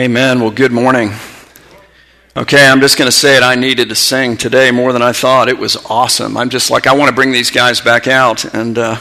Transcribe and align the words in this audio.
Amen. 0.00 0.40
Well, 0.40 0.50
good 0.50 0.72
morning. 0.72 1.12
Okay, 2.34 2.66
I'm 2.66 2.80
just 2.80 2.96
going 2.96 3.06
to 3.06 3.12
say 3.12 3.36
it. 3.36 3.42
I 3.42 3.54
needed 3.54 3.90
to 3.90 3.94
sing 3.94 4.38
today 4.38 4.70
more 4.70 4.94
than 4.94 5.02
I 5.02 5.12
thought. 5.12 5.50
It 5.50 5.58
was 5.58 5.76
awesome. 5.90 6.38
I'm 6.38 6.48
just 6.48 6.70
like, 6.70 6.86
I 6.86 6.94
want 6.94 7.10
to 7.10 7.14
bring 7.14 7.32
these 7.32 7.50
guys 7.50 7.82
back 7.82 8.08
out. 8.08 8.46
And, 8.54 8.78
uh, 8.78 8.98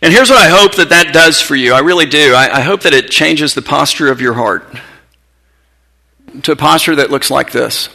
and 0.00 0.10
here's 0.10 0.30
what 0.30 0.38
I 0.38 0.48
hope 0.48 0.76
that 0.76 0.88
that 0.88 1.12
does 1.12 1.42
for 1.42 1.54
you. 1.54 1.74
I 1.74 1.80
really 1.80 2.06
do. 2.06 2.32
I, 2.32 2.60
I 2.60 2.60
hope 2.62 2.80
that 2.84 2.94
it 2.94 3.10
changes 3.10 3.52
the 3.52 3.60
posture 3.60 4.10
of 4.10 4.22
your 4.22 4.32
heart 4.32 4.64
to 6.44 6.52
a 6.52 6.56
posture 6.56 6.96
that 6.96 7.10
looks 7.10 7.30
like 7.30 7.52
this. 7.52 7.90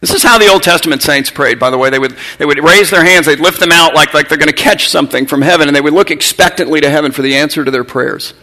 This 0.00 0.14
is 0.14 0.24
how 0.24 0.36
the 0.36 0.48
Old 0.48 0.64
Testament 0.64 1.00
saints 1.00 1.30
prayed, 1.30 1.60
by 1.60 1.70
the 1.70 1.78
way. 1.78 1.90
They 1.90 2.00
would, 2.00 2.16
they 2.38 2.44
would 2.44 2.58
raise 2.58 2.90
their 2.90 3.04
hands, 3.04 3.26
they'd 3.26 3.38
lift 3.38 3.60
them 3.60 3.70
out 3.70 3.94
like, 3.94 4.14
like 4.14 4.28
they're 4.28 4.36
going 4.36 4.48
to 4.48 4.52
catch 4.52 4.88
something 4.88 5.26
from 5.26 5.42
heaven, 5.42 5.68
and 5.68 5.76
they 5.76 5.80
would 5.80 5.94
look 5.94 6.10
expectantly 6.10 6.80
to 6.80 6.90
heaven 6.90 7.12
for 7.12 7.22
the 7.22 7.36
answer 7.36 7.64
to 7.64 7.70
their 7.70 7.84
prayers. 7.84 8.34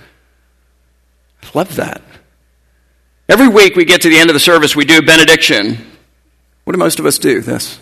I 1.44 1.50
love 1.54 1.76
that. 1.76 2.02
Every 3.30 3.48
week 3.48 3.76
we 3.76 3.86
get 3.86 4.02
to 4.02 4.10
the 4.10 4.18
end 4.18 4.30
of 4.30 4.34
the 4.34 4.40
service, 4.40 4.76
we 4.76 4.86
do 4.86 5.00
a 5.00 5.02
benediction. 5.02 5.78
What 6.64 6.74
do 6.74 6.80
most 6.80 7.00
of 7.00 7.06
us 7.06 7.18
do? 7.18 7.42
This. 7.42 7.80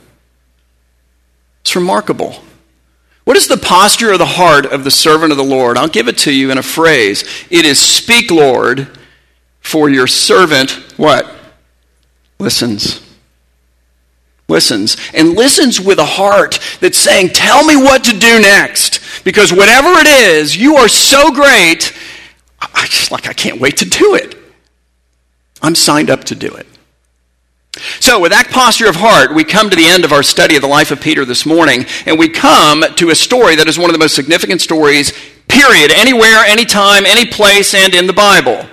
It's 1.62 1.76
remarkable. 1.76 2.36
What 3.24 3.38
is 3.38 3.48
the 3.48 3.58
posture 3.58 4.12
of 4.12 4.20
the 4.20 4.26
heart 4.26 4.66
of 4.66 4.84
the 4.84 4.92
servant 4.92 5.32
of 5.32 5.38
the 5.38 5.44
Lord? 5.44 5.78
I'll 5.78 5.88
give 5.88 6.08
it 6.08 6.18
to 6.20 6.34
you 6.34 6.52
in 6.52 6.58
a 6.58 6.64
phrase. 6.64 7.24
It 7.50 7.66
is 7.66 7.80
speak, 7.80 8.32
Lord, 8.32 8.88
for 9.60 9.90
your 9.90 10.08
servant, 10.08 10.72
what? 10.98 11.32
Listens. 12.40 13.08
Listens. 14.48 14.98
And 15.14 15.34
listens 15.34 15.80
with 15.80 16.00
a 16.00 16.06
heart 16.06 16.60
that's 16.82 16.98
saying, 16.98 17.30
Tell 17.30 17.64
me 17.64 17.76
what 17.76 18.04
to 18.06 18.18
do 18.18 18.42
next. 18.42 19.24
Because 19.24 19.54
whatever 19.54 19.90
it 20.00 20.08
is, 20.08 20.58
you 20.58 20.78
are 20.78 20.88
so 20.88 21.32
great 21.32 21.94
I 22.62 22.86
just 22.86 23.12
like, 23.12 23.28
I 23.28 23.34
can't 23.34 23.60
wait 23.60 23.78
to 23.78 23.86
do 23.86 24.16
it. 24.16 24.38
I'm 25.62 25.76
signed 25.76 26.10
up 26.10 26.24
to 26.26 26.36
do 26.36 26.54
it. 26.54 26.68
So, 28.00 28.20
with 28.20 28.32
that 28.32 28.50
posture 28.50 28.90
of 28.90 28.96
heart, 28.96 29.34
we 29.34 29.44
come 29.44 29.70
to 29.70 29.76
the 29.76 29.86
end 29.86 30.04
of 30.04 30.12
our 30.12 30.24
study 30.24 30.56
of 30.56 30.62
the 30.62 30.68
life 30.68 30.92
of 30.92 31.00
Peter 31.00 31.24
this 31.24 31.46
morning, 31.46 31.86
and 32.06 32.20
we 32.20 32.28
come 32.28 32.84
to 32.96 33.10
a 33.10 33.16
story 33.16 33.56
that 33.56 33.68
is 33.68 33.80
one 33.80 33.90
of 33.90 33.94
the 33.94 34.00
most 34.00 34.16
significant 34.16 34.60
stories, 34.60 35.14
period, 35.48 35.92
anywhere, 35.92 36.44
anytime, 36.46 37.06
any 37.06 37.26
place, 37.26 37.74
and 37.74 37.96
in 37.96 38.08
the 38.08 38.14
Bible. 38.14 38.68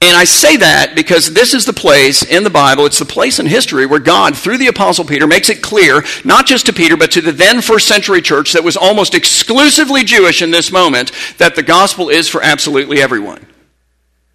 And 0.00 0.16
I 0.16 0.24
say 0.24 0.56
that 0.56 0.94
because 0.94 1.34
this 1.34 1.52
is 1.52 1.66
the 1.66 1.72
place 1.72 2.22
in 2.22 2.44
the 2.44 2.50
Bible, 2.50 2.86
it's 2.86 3.00
the 3.00 3.04
place 3.04 3.40
in 3.40 3.46
history 3.46 3.84
where 3.84 3.98
God, 3.98 4.36
through 4.36 4.58
the 4.58 4.68
Apostle 4.68 5.04
Peter, 5.04 5.26
makes 5.26 5.50
it 5.50 5.60
clear, 5.60 6.04
not 6.24 6.46
just 6.46 6.66
to 6.66 6.72
Peter, 6.72 6.96
but 6.96 7.10
to 7.12 7.20
the 7.20 7.32
then 7.32 7.60
first 7.60 7.88
century 7.88 8.22
church 8.22 8.52
that 8.52 8.62
was 8.64 8.76
almost 8.76 9.14
exclusively 9.14 10.04
Jewish 10.04 10.40
in 10.40 10.52
this 10.52 10.70
moment, 10.70 11.10
that 11.38 11.56
the 11.56 11.64
gospel 11.64 12.08
is 12.10 12.28
for 12.28 12.42
absolutely 12.42 13.02
everyone. 13.02 13.44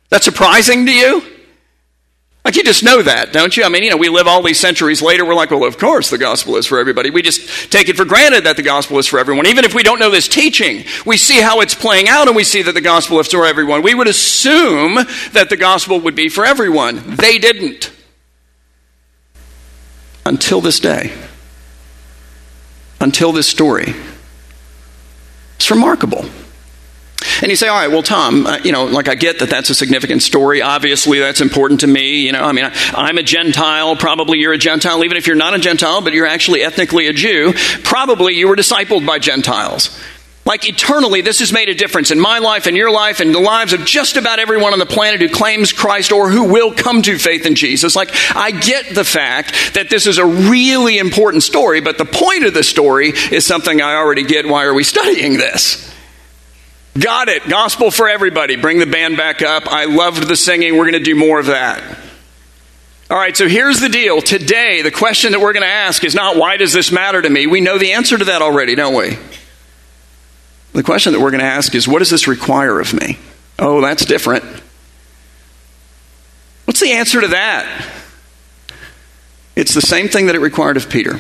That 0.10 0.24
surprising 0.24 0.86
to 0.86 0.92
you? 0.92 1.33
Like 2.46 2.58
you 2.58 2.64
just 2.64 2.84
know 2.84 3.02
that, 3.02 3.32
don't 3.32 3.56
you? 3.56 3.64
I 3.64 3.70
mean, 3.70 3.84
you 3.84 3.90
know, 3.90 3.96
we 3.96 4.10
live 4.10 4.28
all 4.28 4.44
these 4.44 4.60
centuries 4.60 5.02
later, 5.02 5.24
we're 5.24 5.34
like, 5.34 5.52
well, 5.52 5.64
of 5.64 5.78
course 5.78 6.10
the 6.10 6.18
gospel 6.18 6.58
is 6.58 6.66
for 6.66 6.78
everybody. 6.78 7.10
We 7.10 7.22
just 7.22 7.72
take 7.72 7.88
it 7.88 7.96
for 7.96 8.04
granted 8.04 8.44
that 8.44 8.58
the 8.58 8.64
gospel 8.64 8.98
is 9.00 9.08
for 9.08 9.18
everyone. 9.18 9.48
Even 9.48 9.64
if 9.64 9.74
we 9.74 9.82
don't 9.82 9.98
know 9.98 10.10
this 10.10 10.28
teaching, 10.28 10.84
we 11.06 11.16
see 11.16 11.40
how 11.40 11.62
it's 11.62 11.74
playing 11.74 12.10
out 12.10 12.28
and 12.28 12.36
we 12.36 12.44
see 12.44 12.62
that 12.62 12.74
the 12.74 12.82
gospel 12.82 13.20
is 13.22 13.30
for 13.30 13.46
everyone. 13.46 13.82
We 13.82 13.96
would 13.96 14.08
assume 14.10 14.96
that 15.32 15.48
the 15.50 15.56
gospel 15.56 16.02
would 16.02 16.16
be 16.16 16.28
for 16.28 16.46
everyone. 16.46 17.16
They 17.16 17.38
didn't. 17.38 17.92
Until 20.26 20.60
this 20.60 20.82
day. 20.82 21.14
Until 23.00 23.32
this 23.32 23.48
story. 23.48 23.94
It's 25.56 25.72
remarkable. 25.72 26.26
And 27.42 27.50
you 27.50 27.56
say, 27.56 27.68
all 27.68 27.78
right, 27.78 27.90
well, 27.90 28.04
Tom, 28.04 28.46
uh, 28.46 28.60
you 28.64 28.72
know, 28.72 28.86
like 28.86 29.08
I 29.08 29.16
get 29.16 29.40
that 29.40 29.50
that's 29.50 29.70
a 29.70 29.76
significant 29.76 30.22
story. 30.22 30.62
Obviously, 30.62 31.20
that's 31.20 31.42
important 31.42 31.82
to 31.82 31.88
me. 31.88 32.26
You 32.26 32.32
know, 32.32 32.42
I 32.42 32.52
mean, 32.52 32.66
I, 32.66 33.10
am 33.10 33.18
a 33.18 33.24
Gentile. 33.24 33.96
Probably 33.96 34.40
you're 34.40 34.54
a 34.54 34.58
Gentile, 34.58 35.04
even 35.04 35.18
if 35.18 35.28
you're 35.28 35.36
not 35.36 35.54
a 35.54 35.60
Gentile, 35.60 36.02
but 36.02 36.14
you're 36.14 36.28
actually 36.28 36.64
ethnically 36.64 37.08
a 37.08 37.14
Jew. 37.14 37.54
Probably 37.84 38.34
you 38.34 38.48
were 38.48 38.56
discipled 38.56 39.06
by 39.06 39.20
Gentiles. 39.20 40.00
Like 40.46 40.68
eternally, 40.68 41.22
this 41.22 41.40
has 41.40 41.54
made 41.54 41.70
a 41.70 41.74
difference 41.74 42.12
in 42.12 42.20
my 42.20 42.40
life 42.40 42.68
in 42.68 42.76
your 42.76 42.92
life 42.92 43.22
and 43.22 43.34
the 43.34 43.40
lives 43.40 43.72
of 43.72 43.86
just 43.86 44.18
about 44.18 44.40
everyone 44.40 44.74
on 44.74 44.80
the 44.80 44.86
planet 44.86 45.22
who 45.22 45.30
claims 45.30 45.72
Christ 45.72 46.12
or 46.12 46.30
who 46.30 46.52
will 46.52 46.74
come 46.74 47.02
to 47.04 47.18
faith 47.18 47.46
in 47.46 47.56
Jesus. 47.56 47.96
Like, 47.96 48.10
I 48.36 48.52
get 48.52 48.94
the 48.94 49.06
fact 49.06 49.74
that 49.76 49.90
this 49.90 50.06
is 50.06 50.18
a 50.18 50.26
really 50.26 50.98
important 50.98 51.44
story, 51.44 51.80
but 51.80 51.98
the 51.98 52.06
point 52.06 52.44
of 52.44 52.54
the 52.54 52.64
story 52.64 53.14
is 53.32 53.46
something 53.46 53.82
I 53.82 53.96
already 53.96 54.24
get. 54.24 54.46
Why 54.46 54.66
are 54.66 54.74
we 54.74 54.84
studying 54.84 55.38
this? 55.38 55.93
Got 56.98 57.28
it. 57.30 57.48
Gospel 57.50 57.90
for 57.90 58.08
everybody. 58.08 58.56
Bring 58.56 58.80
the 58.80 58.86
band 58.86 59.18
back 59.18 59.42
up. 59.42 59.68
I 59.68 59.86
loved 59.86 60.28
the 60.28 60.36
singing. 60.36 60.78
We're 60.78 60.90
going 60.90 60.94
to 60.94 61.00
do 61.00 61.16
more 61.16 61.40
of 61.40 61.48
that. 61.48 61.82
All 63.10 63.18
right, 63.18 63.36
so 63.36 63.48
here's 63.48 63.80
the 63.80 63.90
deal. 63.90 64.22
Today, 64.22 64.82
the 64.82 64.92
question 64.92 65.34
that 65.34 65.42
we're 65.42 65.54
going 65.54 65.64
to 65.64 65.70
ask 65.70 66.04
is 66.04 66.16
not 66.16 66.36
why 66.38 66.58
does 66.58 66.74
this 66.74 66.92
matter 66.92 67.22
to 67.22 67.30
me? 67.30 67.48
We 67.48 67.62
know 67.62 67.78
the 67.78 67.94
answer 67.94 68.18
to 68.18 68.26
that 68.26 68.42
already, 68.42 68.76
don't 68.76 68.96
we? 68.96 69.18
The 70.74 70.84
question 70.84 71.14
that 71.14 71.20
we're 71.20 71.32
going 71.32 71.42
to 71.42 71.48
ask 71.48 71.76
is 71.76 71.88
what 71.88 72.00
does 72.00 72.10
this 72.10 72.28
require 72.28 72.80
of 72.80 72.94
me? 72.94 73.20
Oh, 73.60 73.82
that's 73.82 74.06
different. 74.06 74.44
What's 76.66 76.80
the 76.80 76.94
answer 76.94 77.22
to 77.22 77.28
that? 77.30 77.88
It's 79.56 79.76
the 79.76 79.82
same 79.82 80.10
thing 80.10 80.28
that 80.28 80.36
it 80.36 80.40
required 80.40 80.78
of 80.78 80.90
Peter. 80.90 81.20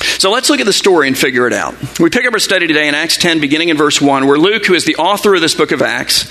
So 0.00 0.30
let's 0.30 0.50
look 0.50 0.60
at 0.60 0.66
the 0.66 0.72
story 0.72 1.08
and 1.08 1.16
figure 1.16 1.46
it 1.46 1.52
out. 1.52 1.74
We 1.98 2.10
pick 2.10 2.26
up 2.26 2.32
our 2.32 2.38
study 2.38 2.66
today 2.66 2.88
in 2.88 2.94
Acts 2.94 3.16
10, 3.16 3.40
beginning 3.40 3.70
in 3.70 3.76
verse 3.76 4.00
1, 4.00 4.26
where 4.26 4.38
Luke, 4.38 4.66
who 4.66 4.74
is 4.74 4.84
the 4.84 4.96
author 4.96 5.34
of 5.34 5.40
this 5.40 5.54
book 5.54 5.72
of 5.72 5.82
Acts, 5.82 6.30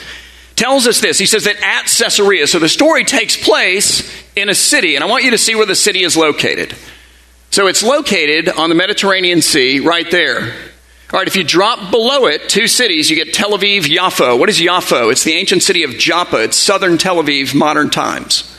tells 0.56 0.88
us 0.88 1.02
this. 1.02 1.18
He 1.18 1.26
says 1.26 1.46
that 1.46 1.62
at 1.62 1.86
Caesarea, 1.88 2.48
so 2.48 2.60
the 2.60 2.70
story 2.70 3.04
takes 3.04 3.36
place 3.36 4.12
in 4.36 4.50
a 4.50 4.56
city, 4.56 4.96
and 4.96 5.04
I 5.04 5.08
want 5.08 5.24
you 5.24 5.32
to 5.32 5.38
see 5.38 5.56
where 5.56 5.66
the 5.66 5.76
city 5.76 6.04
is 6.04 6.16
located. 6.16 6.76
So 7.52 7.68
it's 7.68 7.84
located 7.84 8.50
on 8.50 8.70
the 8.70 8.76
Mediterranean 8.76 9.42
Sea 9.42 9.80
right 9.80 10.10
there. 10.10 10.54
All 11.14 11.20
right, 11.20 11.28
if 11.28 11.36
you 11.36 11.44
drop 11.44 11.92
below 11.92 12.26
it 12.26 12.50
two 12.50 12.68
cities, 12.68 13.10
you 13.10 13.16
get 13.16 13.34
Tel 13.34 13.52
Aviv, 13.52 13.82
Yaffo. 13.84 14.38
What 14.38 14.50
is 14.50 14.60
Yaffo? 14.60 15.12
It's 15.12 15.24
the 15.24 15.34
ancient 15.34 15.64
city 15.64 15.84
of 15.84 15.92
Joppa. 15.92 16.44
It's 16.44 16.58
southern 16.58 16.98
Tel 16.98 17.18
Aviv, 17.18 17.54
modern 17.54 17.90
times. 17.90 18.52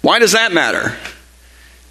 Why 0.00 0.20
does 0.20 0.32
that 0.32 0.52
matter? 0.52 0.96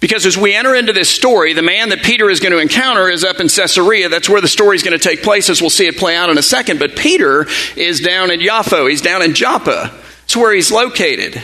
Because 0.00 0.26
as 0.26 0.38
we 0.38 0.54
enter 0.54 0.74
into 0.74 0.92
this 0.92 1.08
story, 1.08 1.54
the 1.54 1.62
man 1.62 1.88
that 1.88 2.04
Peter 2.04 2.30
is 2.30 2.38
going 2.38 2.52
to 2.52 2.58
encounter 2.58 3.08
is 3.08 3.24
up 3.24 3.40
in 3.40 3.48
Caesarea. 3.48 4.08
That's 4.08 4.28
where 4.28 4.40
the 4.40 4.48
story 4.48 4.76
is 4.76 4.84
going 4.84 4.96
to 4.96 5.02
take 5.02 5.22
place, 5.22 5.50
as 5.50 5.60
we'll 5.60 5.70
see 5.70 5.86
it 5.86 5.96
play 5.96 6.14
out 6.14 6.30
in 6.30 6.38
a 6.38 6.42
second. 6.42 6.78
But 6.78 6.96
Peter 6.96 7.46
is 7.76 8.00
down 8.00 8.30
in 8.30 8.38
Yaffo. 8.38 8.88
He's 8.88 9.02
down 9.02 9.22
in 9.22 9.34
Joppa. 9.34 9.92
It's 10.24 10.36
where 10.36 10.54
he's 10.54 10.70
located. 10.70 11.42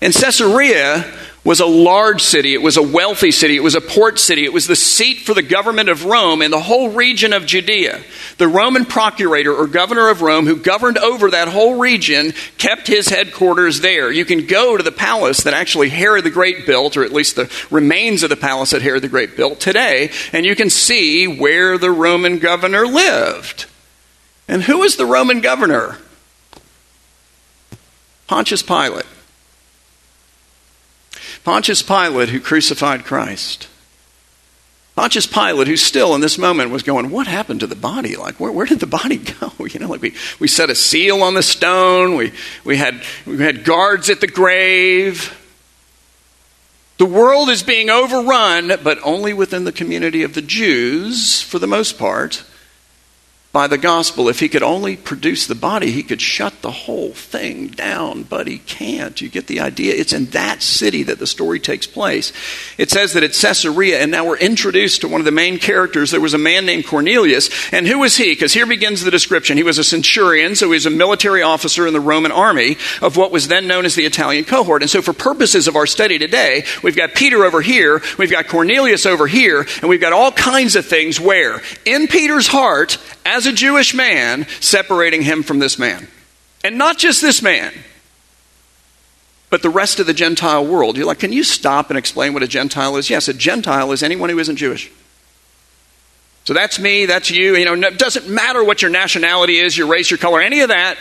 In 0.00 0.12
Caesarea, 0.12 1.02
was 1.44 1.60
a 1.60 1.66
large 1.66 2.22
city. 2.22 2.54
It 2.54 2.62
was 2.62 2.78
a 2.78 2.82
wealthy 2.82 3.30
city. 3.30 3.54
It 3.54 3.62
was 3.62 3.74
a 3.74 3.80
port 3.82 4.18
city. 4.18 4.44
It 4.44 4.52
was 4.52 4.66
the 4.66 4.74
seat 4.74 5.20
for 5.20 5.34
the 5.34 5.42
government 5.42 5.90
of 5.90 6.06
Rome 6.06 6.40
and 6.40 6.50
the 6.50 6.60
whole 6.60 6.88
region 6.88 7.34
of 7.34 7.44
Judea. 7.44 8.02
The 8.38 8.48
Roman 8.48 8.86
procurator 8.86 9.54
or 9.54 9.66
governor 9.66 10.08
of 10.08 10.22
Rome, 10.22 10.46
who 10.46 10.56
governed 10.56 10.96
over 10.96 11.30
that 11.30 11.48
whole 11.48 11.78
region, 11.78 12.32
kept 12.56 12.86
his 12.86 13.08
headquarters 13.08 13.80
there. 13.80 14.10
You 14.10 14.24
can 14.24 14.46
go 14.46 14.78
to 14.78 14.82
the 14.82 14.90
palace 14.90 15.42
that 15.42 15.52
actually 15.52 15.90
Herod 15.90 16.24
the 16.24 16.30
Great 16.30 16.64
built, 16.64 16.96
or 16.96 17.04
at 17.04 17.12
least 17.12 17.36
the 17.36 17.52
remains 17.70 18.22
of 18.22 18.30
the 18.30 18.36
palace 18.36 18.70
that 18.70 18.80
Herod 18.80 19.02
the 19.02 19.08
Great 19.08 19.36
built 19.36 19.60
today, 19.60 20.10
and 20.32 20.46
you 20.46 20.56
can 20.56 20.70
see 20.70 21.26
where 21.26 21.76
the 21.76 21.90
Roman 21.90 22.38
governor 22.38 22.86
lived. 22.86 23.66
And 24.48 24.62
who 24.62 24.78
was 24.78 24.96
the 24.96 25.06
Roman 25.06 25.42
governor? 25.42 25.98
Pontius 28.26 28.62
Pilate. 28.62 29.04
Pontius 31.44 31.82
Pilate, 31.82 32.30
who 32.30 32.40
crucified 32.40 33.04
Christ. 33.04 33.68
Pontius 34.96 35.26
Pilate, 35.26 35.66
who 35.66 35.76
still 35.76 36.14
in 36.14 36.20
this 36.20 36.38
moment 36.38 36.70
was 36.70 36.82
going, 36.82 37.10
What 37.10 37.26
happened 37.26 37.60
to 37.60 37.66
the 37.66 37.76
body? 37.76 38.16
Like, 38.16 38.40
where, 38.40 38.50
where 38.50 38.66
did 38.66 38.80
the 38.80 38.86
body 38.86 39.16
go? 39.40 39.52
You 39.64 39.80
know, 39.80 39.88
like 39.88 40.02
we, 40.02 40.14
we 40.38 40.48
set 40.48 40.70
a 40.70 40.74
seal 40.74 41.22
on 41.22 41.34
the 41.34 41.42
stone, 41.42 42.16
we, 42.16 42.32
we, 42.64 42.76
had, 42.76 43.02
we 43.26 43.38
had 43.38 43.64
guards 43.64 44.08
at 44.08 44.20
the 44.20 44.26
grave. 44.26 45.40
The 46.96 47.06
world 47.06 47.48
is 47.48 47.62
being 47.64 47.90
overrun, 47.90 48.72
but 48.84 48.98
only 49.02 49.32
within 49.32 49.64
the 49.64 49.72
community 49.72 50.22
of 50.22 50.34
the 50.34 50.42
Jews, 50.42 51.42
for 51.42 51.58
the 51.58 51.66
most 51.66 51.98
part 51.98 52.44
by 53.54 53.68
the 53.68 53.78
gospel. 53.78 54.28
If 54.28 54.40
he 54.40 54.48
could 54.48 54.64
only 54.64 54.96
produce 54.96 55.46
the 55.46 55.54
body, 55.54 55.92
he 55.92 56.02
could 56.02 56.20
shut 56.20 56.60
the 56.60 56.72
whole 56.72 57.12
thing 57.12 57.68
down, 57.68 58.24
but 58.24 58.48
he 58.48 58.58
can't. 58.58 59.18
You 59.20 59.28
get 59.28 59.46
the 59.46 59.60
idea? 59.60 59.94
It's 59.94 60.12
in 60.12 60.26
that 60.30 60.60
city 60.60 61.04
that 61.04 61.20
the 61.20 61.26
story 61.26 61.60
takes 61.60 61.86
place. 61.86 62.32
It 62.78 62.90
says 62.90 63.12
that 63.12 63.22
it's 63.22 63.40
Caesarea, 63.40 64.00
and 64.00 64.10
now 64.10 64.26
we're 64.26 64.38
introduced 64.38 65.02
to 65.02 65.08
one 65.08 65.20
of 65.20 65.24
the 65.24 65.30
main 65.30 65.58
characters. 65.58 66.10
There 66.10 66.20
was 66.20 66.34
a 66.34 66.38
man 66.38 66.66
named 66.66 66.88
Cornelius, 66.88 67.72
and 67.72 67.86
who 67.86 68.00
was 68.00 68.16
he? 68.16 68.32
Because 68.32 68.52
here 68.52 68.66
begins 68.66 69.04
the 69.04 69.12
description. 69.12 69.56
He 69.56 69.62
was 69.62 69.78
a 69.78 69.84
centurion, 69.84 70.56
so 70.56 70.66
he 70.66 70.72
was 70.72 70.86
a 70.86 70.90
military 70.90 71.42
officer 71.42 71.86
in 71.86 71.92
the 71.92 72.00
Roman 72.00 72.32
army 72.32 72.76
of 73.00 73.16
what 73.16 73.30
was 73.30 73.46
then 73.46 73.68
known 73.68 73.84
as 73.84 73.94
the 73.94 74.04
Italian 74.04 74.44
cohort. 74.46 74.82
And 74.82 74.90
so, 74.90 75.00
for 75.00 75.12
purposes 75.12 75.68
of 75.68 75.76
our 75.76 75.86
study 75.86 76.18
today, 76.18 76.64
we've 76.82 76.96
got 76.96 77.14
Peter 77.14 77.44
over 77.44 77.62
here, 77.62 78.02
we've 78.18 78.32
got 78.32 78.48
Cornelius 78.48 79.06
over 79.06 79.28
here, 79.28 79.64
and 79.80 79.88
we've 79.88 80.00
got 80.00 80.12
all 80.12 80.32
kinds 80.32 80.74
of 80.74 80.86
things 80.86 81.20
where, 81.20 81.62
in 81.84 82.08
Peter's 82.08 82.48
heart, 82.48 82.98
as 83.24 83.46
a 83.46 83.52
Jewish 83.52 83.94
man, 83.94 84.46
separating 84.60 85.22
him 85.22 85.42
from 85.42 85.58
this 85.58 85.78
man. 85.78 86.08
And 86.62 86.78
not 86.78 86.98
just 86.98 87.20
this 87.20 87.42
man, 87.42 87.72
but 89.50 89.62
the 89.62 89.70
rest 89.70 90.00
of 90.00 90.06
the 90.06 90.14
Gentile 90.14 90.66
world. 90.66 90.96
You're 90.96 91.06
like, 91.06 91.20
can 91.20 91.32
you 91.32 91.44
stop 91.44 91.90
and 91.90 91.98
explain 91.98 92.34
what 92.34 92.42
a 92.42 92.48
Gentile 92.48 92.96
is? 92.96 93.08
Yes, 93.08 93.28
a 93.28 93.34
Gentile 93.34 93.92
is 93.92 94.02
anyone 94.02 94.28
who 94.28 94.38
isn't 94.38 94.56
Jewish. 94.56 94.90
So 96.44 96.52
that's 96.52 96.78
me, 96.78 97.06
that's 97.06 97.30
you. 97.30 97.56
You 97.56 97.64
know, 97.64 97.88
it 97.88 97.98
doesn't 97.98 98.28
matter 98.28 98.62
what 98.64 98.82
your 98.82 98.90
nationality 98.90 99.58
is, 99.58 99.76
your 99.76 99.86
race, 99.86 100.10
your 100.10 100.18
color, 100.18 100.40
any 100.40 100.60
of 100.60 100.68
that. 100.68 100.96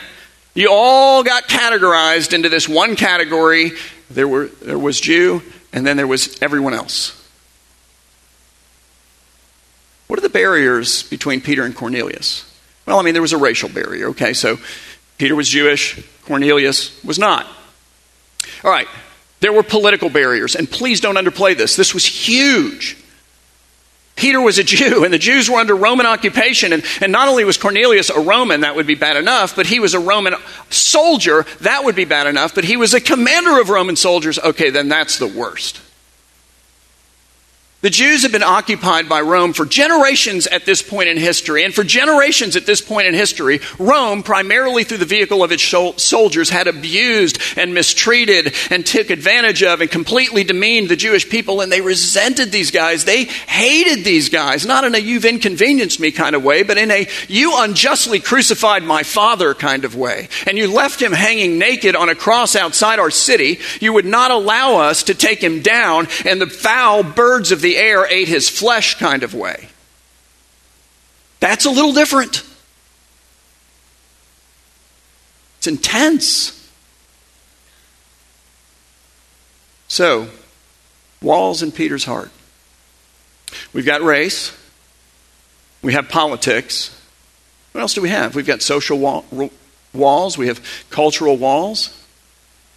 You 0.54 0.70
all 0.72 1.24
got 1.24 1.48
categorized 1.48 2.34
into 2.34 2.48
this 2.48 2.70
one 2.70 2.96
category. 2.96 3.72
There, 4.10 4.28
were, 4.28 4.46
there 4.46 4.78
was 4.78 5.02
Jew, 5.02 5.42
and 5.74 5.86
then 5.86 5.98
there 5.98 6.06
was 6.06 6.40
everyone 6.42 6.74
else. 6.74 7.20
What 10.08 10.20
are 10.20 10.22
the 10.22 10.22
barriers 10.34 11.04
between 11.04 11.40
Peter 11.42 11.64
and 11.64 11.76
Cornelius? 11.76 12.50
Well, 12.86 13.00
I 13.00 13.04
mean, 13.04 13.14
there 13.14 13.22
was 13.22 13.34
a 13.34 13.38
racial 13.38 13.70
barrier, 13.70 14.10
okay? 14.10 14.34
So 14.34 14.58
Peter 15.18 15.36
was 15.36 15.48
Jewish, 15.48 16.04
Cornelius 16.26 17.02
was 17.04 17.18
not. 17.18 17.46
All 18.64 18.72
right, 18.72 18.88
there 19.40 19.54
were 19.54 19.64
political 19.64 20.10
barriers, 20.10 20.56
and 20.56 20.70
please 20.70 21.00
don't 21.00 21.16
underplay 21.16 21.56
this. 21.56 21.76
This 21.76 21.94
was 21.94 22.06
huge. 22.06 22.98
Peter 24.16 24.40
was 24.40 24.60
a 24.60 24.64
Jew, 24.64 25.04
and 25.04 25.14
the 25.14 25.18
Jews 25.18 25.50
were 25.50 25.58
under 25.58 25.76
Roman 25.76 26.06
occupation. 26.06 26.72
And, 26.72 26.84
and 27.02 27.12
not 27.12 27.28
only 27.28 27.46
was 27.46 27.58
Cornelius 27.58 28.10
a 28.10 28.20
Roman, 28.20 28.62
that 28.62 28.76
would 28.76 28.86
be 28.86 28.96
bad 28.96 29.18
enough, 29.18 29.56
but 29.56 29.66
he 29.66 29.80
was 29.80 29.96
a 29.96 30.00
Roman 30.00 30.36
soldier, 30.70 31.46
that 31.62 31.84
would 31.84 31.96
be 31.96 32.06
bad 32.06 32.28
enough, 32.28 32.54
but 32.54 32.64
he 32.64 32.78
was 32.78 32.94
a 32.94 33.02
commander 33.02 33.60
of 33.60 33.70
Roman 33.70 33.96
soldiers. 33.96 34.38
Okay, 34.38 34.70
then 34.70 34.88
that's 34.88 35.18
the 35.18 35.28
worst. 35.28 35.82
The 37.84 37.90
Jews 37.90 38.24
have 38.24 38.32
been 38.32 38.44
occupied 38.44 39.10
by 39.10 39.20
Rome 39.20 39.52
for 39.52 39.66
generations 39.66 40.48
at 40.48 40.66
this 40.66 40.82
point 40.82 41.10
in 41.10 41.18
history. 41.18 41.66
And 41.66 41.76
for 41.76 41.84
generations 41.84 42.56
at 42.56 42.66
this 42.66 42.80
point 42.80 43.08
in 43.08 43.14
history, 43.14 43.60
Rome, 43.78 44.24
primarily 44.24 44.86
through 44.86 45.00
the 45.00 45.06
vehicle 45.06 45.44
of 45.44 45.52
its 45.52 45.64
soldiers, 46.02 46.50
had 46.50 46.68
abused 46.68 47.40
and 47.58 47.74
mistreated 47.74 48.56
and 48.72 48.86
took 48.86 49.10
advantage 49.10 49.64
of 49.64 49.82
and 49.82 49.92
completely 49.92 50.46
demeaned 50.46 50.88
the 50.88 50.96
Jewish 50.96 51.28
people. 51.30 51.60
And 51.60 51.70
they 51.70 51.82
resented 51.82 52.54
these 52.54 52.72
guys. 52.72 53.04
They 53.04 53.26
hated 53.26 54.06
these 54.06 54.30
guys, 54.30 54.66
not 54.66 54.86
in 54.86 54.96
a 54.96 55.00
you've 55.00 55.26
inconvenienced 55.26 56.00
me 56.00 56.12
kind 56.12 56.38
of 56.38 56.44
way, 56.46 56.64
but 56.64 56.78
in 56.78 56.90
a 56.90 57.10
you 57.28 57.52
unjustly 57.58 58.22
crucified 58.22 58.84
my 58.84 59.04
father 59.04 59.54
kind 59.54 59.84
of 59.84 59.94
way. 59.94 60.30
And 60.48 60.58
you 60.58 60.72
left 60.72 61.02
him 61.02 61.12
hanging 61.12 61.60
naked 61.60 61.98
on 61.98 62.08
a 62.08 62.16
cross 62.16 62.56
outside 62.56 63.00
our 63.00 63.12
city. 63.12 63.60
You 63.82 63.92
would 63.92 64.06
not 64.06 64.32
allow 64.32 64.78
us 64.78 65.04
to 65.04 65.14
take 65.14 65.44
him 65.44 65.62
down. 65.62 66.08
And 66.24 66.40
the 66.40 66.48
foul 66.48 67.04
birds 67.04 67.52
of 67.52 67.60
the 67.60 67.73
air 67.78 68.06
ate 68.06 68.28
his 68.28 68.50
flesh 68.50 68.98
kind 68.98 69.24
of 69.24 69.34
way. 69.34 69.68
That's 71.40 71.66
a 71.66 71.70
little 71.70 71.94
different. 71.94 72.44
It's 75.58 75.68
intense. 75.68 76.60
So, 79.88 80.28
walls 81.22 81.62
in 81.62 81.72
Peter's 81.72 82.06
heart. 82.06 82.32
We've 83.74 83.86
got 83.86 84.02
race. 84.02 84.58
We 85.82 85.94
have 85.94 86.10
politics. 86.10 87.00
What 87.72 87.82
else 87.82 87.94
do 87.94 88.02
we 88.02 88.10
have? 88.10 88.36
We've 88.36 88.48
got 88.48 88.62
social 88.62 89.00
wall, 89.00 89.26
walls. 89.94 90.38
We 90.38 90.48
have 90.48 90.62
cultural 90.90 91.38
walls. 91.38 92.03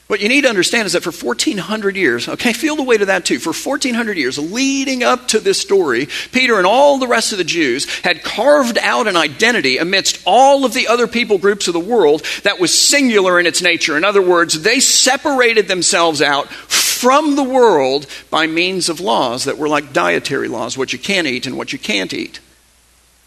What 0.06 0.20
you 0.20 0.28
need 0.28 0.42
to 0.42 0.48
understand 0.48 0.86
is 0.86 0.92
that 0.92 1.02
for 1.02 1.10
1400 1.10 1.96
years, 1.96 2.28
okay, 2.28 2.52
feel 2.54 2.76
the 2.76 2.82
weight 2.82 3.00
of 3.00 3.08
that 3.08 3.24
too. 3.24 3.38
For 3.38 3.52
1400 3.52 4.16
years, 4.16 4.38
leading 4.38 5.02
up 5.02 5.28
to 5.28 5.40
this 5.40 5.60
story, 5.60 6.08
Peter 6.30 6.58
and 6.58 6.66
all 6.66 6.98
the 6.98 7.08
rest 7.08 7.32
of 7.32 7.38
the 7.38 7.44
Jews 7.44 7.86
had 8.00 8.22
carved 8.22 8.78
out 8.78 9.08
an 9.08 9.16
identity 9.16 9.78
amidst 9.78 10.22
all 10.24 10.64
of 10.64 10.74
the 10.74 10.86
other 10.88 11.08
people 11.08 11.38
groups 11.38 11.66
of 11.66 11.74
the 11.74 11.80
world 11.80 12.22
that 12.44 12.60
was 12.60 12.76
singular 12.76 13.40
in 13.40 13.46
its 13.46 13.62
nature. 13.62 13.96
In 13.96 14.04
other 14.04 14.22
words, 14.22 14.62
they 14.62 14.78
separated 14.78 15.66
themselves 15.66 16.22
out 16.22 16.48
from 16.48 17.34
the 17.34 17.44
world 17.44 18.06
by 18.30 18.46
means 18.46 18.88
of 18.88 19.00
laws 19.00 19.44
that 19.44 19.58
were 19.58 19.68
like 19.68 19.92
dietary 19.92 20.48
laws, 20.48 20.78
what 20.78 20.92
you 20.92 20.98
can 20.98 21.26
eat 21.26 21.46
and 21.46 21.58
what 21.58 21.72
you 21.72 21.78
can't 21.78 22.14
eat. 22.14 22.40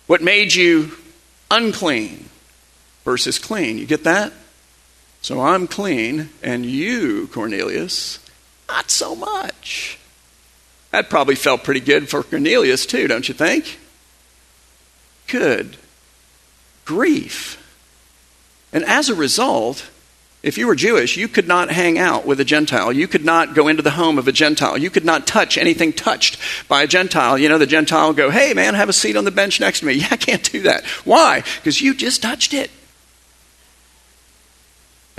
What 0.08 0.22
made 0.24 0.54
you 0.54 0.94
unclean 1.52 2.30
versus 3.06 3.38
clean. 3.38 3.78
You 3.78 3.86
get 3.86 4.06
that? 4.06 4.34
So 5.22 5.42
I'm 5.42 5.68
clean, 5.68 6.30
and 6.42 6.66
you, 6.66 7.28
Cornelius, 7.28 8.20
not 8.68 8.90
so 8.90 9.16
much. 9.16 9.98
That 10.92 11.10
probably 11.10 11.36
felt 11.36 11.64
pretty 11.64 11.82
good 11.82 12.10
for 12.10 12.24
Cornelius, 12.24 12.86
too, 12.86 13.08
don't 13.08 13.28
you 13.28 13.36
think? 13.36 13.80
Good 15.28 15.78
grief. 16.90 17.56
And 18.74 18.84
as 18.86 19.10
a 19.10 19.16
result, 19.16 19.88
if 20.42 20.58
you 20.58 20.66
were 20.66 20.76
Jewish, 20.76 21.18
you 21.18 21.28
could 21.28 21.48
not 21.48 21.70
hang 21.70 22.00
out 22.00 22.26
with 22.26 22.40
a 22.40 22.46
Gentile. 22.46 22.92
You 22.92 23.08
could 23.08 23.24
not 23.24 23.54
go 23.54 23.68
into 23.68 23.84
the 23.84 23.92
home 23.92 24.18
of 24.18 24.28
a 24.28 24.32
Gentile. 24.32 24.76
You 24.76 24.90
could 24.90 25.06
not 25.06 25.28
touch 25.28 25.56
anything 25.58 25.94
touched 25.94 26.40
by 26.68 26.82
a 26.82 26.88
Gentile. 26.88 27.38
You 27.38 27.48
know, 27.48 27.60
the 27.60 27.68
Gentile 27.68 28.14
go, 28.14 28.32
hey, 28.32 28.54
man, 28.56 28.74
have 28.74 28.90
a 28.90 28.94
seat 28.94 29.16
on 29.16 29.26
the 29.26 29.32
bench 29.32 29.60
next 29.60 29.82
to 29.82 29.86
me. 29.86 29.94
Yeah, 30.00 30.08
I 30.12 30.18
can't 30.18 30.52
do 30.52 30.62
that. 30.64 30.86
Why? 31.04 31.44
Because 31.58 31.82
you 31.82 31.94
just 31.94 32.24
touched 32.24 32.54
it. 32.54 32.72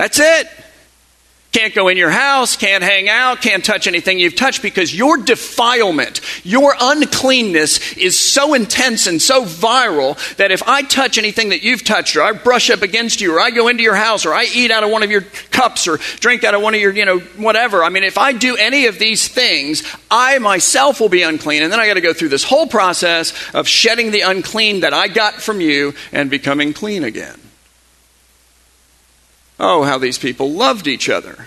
That's 0.00 0.18
it. 0.18 0.48
Can't 1.52 1.74
go 1.74 1.88
in 1.88 1.98
your 1.98 2.08
house, 2.08 2.56
can't 2.56 2.82
hang 2.82 3.10
out, 3.10 3.42
can't 3.42 3.62
touch 3.62 3.86
anything 3.86 4.18
you've 4.18 4.34
touched 4.34 4.62
because 4.62 4.96
your 4.96 5.18
defilement, 5.18 6.22
your 6.42 6.74
uncleanness 6.80 7.98
is 7.98 8.18
so 8.18 8.54
intense 8.54 9.06
and 9.06 9.20
so 9.20 9.44
viral 9.44 10.16
that 10.36 10.52
if 10.52 10.62
I 10.66 10.80
touch 10.80 11.18
anything 11.18 11.50
that 11.50 11.62
you've 11.62 11.84
touched, 11.84 12.16
or 12.16 12.22
I 12.22 12.32
brush 12.32 12.70
up 12.70 12.80
against 12.80 13.20
you, 13.20 13.36
or 13.36 13.40
I 13.40 13.50
go 13.50 13.68
into 13.68 13.82
your 13.82 13.94
house, 13.94 14.24
or 14.24 14.32
I 14.32 14.44
eat 14.44 14.70
out 14.70 14.84
of 14.84 14.90
one 14.90 15.02
of 15.02 15.10
your 15.10 15.20
cups, 15.50 15.86
or 15.86 15.98
drink 16.20 16.44
out 16.44 16.54
of 16.54 16.62
one 16.62 16.74
of 16.74 16.80
your, 16.80 16.94
you 16.94 17.04
know, 17.04 17.18
whatever, 17.18 17.84
I 17.84 17.90
mean, 17.90 18.04
if 18.04 18.16
I 18.16 18.32
do 18.32 18.56
any 18.56 18.86
of 18.86 18.98
these 18.98 19.28
things, 19.28 19.82
I 20.10 20.38
myself 20.38 20.98
will 20.98 21.10
be 21.10 21.24
unclean. 21.24 21.62
And 21.62 21.70
then 21.70 21.78
I 21.78 21.86
got 21.86 21.94
to 21.94 22.00
go 22.00 22.14
through 22.14 22.30
this 22.30 22.44
whole 22.44 22.68
process 22.68 23.34
of 23.52 23.68
shedding 23.68 24.12
the 24.12 24.22
unclean 24.22 24.80
that 24.80 24.94
I 24.94 25.08
got 25.08 25.34
from 25.34 25.60
you 25.60 25.92
and 26.10 26.30
becoming 26.30 26.72
clean 26.72 27.04
again. 27.04 27.38
Oh, 29.62 29.82
how 29.82 29.98
these 29.98 30.16
people 30.16 30.50
loved 30.50 30.86
each 30.86 31.10
other. 31.10 31.46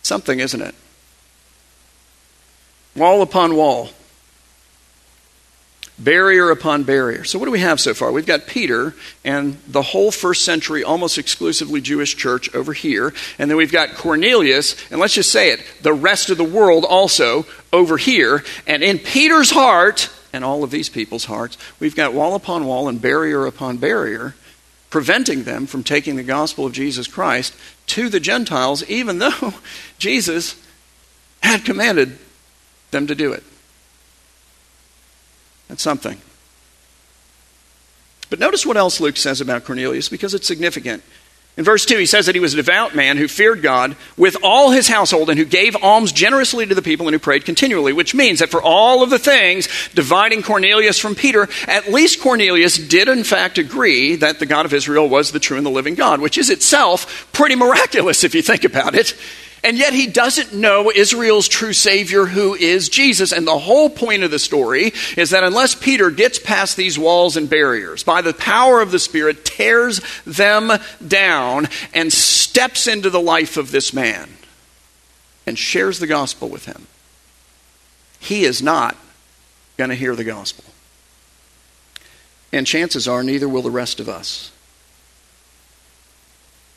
Something, 0.00 0.38
isn't 0.38 0.62
it? 0.62 0.74
Wall 2.94 3.20
upon 3.20 3.56
wall. 3.56 3.90
Barrier 5.98 6.50
upon 6.50 6.84
barrier. 6.84 7.24
So, 7.24 7.38
what 7.38 7.46
do 7.46 7.50
we 7.50 7.58
have 7.58 7.80
so 7.80 7.94
far? 7.94 8.12
We've 8.12 8.24
got 8.24 8.46
Peter 8.46 8.94
and 9.24 9.58
the 9.66 9.82
whole 9.82 10.12
first 10.12 10.44
century, 10.44 10.84
almost 10.84 11.18
exclusively 11.18 11.80
Jewish 11.80 12.16
church 12.16 12.54
over 12.54 12.72
here. 12.72 13.12
And 13.36 13.50
then 13.50 13.58
we've 13.58 13.72
got 13.72 13.94
Cornelius, 13.96 14.76
and 14.90 15.00
let's 15.00 15.14
just 15.14 15.32
say 15.32 15.50
it, 15.50 15.60
the 15.82 15.92
rest 15.92 16.30
of 16.30 16.38
the 16.38 16.44
world 16.44 16.84
also 16.88 17.44
over 17.72 17.96
here. 17.96 18.44
And 18.68 18.84
in 18.84 19.00
Peter's 19.00 19.50
heart, 19.50 20.10
and 20.32 20.44
all 20.44 20.62
of 20.62 20.70
these 20.70 20.88
people's 20.88 21.24
hearts, 21.24 21.58
we've 21.80 21.96
got 21.96 22.14
wall 22.14 22.36
upon 22.36 22.66
wall 22.66 22.88
and 22.88 23.02
barrier 23.02 23.46
upon 23.46 23.78
barrier 23.78 24.34
preventing 24.90 25.44
them 25.44 25.66
from 25.66 25.84
taking 25.84 26.16
the 26.16 26.22
gospel 26.22 26.66
of 26.66 26.72
Jesus 26.72 27.06
Christ 27.06 27.54
to 27.86 28.08
the 28.08 28.20
Gentiles, 28.20 28.84
even 28.88 29.18
though 29.20 29.54
Jesus 29.98 30.60
had 31.42 31.64
commanded 31.64 32.18
them 32.90 33.06
to 33.06 33.14
do 33.14 33.32
it. 33.32 33.44
That's 35.68 35.82
something. 35.82 36.20
But 38.28 38.38
notice 38.38 38.66
what 38.66 38.76
else 38.76 39.00
Luke 39.00 39.16
says 39.16 39.40
about 39.40 39.64
Cornelius 39.64 40.08
because 40.08 40.34
it's 40.34 40.46
significant. 40.46 41.02
In 41.56 41.64
verse 41.64 41.84
2, 41.84 41.98
he 41.98 42.06
says 42.06 42.26
that 42.26 42.34
he 42.34 42.40
was 42.40 42.54
a 42.54 42.58
devout 42.58 42.94
man 42.94 43.16
who 43.16 43.28
feared 43.28 43.60
God 43.60 43.96
with 44.16 44.36
all 44.42 44.70
his 44.70 44.88
household 44.88 45.28
and 45.28 45.38
who 45.38 45.44
gave 45.44 45.76
alms 45.82 46.12
generously 46.12 46.64
to 46.64 46.74
the 46.74 46.80
people 46.80 47.06
and 47.06 47.14
who 47.14 47.18
prayed 47.18 47.44
continually, 47.44 47.92
which 47.92 48.14
means 48.14 48.38
that 48.38 48.50
for 48.50 48.62
all 48.62 49.02
of 49.02 49.10
the 49.10 49.18
things 49.18 49.68
dividing 49.94 50.42
Cornelius 50.42 50.98
from 50.98 51.14
Peter, 51.14 51.48
at 51.66 51.92
least 51.92 52.22
Cornelius 52.22 52.78
did 52.78 53.08
in 53.08 53.24
fact 53.24 53.58
agree 53.58 54.16
that 54.16 54.38
the 54.38 54.46
God 54.46 54.64
of 54.64 54.72
Israel 54.72 55.08
was 55.08 55.32
the 55.32 55.40
true 55.40 55.56
and 55.56 55.66
the 55.66 55.70
living 55.70 55.96
God, 55.96 56.20
which 56.20 56.38
is 56.38 56.50
itself 56.50 57.28
pretty 57.32 57.56
miraculous 57.56 58.24
if 58.24 58.34
you 58.34 58.42
think 58.42 58.64
about 58.64 58.94
it. 58.94 59.14
And 59.62 59.76
yet 59.76 59.92
he 59.92 60.06
doesn't 60.06 60.54
know 60.54 60.90
Israel's 60.90 61.46
true 61.46 61.74
Savior, 61.74 62.24
who 62.24 62.54
is 62.54 62.88
Jesus. 62.88 63.32
And 63.32 63.46
the 63.46 63.58
whole 63.58 63.90
point 63.90 64.22
of 64.22 64.30
the 64.30 64.38
story 64.38 64.92
is 65.16 65.30
that 65.30 65.44
unless 65.44 65.74
Peter 65.74 66.10
gets 66.10 66.38
past 66.38 66.76
these 66.76 66.98
walls 66.98 67.36
and 67.36 67.48
barriers, 67.48 68.02
by 68.02 68.22
the 68.22 68.32
power 68.32 68.80
of 68.80 68.90
the 68.90 68.98
Spirit, 68.98 69.44
tears 69.44 70.00
them 70.24 70.72
down 71.06 71.68
and 71.92 72.10
steps 72.12 72.86
into 72.86 73.10
the 73.10 73.20
life 73.20 73.56
of 73.58 73.70
this 73.70 73.92
man 73.92 74.30
and 75.46 75.58
shares 75.58 75.98
the 75.98 76.06
gospel 76.06 76.48
with 76.48 76.64
him, 76.64 76.86
he 78.18 78.44
is 78.44 78.62
not 78.62 78.96
going 79.76 79.90
to 79.90 79.96
hear 79.96 80.16
the 80.16 80.24
gospel. 80.24 80.64
And 82.52 82.66
chances 82.66 83.06
are, 83.06 83.22
neither 83.22 83.48
will 83.48 83.62
the 83.62 83.70
rest 83.70 84.00
of 84.00 84.08
us. 84.08 84.52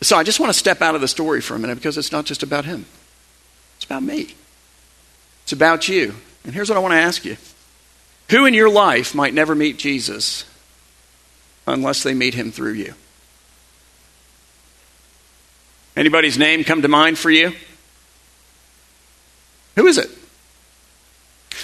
So 0.03 0.17
I 0.17 0.24
just 0.24 0.39
want 0.39 0.51
to 0.51 0.57
step 0.57 0.81
out 0.81 0.95
of 0.95 1.01
the 1.01 1.07
story 1.07 1.41
for 1.41 1.55
a 1.55 1.60
minute 1.60 1.75
because 1.75 1.98
it's 1.98 2.12
not 2.12 2.25
just 2.25 2.43
about 2.43 2.65
him, 2.65 2.86
it's 3.77 3.86
about 3.86 4.03
me. 4.03 4.36
It's 5.43 5.51
about 5.51 5.89
you. 5.89 6.15
And 6.45 6.53
here's 6.53 6.69
what 6.69 6.77
I 6.77 6.81
want 6.81 6.93
to 6.93 7.00
ask 7.00 7.25
you 7.25 7.38
Who 8.29 8.45
in 8.45 8.53
your 8.53 8.69
life 8.69 9.15
might 9.15 9.33
never 9.33 9.55
meet 9.55 9.77
Jesus 9.77 10.45
unless 11.65 12.03
they 12.03 12.13
meet 12.13 12.33
him 12.33 12.51
through 12.51 12.74
you? 12.74 12.93
Anybody's 15.95 16.38
name 16.38 16.63
come 16.63 16.81
to 16.81 16.88
mind 16.88 17.17
for 17.17 17.29
you? 17.29 17.53
Who 19.75 19.88
is 19.88 19.98
it? 19.98 20.10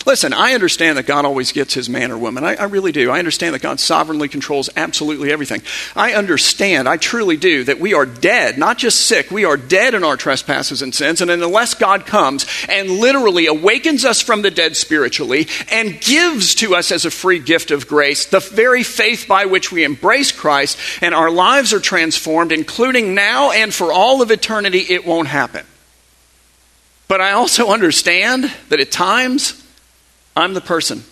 Listen, 0.06 0.34
I 0.34 0.53
understand 0.53 0.98
that 0.98 1.06
God 1.06 1.25
always 1.25 1.51
gets 1.51 1.74
his 1.74 1.89
man 1.89 2.12
or 2.12 2.18
woman. 2.18 2.44
I, 2.44 2.56
I, 2.56 2.63
really 2.65 2.94
do. 2.94 3.12
I 3.12 3.20
understand 3.20 3.53
that 3.53 3.62
God 3.62 3.79
sovereignly 3.79 4.29
controls 4.29 4.70
absolutely 4.77 5.32
everything. 5.32 5.62
I 5.96 6.13
understand, 6.13 6.88
I 6.88 6.96
truly 6.98 7.36
do, 7.36 7.65
that 7.65 7.79
we 7.79 7.94
are 7.94 8.06
dead, 8.06 8.58
not 8.58 8.77
just 8.77 9.01
sick, 9.01 9.29
we 9.29 9.44
are 9.44 9.58
dead 9.58 9.94
in 9.94 10.06
our 10.06 10.15
trespasses 10.15 10.82
and 10.82 10.96
sins. 10.96 11.20
And 11.22 11.29
unless 11.29 11.74
God 11.74 12.06
comes 12.06 12.46
and 12.70 12.89
literally 12.89 13.48
awakens 13.48 14.06
us 14.06 14.22
from 14.22 14.41
the 14.41 14.51
dead 14.51 14.77
spiritually 14.77 15.48
and 15.70 16.00
gives 16.00 16.56
to 16.56 16.75
us 16.75 16.91
as 16.91 17.03
a 17.03 17.12
free 17.12 17.39
gift 17.39 17.72
of 17.72 17.88
grace 17.88 18.25
the 18.25 18.39
very 18.39 18.84
faith 18.84 19.25
by 19.27 19.46
which 19.46 19.72
we 19.72 19.84
embrace 19.84 20.32
Christ 20.32 20.77
and 21.01 21.13
our 21.13 21.29
lives 21.29 21.74
are 21.74 21.79
transformed, 21.79 22.53
including 22.53 23.15
now 23.15 23.51
and 23.51 23.74
for 23.74 23.91
all 23.91 24.22
of 24.22 24.32
eternity, 24.32 24.79
it 24.89 25.06
won't 25.06 25.27
happen. 25.27 25.65
But 27.10 27.22
I 27.22 27.32
also 27.32 27.72
understand 27.72 28.50
that 28.70 28.79
at 28.79 28.91
times, 28.91 29.59
I'm 30.39 30.53
the 30.53 30.62
person. 30.62 31.03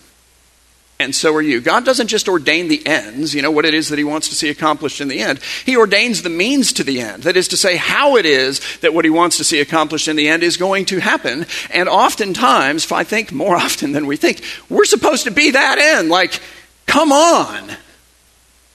And 1.00 1.14
so 1.14 1.32
are 1.34 1.42
you. 1.42 1.60
God 1.60 1.84
doesn't 1.84 2.08
just 2.08 2.28
ordain 2.28 2.66
the 2.66 2.84
ends, 2.84 3.32
you 3.32 3.40
know, 3.40 3.52
what 3.52 3.64
it 3.64 3.72
is 3.72 3.88
that 3.88 3.98
He 3.98 4.04
wants 4.04 4.28
to 4.30 4.34
see 4.34 4.48
accomplished 4.48 5.00
in 5.00 5.06
the 5.06 5.20
end. 5.20 5.38
He 5.64 5.76
ordains 5.76 6.22
the 6.22 6.28
means 6.28 6.72
to 6.72 6.82
the 6.82 7.00
end. 7.00 7.22
That 7.22 7.36
is 7.36 7.46
to 7.48 7.56
say, 7.56 7.76
how 7.76 8.16
it 8.16 8.26
is 8.26 8.60
that 8.78 8.92
what 8.92 9.04
He 9.04 9.10
wants 9.10 9.36
to 9.36 9.44
see 9.44 9.60
accomplished 9.60 10.08
in 10.08 10.16
the 10.16 10.28
end 10.28 10.42
is 10.42 10.56
going 10.56 10.86
to 10.86 10.98
happen. 10.98 11.46
And 11.70 11.88
oftentimes, 11.88 12.84
if 12.84 12.90
I 12.90 13.04
think 13.04 13.30
more 13.30 13.54
often 13.64 13.92
than 13.92 14.06
we 14.06 14.16
think, 14.16 14.42
we're 14.68 14.84
supposed 14.84 15.24
to 15.24 15.30
be 15.30 15.52
that 15.52 15.78
end. 15.78 16.08
Like, 16.08 16.40
come 16.86 17.12
on. 17.12 17.76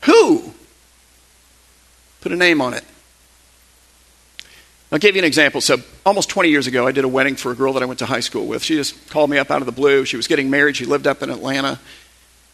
Who? 0.04 0.54
Put 2.22 2.32
a 2.32 2.38
name 2.38 2.62
on 2.62 2.74
it. 2.74 2.86
I'll 4.94 5.00
give 5.00 5.16
you 5.16 5.22
an 5.22 5.26
example. 5.26 5.60
So, 5.60 5.78
almost 6.06 6.30
20 6.30 6.50
years 6.50 6.68
ago, 6.68 6.88
I 6.88 6.92
did 6.92 7.04
a 7.04 7.08
wedding 7.08 7.36
for 7.36 7.52
a 7.52 7.56
girl 7.56 7.74
that 7.74 7.84
I 7.84 7.86
went 7.86 8.00
to 8.00 8.06
high 8.06 8.20
school 8.20 8.46
with. 8.46 8.64
She 8.64 8.76
just 8.76 9.10
called 9.10 9.30
me 9.30 9.38
up 9.38 9.52
out 9.52 9.62
of 9.62 9.66
the 9.66 9.72
blue. 9.72 10.06
She 10.06 10.18
was 10.18 10.28
getting 10.28 10.50
married. 10.50 10.76
She 10.76 10.86
lived 10.86 11.08
up 11.08 11.22
in 11.22 11.30
Atlanta. 11.30 11.80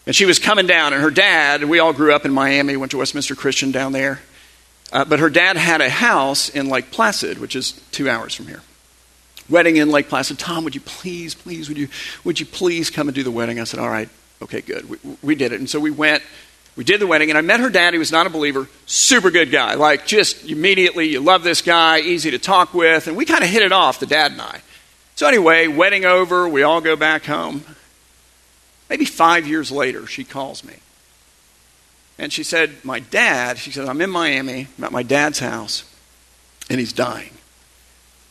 And 0.05 0.15
she 0.15 0.25
was 0.25 0.39
coming 0.39 0.65
down, 0.65 0.93
and 0.93 1.03
her 1.03 1.11
dad, 1.11 1.63
we 1.65 1.79
all 1.79 1.93
grew 1.93 2.13
up 2.13 2.25
in 2.25 2.31
Miami, 2.31 2.75
went 2.77 2.91
to 2.91 2.97
Westminster 2.97 3.35
Christian 3.35 3.71
down 3.71 3.91
there. 3.91 4.21
Uh, 4.91 5.05
but 5.05 5.19
her 5.19 5.29
dad 5.29 5.55
had 5.55 5.81
a 5.81 5.89
house 5.89 6.49
in 6.49 6.67
Lake 6.67 6.89
Placid, 6.89 7.37
which 7.37 7.55
is 7.55 7.73
two 7.91 8.09
hours 8.09 8.33
from 8.33 8.47
here. 8.47 8.61
Wedding 9.49 9.77
in 9.77 9.89
Lake 9.89 10.09
Placid. 10.09 10.39
Tom, 10.39 10.63
would 10.63 10.73
you 10.73 10.81
please, 10.81 11.35
please, 11.35 11.67
would 11.69 11.77
you, 11.77 11.89
would 12.23 12.39
you 12.39 12.45
please 12.45 12.89
come 12.89 13.07
and 13.07 13.13
do 13.13 13.23
the 13.23 13.31
wedding? 13.31 13.59
I 13.59 13.65
said, 13.65 13.79
all 13.79 13.89
right, 13.89 14.09
okay, 14.41 14.61
good. 14.61 14.89
We, 14.89 14.97
we 15.21 15.35
did 15.35 15.51
it. 15.51 15.59
And 15.59 15.69
so 15.69 15.79
we 15.79 15.91
went 15.91 16.23
we 16.79 16.85
did 16.85 17.01
the 17.01 17.07
wedding, 17.07 17.27
and 17.27 17.37
I 17.37 17.41
met 17.41 17.59
her 17.59 17.69
dad. 17.69 17.91
He 17.91 17.99
was 17.99 18.09
not 18.09 18.25
a 18.25 18.29
believer. 18.29 18.69
Super 18.85 19.31
good 19.31 19.51
guy. 19.51 19.73
Like, 19.73 20.07
just 20.07 20.45
immediately, 20.45 21.09
you 21.09 21.19
love 21.19 21.43
this 21.43 21.61
guy, 21.61 21.99
easy 21.99 22.31
to 22.31 22.39
talk 22.39 22.73
with. 22.73 23.07
And 23.07 23.17
we 23.17 23.25
kind 23.25 23.43
of 23.43 23.49
hit 23.49 23.63
it 23.63 23.73
off, 23.73 23.99
the 23.99 24.05
dad 24.05 24.31
and 24.31 24.39
I. 24.39 24.61
So, 25.15 25.27
anyway, 25.27 25.67
wedding 25.67 26.05
over, 26.05 26.47
we 26.47 26.63
all 26.63 26.79
go 26.79 26.95
back 26.95 27.25
home. 27.25 27.65
Maybe 28.89 29.03
five 29.03 29.45
years 29.45 29.73
later, 29.73 30.07
she 30.07 30.23
calls 30.23 30.63
me. 30.63 30.75
And 32.17 32.31
she 32.31 32.43
said, 32.43 32.71
My 32.85 33.01
dad, 33.01 33.57
she 33.57 33.71
said, 33.71 33.85
I'm 33.85 33.99
in 33.99 34.09
Miami, 34.09 34.69
I'm 34.77 34.83
at 34.85 34.93
my 34.93 35.03
dad's 35.03 35.39
house, 35.39 35.83
and 36.69 36.79
he's 36.79 36.93
dying. 36.93 37.33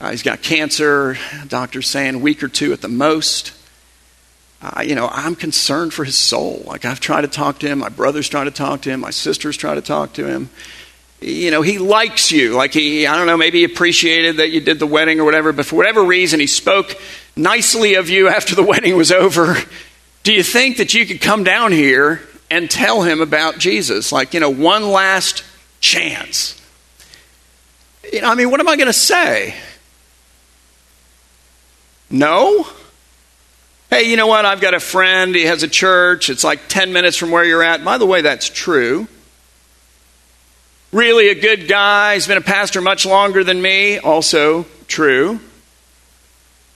Uh, 0.01 0.13
he's 0.13 0.23
got 0.23 0.41
cancer, 0.41 1.19
doctor's 1.49 1.87
saying 1.87 2.23
week 2.23 2.43
or 2.43 2.49
two 2.49 2.73
at 2.73 2.81
the 2.81 2.89
most 2.89 3.53
uh, 4.61 4.83
you 4.83 4.95
know, 4.95 5.09
I'm 5.11 5.37
concerned 5.37 5.95
for 5.95 6.05
his 6.05 6.17
soul. 6.17 6.65
Like, 6.67 6.85
I've 6.85 6.99
tried 6.99 7.21
to 7.21 7.29
talk 7.29 7.61
to 7.61 7.69
him. 7.69 7.79
My 7.79 7.91
brother's 7.91 8.29
trying 8.29 8.47
to 8.47 8.51
talk 8.51 8.83
to 8.83 8.91
him. 8.91 9.01
My 9.01 9.11
sister's 9.11 9.57
trying 9.57 9.77
to 9.77 9.83
talk 9.83 10.15
to 10.15 10.27
him. 10.27 10.51
You 11.21 11.51
know, 11.51 11.63
he 11.63 11.79
likes 11.79 12.33
you. 12.33 12.55
Like, 12.55 12.73
he, 12.73 13.07
I 13.07 13.17
don't 13.17 13.27
know, 13.27 13.37
maybe 13.37 13.59
he 13.59 13.65
appreciated 13.65 14.39
that 14.39 14.51
you 14.51 14.61
did 14.61 14.81
the 14.81 14.87
wedding 14.87 15.21
or 15.21 15.25
whatever, 15.25 15.53
but 15.53 15.67
for 15.67 15.77
whatever 15.77 16.03
reason, 16.03 16.41
he 16.41 16.49
spoke 16.49 16.97
nicely 17.37 17.95
of 17.95 18.11
you 18.11 18.29
after 18.29 18.57
the 18.57 18.65
wedding 18.65 18.97
was 18.97 19.13
over. 19.13 19.57
Do 20.25 20.33
you 20.33 20.43
think 20.43 20.79
that 20.79 20.93
you 20.93 21.07
could 21.07 21.21
come 21.21 21.45
down 21.45 21.71
here 21.71 22.21
and 22.51 22.69
tell 22.69 23.03
him 23.03 23.21
about 23.21 23.59
Jesus? 23.59 24.11
Like, 24.11 24.35
you 24.35 24.41
know, 24.41 24.51
one 24.51 24.89
last 24.89 25.45
chance. 25.81 26.61
You 28.13 28.23
know, 28.23 28.31
I 28.31 28.35
mean, 28.35 28.51
what 28.51 28.59
am 28.59 28.69
I 28.69 28.75
going 28.77 28.87
to 28.87 28.93
say? 28.93 29.55
No? 32.11 32.67
Hey, 33.91 34.11
you 34.11 34.19
know 34.19 34.27
what? 34.27 34.45
I've 34.45 34.61
got 34.61 34.75
a 34.75 34.81
friend. 34.81 35.35
He 35.35 35.45
has 35.45 35.63
a 35.63 35.69
church. 35.69 36.29
It's 36.29 36.45
like 36.45 36.69
10 36.69 36.93
minutes 36.93 37.17
from 37.17 37.31
where 37.31 37.45
you're 37.45 37.63
at. 37.63 37.83
By 37.83 37.97
the 37.97 38.05
way, 38.05 38.21
that's 38.21 38.51
true. 38.51 39.09
Really 40.93 41.29
a 41.29 41.35
good 41.35 41.69
guy. 41.69 42.15
He's 42.15 42.27
been 42.27 42.37
a 42.37 42.43
pastor 42.43 42.83
much 42.83 43.07
longer 43.07 43.45
than 43.45 43.61
me. 43.61 43.99
Also 43.99 44.67
true. 44.89 45.41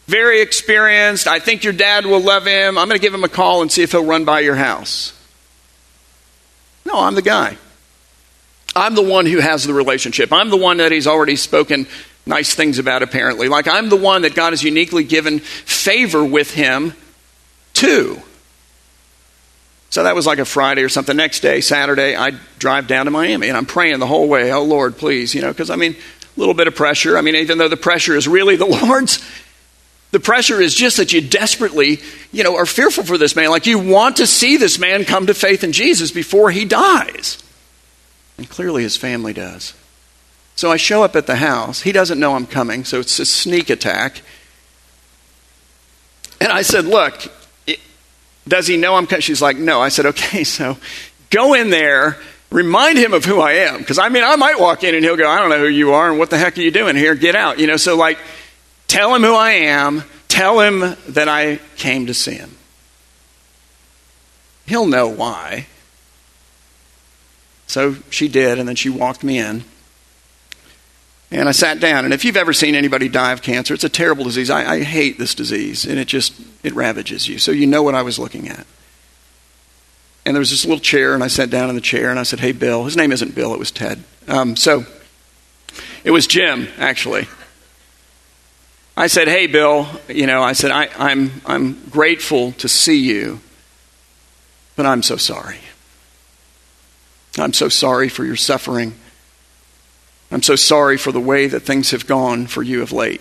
Very 0.07 0.41
experienced. 0.41 1.27
I 1.27 1.39
think 1.39 1.65
your 1.65 1.75
dad 1.75 2.07
will 2.07 2.21
love 2.21 2.47
him. 2.47 2.79
I'm 2.79 2.89
going 2.89 2.99
to 2.99 3.03
give 3.03 3.15
him 3.15 3.25
a 3.25 3.29
call 3.29 3.61
and 3.61 3.71
see 3.71 3.83
if 3.83 3.93
he'll 3.93 4.05
run 4.05 4.25
by 4.25 4.41
your 4.41 4.57
house. 4.57 5.13
No, 6.87 6.99
I'm 6.99 7.15
the 7.15 7.23
guy. 7.23 7.59
I'm 8.75 8.95
the 8.95 9.03
one 9.03 9.27
who 9.27 9.39
has 9.39 9.65
the 9.65 9.75
relationship. 9.75 10.33
I'm 10.33 10.49
the 10.49 10.57
one 10.57 10.79
that 10.79 10.93
he's 10.93 11.07
already 11.07 11.37
spoken 11.37 11.87
nice 12.25 12.55
things 12.55 12.79
about, 12.79 13.03
apparently. 13.03 13.49
Like, 13.49 13.69
I'm 13.69 13.91
the 13.91 13.97
one 13.97 14.23
that 14.23 14.35
God 14.35 14.55
has 14.55 14.63
uniquely 14.63 15.05
given 15.05 15.41
favor 15.41 16.25
with 16.25 16.53
him 16.55 16.95
to. 17.83 18.21
So 19.91 20.05
that 20.05 20.15
was 20.15 20.27
like 20.27 20.39
a 20.39 20.47
Friday 20.47 20.83
or 20.83 20.89
something. 20.89 21.15
Next 21.15 21.41
day, 21.41 21.61
Saturday, 21.61 22.17
I 22.17 22.31
drive 22.59 22.87
down 22.87 23.05
to 23.05 23.11
Miami 23.11 23.49
and 23.49 23.57
I'm 23.57 23.67
praying 23.67 23.99
the 23.99 24.07
whole 24.07 24.27
way, 24.27 24.51
oh 24.51 24.65
Lord, 24.65 24.97
please, 24.97 25.35
you 25.35 25.43
know, 25.43 25.49
because 25.53 25.69
I 25.69 25.77
mean, 25.77 25.93
a 25.93 26.41
little 26.41 26.55
bit 26.55 26.67
of 26.67 26.75
pressure. 26.75 27.19
I 27.19 27.21
mean, 27.21 27.37
even 27.37 27.59
though 27.59 27.69
the 27.69 27.77
pressure 27.77 28.17
is 28.17 28.27
really 28.27 28.57
the 28.57 28.65
Lord's, 28.87 29.23
the 30.11 30.21
pressure 30.21 30.61
is 30.63 30.75
just 30.75 30.97
that 30.97 31.13
you 31.13 31.21
desperately, 31.21 32.01
you 32.33 32.43
know, 32.43 32.57
are 32.57 32.65
fearful 32.65 33.05
for 33.05 33.19
this 33.19 33.37
man. 33.37 33.51
Like 33.51 33.67
you 33.67 33.79
want 33.79 34.17
to 34.17 34.27
see 34.27 34.57
this 34.57 34.79
man 34.79 35.05
come 35.05 35.27
to 35.27 35.35
faith 35.35 35.63
in 35.63 35.73
Jesus 35.73 36.11
before 36.11 36.51
he 36.51 36.65
dies. 36.65 37.43
And 38.39 38.49
clearly 38.49 38.83
his 38.83 38.97
family 38.97 39.35
does. 39.35 39.75
So 40.57 40.71
I 40.71 40.77
show 40.79 41.03
up 41.03 41.17
at 41.17 41.27
the 41.27 41.37
house. 41.37 41.83
He 41.83 41.93
doesn't 41.93 42.19
know 42.19 42.35
I'm 42.35 42.47
coming, 42.47 42.85
so 42.85 43.01
it's 43.01 43.19
a 43.19 43.27
sneak 43.27 43.69
attack. 43.69 44.23
And 46.41 46.51
I 46.51 46.63
said, 46.63 46.87
Look, 46.87 47.31
does 48.47 48.67
he 48.67 48.77
know 48.77 48.95
I'm 48.95 49.07
coming? 49.07 49.21
She's 49.21 49.43
like, 49.43 49.57
No. 49.57 49.81
I 49.81 49.89
said, 49.89 50.07
Okay, 50.07 50.45
so 50.45 50.79
go 51.31 51.55
in 51.55 51.71
there, 51.71 52.19
remind 52.51 52.99
him 52.99 53.13
of 53.13 53.25
who 53.25 53.41
I 53.41 53.53
am. 53.53 53.79
Because 53.79 53.99
I 53.99 54.09
mean, 54.09 54.25
I 54.25 54.37
might 54.37 54.59
walk 54.61 54.85
in 54.85 54.95
and 54.95 55.05
he'll 55.05 55.17
go, 55.17 55.29
I 55.29 55.41
don't 55.41 55.51
know 55.51 55.59
who 55.59 55.69
you 55.69 55.93
are, 55.93 56.11
and 56.11 56.19
what 56.19 56.31
the 56.31 56.39
heck 56.39 56.59
are 56.59 56.63
you 56.63 56.71
doing 56.71 56.97
here? 56.97 57.15
Get 57.15 57.35
out. 57.35 57.59
You 57.59 57.67
know, 57.67 57.77
so 57.77 57.97
like, 57.97 58.19
tell 58.89 59.15
him 59.15 59.23
who 59.23 59.35
I 59.35 59.51
am, 59.53 60.05
tell 60.29 60.61
him 60.61 60.81
that 61.09 61.29
I 61.29 61.61
came 61.77 62.07
to 62.07 62.15
see 62.15 62.35
him. 62.35 62.57
He'll 64.67 64.87
know 64.87 65.09
why. 65.09 65.67
So 67.67 67.97
she 68.11 68.29
did, 68.29 68.59
and 68.59 68.69
then 68.69 68.77
she 68.77 68.91
walked 68.91 69.25
me 69.25 69.39
in. 69.39 69.65
And 71.33 71.49
I 71.49 71.53
sat 71.53 71.81
down, 71.81 72.05
and 72.05 72.13
if 72.13 72.27
you've 72.27 72.37
ever 72.37 72.53
seen 72.53 72.75
anybody 72.75 73.09
die 73.09 73.33
of 73.33 73.41
cancer, 73.41 73.73
it's 73.73 73.85
a 73.85 73.89
terrible 73.89 74.25
disease. 74.25 74.51
I, 74.51 74.75
I, 74.75 74.83
hate 74.83 75.19
this 75.19 75.35
disease, 75.35 75.87
and 75.87 75.99
it 75.99 76.07
just 76.07 76.35
it 76.63 76.75
ravages 76.75 77.27
you. 77.27 77.39
So 77.39 77.53
you 77.53 77.67
know 77.67 77.83
what 77.83 77.95
I 77.95 78.03
was 78.03 78.19
looking 78.19 78.51
at. 78.51 78.67
And 80.27 80.37
there 80.37 80.41
was 80.41 80.51
this 80.51 80.67
little 80.67 80.79
chair, 80.79 81.15
and 81.15 81.25
I 81.25 81.29
sat 81.29 81.49
down 81.49 81.71
in 81.71 81.75
the 81.75 81.81
chair, 81.81 82.11
and 82.11 82.21
I 82.21 82.25
said, 82.25 82.41
"Hey, 82.41 82.53
Bill." 82.53 82.85
His 82.85 82.99
name 82.99 83.13
isn't 83.13 83.35
Bill; 83.35 83.55
it 83.55 83.59
was 83.59 83.71
Ted. 83.71 84.05
Um, 84.29 84.57
so 84.57 84.85
it 86.05 86.11
was 86.11 86.27
Jim, 86.27 86.69
actually. 86.77 87.27
I 88.95 89.07
said, 89.07 89.27
"Hey, 89.27 89.47
Bill." 89.47 89.87
You 90.09 90.27
know, 90.27 90.43
I 90.43 90.53
said, 90.53 90.71
I, 90.71 90.91
"I'm 90.99 91.41
I'm 91.47 91.83
grateful 91.89 92.53
to 92.53 92.69
see 92.69 92.99
you, 92.99 93.41
but 94.77 94.85
I'm 94.85 95.03
so 95.03 95.17
sorry. 95.17 95.61
I'm 97.39 97.55
so 97.55 97.71
sorry 97.71 98.11
for 98.11 98.23
your 98.23 98.37
suffering." 98.37 98.97
I'm 100.33 100.43
so 100.43 100.57
sorry 100.57 100.97
for 100.97 101.13
the 101.13 101.21
way 101.21 101.47
that 101.47 101.61
things 101.61 101.91
have 101.91 102.07
gone 102.07 102.47
for 102.47 102.63
you 102.63 102.83
of 102.83 102.91
late. 102.91 103.21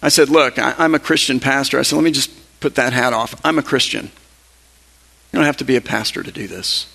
I 0.00 0.08
said, 0.08 0.28
Look, 0.28 0.58
I, 0.58 0.84
am 0.84 0.94
a 0.94 1.00
Christian 1.00 1.40
pastor. 1.40 1.78
I 1.78 1.82
said, 1.82 1.96
Let 1.96 2.04
me 2.04 2.12
just 2.12 2.30
put 2.60 2.76
that 2.76 2.92
hat 2.92 3.12
off. 3.12 3.34
I'm 3.44 3.58
a 3.58 3.62
Christian. 3.62 4.06
You 5.32 5.38
don't 5.38 5.44
have 5.44 5.56
to 5.58 5.64
be 5.64 5.76
a 5.76 5.80
pastor 5.80 6.22
to 6.22 6.30
do 6.30 6.46
this. 6.46 6.86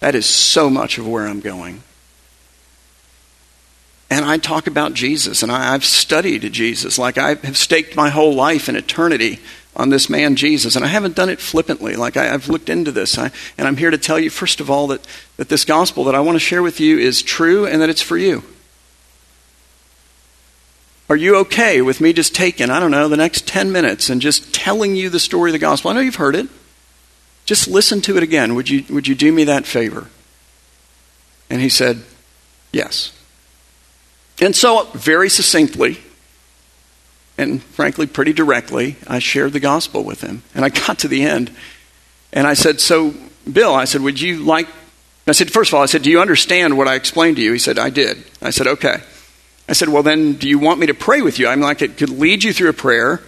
That 0.00 0.14
is 0.14 0.26
so 0.26 0.70
much 0.70 0.98
of 0.98 1.06
where 1.06 1.26
I'm 1.26 1.40
going. 1.40 1.82
And 4.10 4.24
I 4.24 4.38
talk 4.38 4.66
about 4.66 4.94
Jesus, 4.94 5.42
and 5.42 5.52
I, 5.52 5.72
have 5.72 5.84
studied 5.84 6.50
Jesus. 6.52 6.98
Like 6.98 7.18
I 7.18 7.34
have 7.34 7.58
staked 7.58 7.94
my 7.94 8.08
whole 8.08 8.34
life 8.34 8.68
in 8.70 8.76
eternity 8.76 9.38
on 9.78 9.90
this 9.90 10.10
man 10.10 10.36
Jesus. 10.36 10.76
And 10.76 10.84
I 10.84 10.88
haven't 10.88 11.14
done 11.14 11.30
it 11.30 11.40
flippantly. 11.40 11.94
Like 11.94 12.16
I, 12.16 12.24
have 12.24 12.48
looked 12.48 12.68
into 12.68 12.90
this. 12.90 13.16
I, 13.16 13.30
and 13.56 13.68
I'm 13.68 13.76
here 13.76 13.90
to 13.90 13.98
tell 13.98 14.18
you, 14.18 14.28
first 14.28 14.60
of 14.60 14.68
all, 14.70 14.88
that, 14.88 15.06
that 15.36 15.48
this 15.48 15.64
gospel 15.64 16.04
that 16.04 16.14
I 16.14 16.20
want 16.20 16.36
to 16.36 16.40
share 16.40 16.62
with 16.62 16.80
you 16.80 16.98
is 16.98 17.22
true 17.22 17.64
and 17.64 17.80
that 17.80 17.88
it's 17.88 18.02
for 18.02 18.18
you. 18.18 18.42
Are 21.08 21.16
you 21.16 21.36
okay 21.36 21.80
with 21.80 22.02
me 22.02 22.12
just 22.12 22.34
taking, 22.34 22.68
I 22.68 22.80
don't 22.80 22.90
know, 22.90 23.08
the 23.08 23.16
next 23.16 23.46
10 23.46 23.72
minutes 23.72 24.10
and 24.10 24.20
just 24.20 24.52
telling 24.52 24.94
you 24.94 25.08
the 25.08 25.20
story 25.20 25.50
of 25.50 25.52
the 25.52 25.58
gospel? 25.58 25.90
I 25.90 25.94
know 25.94 26.00
you've 26.00 26.16
heard 26.16 26.34
it. 26.34 26.48
Just 27.46 27.66
listen 27.66 28.02
to 28.02 28.18
it 28.18 28.22
again. 28.22 28.54
Would 28.56 28.68
you, 28.68 28.84
would 28.90 29.08
you 29.08 29.14
do 29.14 29.32
me 29.32 29.44
that 29.44 29.64
favor? 29.64 30.08
And 31.48 31.62
he 31.62 31.70
said, 31.70 32.02
Yes. 32.72 33.14
And 34.40 34.54
so, 34.54 34.84
very 34.92 35.30
succinctly, 35.30 35.98
and 37.38 37.62
frankly, 37.62 38.06
pretty 38.06 38.32
directly, 38.32 38.96
I 39.06 39.20
shared 39.20 39.52
the 39.52 39.60
gospel 39.60 40.02
with 40.02 40.20
him. 40.20 40.42
And 40.54 40.64
I 40.64 40.68
got 40.68 40.98
to 41.00 41.08
the 41.08 41.22
end, 41.22 41.50
and 42.32 42.46
I 42.46 42.54
said, 42.54 42.80
So, 42.80 43.14
Bill, 43.50 43.72
I 43.72 43.84
said, 43.84 44.02
would 44.02 44.20
you 44.20 44.38
like. 44.38 44.68
I 45.26 45.32
said, 45.32 45.50
First 45.50 45.70
of 45.70 45.74
all, 45.74 45.82
I 45.82 45.86
said, 45.86 46.02
Do 46.02 46.10
you 46.10 46.20
understand 46.20 46.76
what 46.76 46.88
I 46.88 46.96
explained 46.96 47.36
to 47.36 47.42
you? 47.42 47.52
He 47.52 47.58
said, 47.58 47.78
I 47.78 47.90
did. 47.90 48.24
I 48.42 48.50
said, 48.50 48.66
Okay. 48.66 49.00
I 49.68 49.72
said, 49.72 49.88
Well, 49.88 50.02
then, 50.02 50.34
do 50.34 50.48
you 50.48 50.58
want 50.58 50.80
me 50.80 50.86
to 50.86 50.94
pray 50.94 51.22
with 51.22 51.38
you? 51.38 51.46
I'm 51.46 51.60
like, 51.60 51.80
it 51.80 51.96
could 51.96 52.10
lead 52.10 52.42
you 52.42 52.52
through 52.52 52.70
a 52.70 52.74
prayer, 52.74 53.20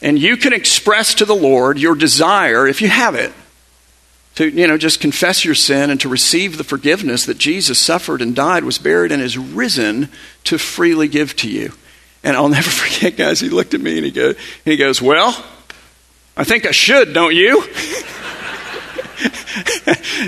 and 0.00 0.18
you 0.18 0.36
can 0.36 0.52
express 0.52 1.14
to 1.14 1.24
the 1.24 1.34
Lord 1.34 1.78
your 1.78 1.94
desire, 1.94 2.66
if 2.66 2.80
you 2.80 2.88
have 2.88 3.14
it, 3.14 3.32
to 4.36 4.48
you 4.48 4.66
know 4.66 4.78
just 4.78 5.00
confess 5.00 5.44
your 5.44 5.54
sin 5.54 5.90
and 5.90 6.00
to 6.00 6.08
receive 6.08 6.56
the 6.56 6.64
forgiveness 6.64 7.26
that 7.26 7.36
Jesus 7.36 7.78
suffered 7.78 8.22
and 8.22 8.34
died, 8.34 8.64
was 8.64 8.78
buried, 8.78 9.12
and 9.12 9.20
is 9.20 9.36
risen 9.36 10.08
to 10.44 10.56
freely 10.56 11.06
give 11.06 11.36
to 11.36 11.50
you. 11.50 11.72
And 12.24 12.36
I'll 12.36 12.48
never 12.48 12.70
forget, 12.70 13.16
guys. 13.16 13.40
He 13.40 13.48
looked 13.48 13.74
at 13.74 13.80
me 13.80 13.96
and 13.96 14.04
he 14.04 14.10
goes, 14.10 14.36
he 14.64 14.76
goes, 14.76 15.02
"Well, 15.02 15.44
I 16.36 16.44
think 16.44 16.66
I 16.66 16.70
should, 16.70 17.12
don't 17.12 17.34
you?" 17.34 17.62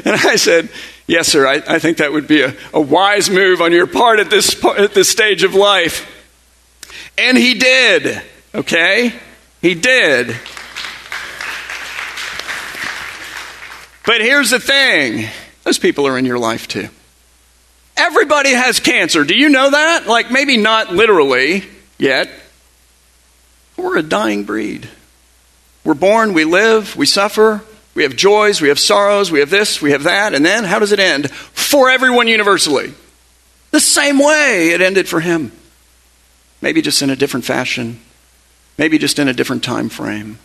and 0.04 0.06
I 0.06 0.36
said, 0.36 0.68
"Yes, 1.06 1.28
sir. 1.28 1.46
I, 1.46 1.62
I 1.66 1.78
think 1.78 1.98
that 1.98 2.12
would 2.12 2.26
be 2.26 2.42
a, 2.42 2.54
a 2.72 2.80
wise 2.80 3.30
move 3.30 3.60
on 3.60 3.72
your 3.72 3.86
part 3.86 4.18
at 4.18 4.30
this 4.30 4.62
at 4.64 4.94
this 4.94 5.08
stage 5.08 5.42
of 5.42 5.54
life." 5.54 6.10
And 7.16 7.38
he 7.38 7.54
did. 7.54 8.22
Okay, 8.54 9.14
he 9.62 9.74
did. 9.74 10.36
But 14.06 14.20
here's 14.20 14.50
the 14.50 14.60
thing 14.60 15.28
those 15.62 15.78
people 15.78 16.06
are 16.06 16.18
in 16.18 16.26
your 16.26 16.38
life 16.38 16.68
too. 16.68 16.88
Everybody 17.96 18.50
has 18.50 18.80
cancer. 18.80 19.24
Do 19.24 19.36
you 19.36 19.48
know 19.48 19.70
that? 19.70 20.06
Like, 20.06 20.30
maybe 20.30 20.56
not 20.56 20.92
literally 20.92 21.64
yet. 22.04 22.30
We're 23.76 23.98
a 23.98 24.02
dying 24.02 24.44
breed. 24.44 24.88
We're 25.82 25.94
born, 25.94 26.32
we 26.32 26.44
live, 26.44 26.96
we 26.96 27.06
suffer, 27.06 27.62
we 27.94 28.04
have 28.04 28.14
joys, 28.14 28.60
we 28.60 28.68
have 28.68 28.78
sorrows, 28.78 29.32
we 29.32 29.40
have 29.40 29.50
this, 29.50 29.82
we 29.82 29.90
have 29.90 30.04
that, 30.04 30.34
and 30.34 30.44
then 30.44 30.64
how 30.64 30.78
does 30.78 30.92
it 30.92 31.00
end? 31.00 31.30
For 31.30 31.90
everyone 31.90 32.28
universally. 32.28 32.94
The 33.70 33.80
same 33.80 34.18
way 34.18 34.70
it 34.70 34.80
ended 34.80 35.08
for 35.08 35.20
him. 35.20 35.52
Maybe 36.62 36.80
just 36.80 37.02
in 37.02 37.10
a 37.10 37.16
different 37.16 37.44
fashion, 37.44 38.00
maybe 38.78 38.98
just 38.98 39.18
in 39.18 39.28
a 39.28 39.34
different 39.34 39.64
time 39.64 39.88
frame. 39.88 40.38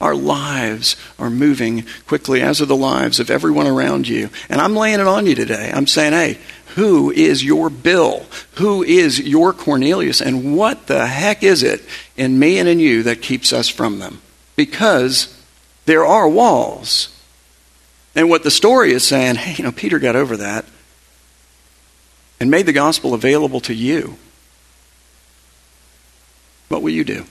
Our 0.00 0.14
lives 0.14 0.96
are 1.18 1.30
moving 1.30 1.84
quickly, 2.06 2.40
as 2.40 2.60
are 2.60 2.66
the 2.66 2.76
lives 2.76 3.18
of 3.20 3.30
everyone 3.30 3.66
around 3.66 4.06
you. 4.06 4.30
And 4.48 4.60
I'm 4.60 4.76
laying 4.76 5.00
it 5.00 5.06
on 5.08 5.26
you 5.26 5.34
today. 5.34 5.72
I'm 5.74 5.88
saying, 5.88 6.12
hey, 6.12 6.38
who 6.74 7.10
is 7.10 7.44
your 7.44 7.70
Bill? 7.70 8.26
Who 8.54 8.82
is 8.82 9.20
your 9.20 9.52
Cornelius? 9.52 10.20
And 10.20 10.56
what 10.56 10.86
the 10.86 11.06
heck 11.06 11.42
is 11.42 11.62
it 11.62 11.82
in 12.16 12.38
me 12.38 12.58
and 12.58 12.68
in 12.68 12.78
you 12.78 13.02
that 13.04 13.22
keeps 13.22 13.52
us 13.52 13.68
from 13.68 13.98
them? 13.98 14.20
Because 14.56 15.34
there 15.86 16.04
are 16.04 16.28
walls. 16.28 17.14
And 18.14 18.28
what 18.28 18.42
the 18.42 18.50
story 18.50 18.92
is 18.92 19.06
saying, 19.06 19.36
hey, 19.36 19.54
you 19.56 19.64
know, 19.64 19.72
Peter 19.72 19.98
got 19.98 20.16
over 20.16 20.36
that 20.36 20.64
and 22.40 22.50
made 22.50 22.66
the 22.66 22.72
gospel 22.72 23.14
available 23.14 23.60
to 23.60 23.74
you. 23.74 24.16
What 26.68 26.82
will 26.82 26.90
you 26.90 27.04
do? 27.04 27.24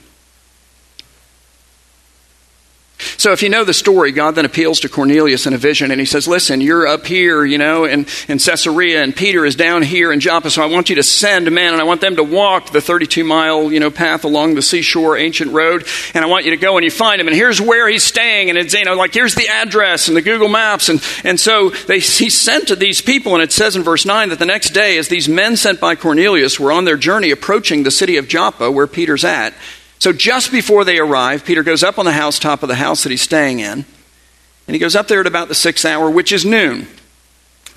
So 2.98 3.32
if 3.32 3.42
you 3.42 3.48
know 3.48 3.64
the 3.64 3.74
story, 3.74 4.10
God 4.10 4.34
then 4.34 4.44
appeals 4.44 4.80
to 4.80 4.88
Cornelius 4.88 5.46
in 5.46 5.54
a 5.54 5.58
vision 5.58 5.92
and 5.92 6.00
he 6.00 6.04
says, 6.04 6.26
Listen, 6.26 6.60
you're 6.60 6.86
up 6.86 7.06
here, 7.06 7.44
you 7.44 7.56
know, 7.56 7.84
in, 7.84 8.06
in 8.26 8.38
Caesarea, 8.38 9.02
and 9.02 9.14
Peter 9.14 9.44
is 9.44 9.54
down 9.54 9.82
here 9.82 10.12
in 10.12 10.18
Joppa, 10.18 10.50
so 10.50 10.62
I 10.62 10.66
want 10.66 10.90
you 10.90 10.96
to 10.96 11.02
send 11.04 11.50
men 11.50 11.72
and 11.72 11.80
I 11.80 11.84
want 11.84 12.00
them 12.00 12.16
to 12.16 12.24
walk 12.24 12.70
the 12.70 12.80
32 12.80 13.22
mile, 13.22 13.70
you 13.70 13.78
know, 13.78 13.90
path 13.90 14.24
along 14.24 14.56
the 14.56 14.62
seashore 14.62 15.16
ancient 15.16 15.52
road, 15.52 15.86
and 16.12 16.24
I 16.24 16.28
want 16.28 16.44
you 16.44 16.50
to 16.50 16.56
go 16.56 16.76
and 16.76 16.84
you 16.84 16.90
find 16.90 17.20
him, 17.20 17.28
and 17.28 17.36
here's 17.36 17.60
where 17.60 17.88
he's 17.88 18.02
staying, 18.02 18.50
and 18.50 18.58
it's, 18.58 18.74
you 18.74 18.84
know, 18.84 18.94
like 18.94 19.14
here's 19.14 19.36
the 19.36 19.48
address 19.48 20.08
and 20.08 20.16
the 20.16 20.22
Google 20.22 20.48
Maps, 20.48 20.88
and, 20.88 21.00
and 21.22 21.38
so 21.38 21.70
they, 21.70 22.00
he 22.00 22.30
sent 22.30 22.68
to 22.68 22.76
these 22.76 23.00
people, 23.00 23.34
and 23.34 23.42
it 23.42 23.52
says 23.52 23.76
in 23.76 23.84
verse 23.84 24.06
9 24.06 24.30
that 24.30 24.40
the 24.40 24.46
next 24.46 24.70
day, 24.70 24.98
as 24.98 25.08
these 25.08 25.28
men 25.28 25.56
sent 25.56 25.80
by 25.80 25.94
Cornelius 25.94 26.58
were 26.58 26.72
on 26.72 26.84
their 26.84 26.96
journey 26.96 27.30
approaching 27.30 27.84
the 27.84 27.90
city 27.92 28.16
of 28.16 28.26
Joppa, 28.26 28.70
where 28.70 28.88
Peter's 28.88 29.24
at, 29.24 29.54
so 29.98 30.12
just 30.12 30.52
before 30.52 30.84
they 30.84 30.98
arrive, 30.98 31.44
Peter 31.44 31.62
goes 31.62 31.82
up 31.82 31.98
on 31.98 32.04
the 32.04 32.12
housetop 32.12 32.62
of 32.62 32.68
the 32.68 32.74
house 32.74 33.02
that 33.02 33.10
he's 33.10 33.22
staying 33.22 33.60
in, 33.60 33.84
and 34.66 34.74
he 34.74 34.78
goes 34.78 34.94
up 34.94 35.08
there 35.08 35.20
at 35.20 35.26
about 35.26 35.48
the 35.48 35.54
sixth 35.54 35.84
hour, 35.84 36.10
which 36.10 36.32
is 36.32 36.44
noon. 36.44 36.86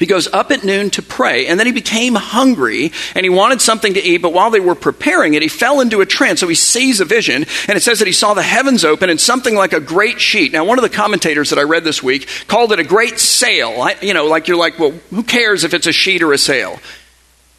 He 0.02 0.08
goes 0.08 0.28
up 0.34 0.50
at 0.50 0.64
noon 0.64 0.90
to 0.92 1.04
pray, 1.04 1.46
and 1.46 1.60
then 1.60 1.68
he 1.68 1.72
became 1.72 2.16
hungry 2.16 2.92
and 3.14 3.24
he 3.24 3.30
wanted 3.30 3.62
something 3.62 3.94
to 3.94 4.02
eat, 4.02 4.18
but 4.18 4.34
while 4.34 4.50
they 4.50 4.60
were 4.60 4.74
preparing 4.74 5.36
it, 5.36 5.44
he 5.44 5.48
fell 5.48 5.80
into 5.80 6.02
a 6.02 6.08
trance. 6.08 6.40
So 6.40 6.48
he 6.48 6.56
sees 6.56 7.00
a 7.02 7.06
vision, 7.06 7.46
and 7.68 7.78
it 7.78 7.84
says 7.84 8.00
that 8.00 8.08
he 8.08 8.12
saw 8.12 8.34
the 8.34 8.42
heavens 8.42 8.84
open 8.84 9.12
and 9.12 9.22
something 9.22 9.54
like 9.54 9.74
a 9.74 9.80
great 9.80 10.20
sheet. 10.20 10.54
Now, 10.54 10.66
one 10.66 10.80
of 10.80 10.82
the 10.82 10.90
commentators 10.90 11.52
that 11.52 11.60
I 11.60 11.64
read 11.64 11.84
this 11.84 12.02
week 12.02 12.28
called 12.48 12.72
it 12.72 12.80
a 12.80 12.84
great 12.84 13.20
sail. 13.20 13.80
I, 13.80 13.96
you 14.02 14.16
know, 14.16 14.26
like 14.26 14.48
you're 14.48 14.58
like, 14.58 14.80
well, 14.80 14.92
who 15.12 15.22
cares 15.22 15.64
if 15.64 15.76
it's 15.76 15.86
a 15.86 15.92
sheet 15.94 16.24
or 16.24 16.34
a 16.34 16.38
sail? 16.40 16.80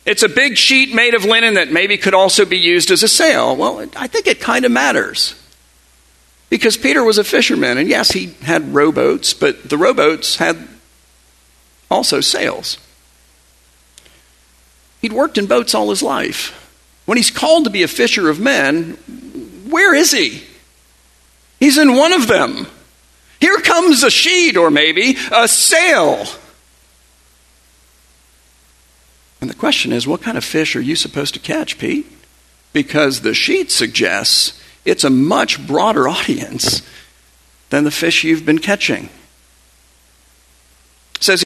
It's 0.04 0.22
a 0.22 0.28
big 0.28 0.56
sheet 0.56 0.94
made 0.94 1.14
of 1.14 1.24
linen 1.24 1.54
that 1.54 1.70
maybe 1.70 1.96
could 1.96 2.14
also 2.14 2.44
be 2.44 2.58
used 2.58 2.90
as 2.90 3.02
a 3.02 3.08
sail. 3.08 3.54
Well, 3.56 3.88
I 3.96 4.08
think 4.08 4.26
it 4.26 4.40
kind 4.40 4.64
of 4.64 4.72
matters. 4.72 5.34
Because 6.50 6.76
Peter 6.76 7.02
was 7.02 7.18
a 7.18 7.24
fisherman, 7.24 7.78
and 7.78 7.88
yes, 7.88 8.10
he 8.10 8.34
had 8.42 8.74
rowboats, 8.74 9.32
but 9.32 9.70
the 9.70 9.78
rowboats 9.78 10.36
had 10.36 10.68
also 11.90 12.20
sails. 12.20 12.78
He'd 15.00 15.12
worked 15.12 15.38
in 15.38 15.46
boats 15.46 15.74
all 15.74 15.90
his 15.90 16.02
life. 16.02 16.58
When 17.06 17.16
he's 17.16 17.30
called 17.30 17.64
to 17.64 17.70
be 17.70 17.82
a 17.82 17.88
fisher 17.88 18.28
of 18.28 18.38
men, 18.38 18.92
where 19.70 19.94
is 19.94 20.12
he? 20.12 20.42
He's 21.58 21.78
in 21.78 21.96
one 21.96 22.12
of 22.12 22.26
them. 22.26 22.66
Here 23.40 23.58
comes 23.58 24.02
a 24.02 24.10
sheet, 24.10 24.56
or 24.56 24.70
maybe 24.70 25.16
a 25.32 25.48
sail. 25.48 26.24
And 29.42 29.50
the 29.50 29.54
question 29.54 29.92
is, 29.92 30.06
what 30.06 30.22
kind 30.22 30.38
of 30.38 30.44
fish 30.44 30.76
are 30.76 30.80
you 30.80 30.94
supposed 30.94 31.34
to 31.34 31.40
catch, 31.40 31.76
Pete? 31.76 32.06
Because 32.72 33.22
the 33.22 33.34
sheet 33.34 33.72
suggests 33.72 34.62
it's 34.84 35.02
a 35.02 35.10
much 35.10 35.66
broader 35.66 36.08
audience 36.08 36.80
than 37.70 37.82
the 37.82 37.90
fish 37.90 38.22
you've 38.22 38.46
been 38.46 38.60
catching. 38.60 39.08
It 41.16 41.24
says 41.24 41.44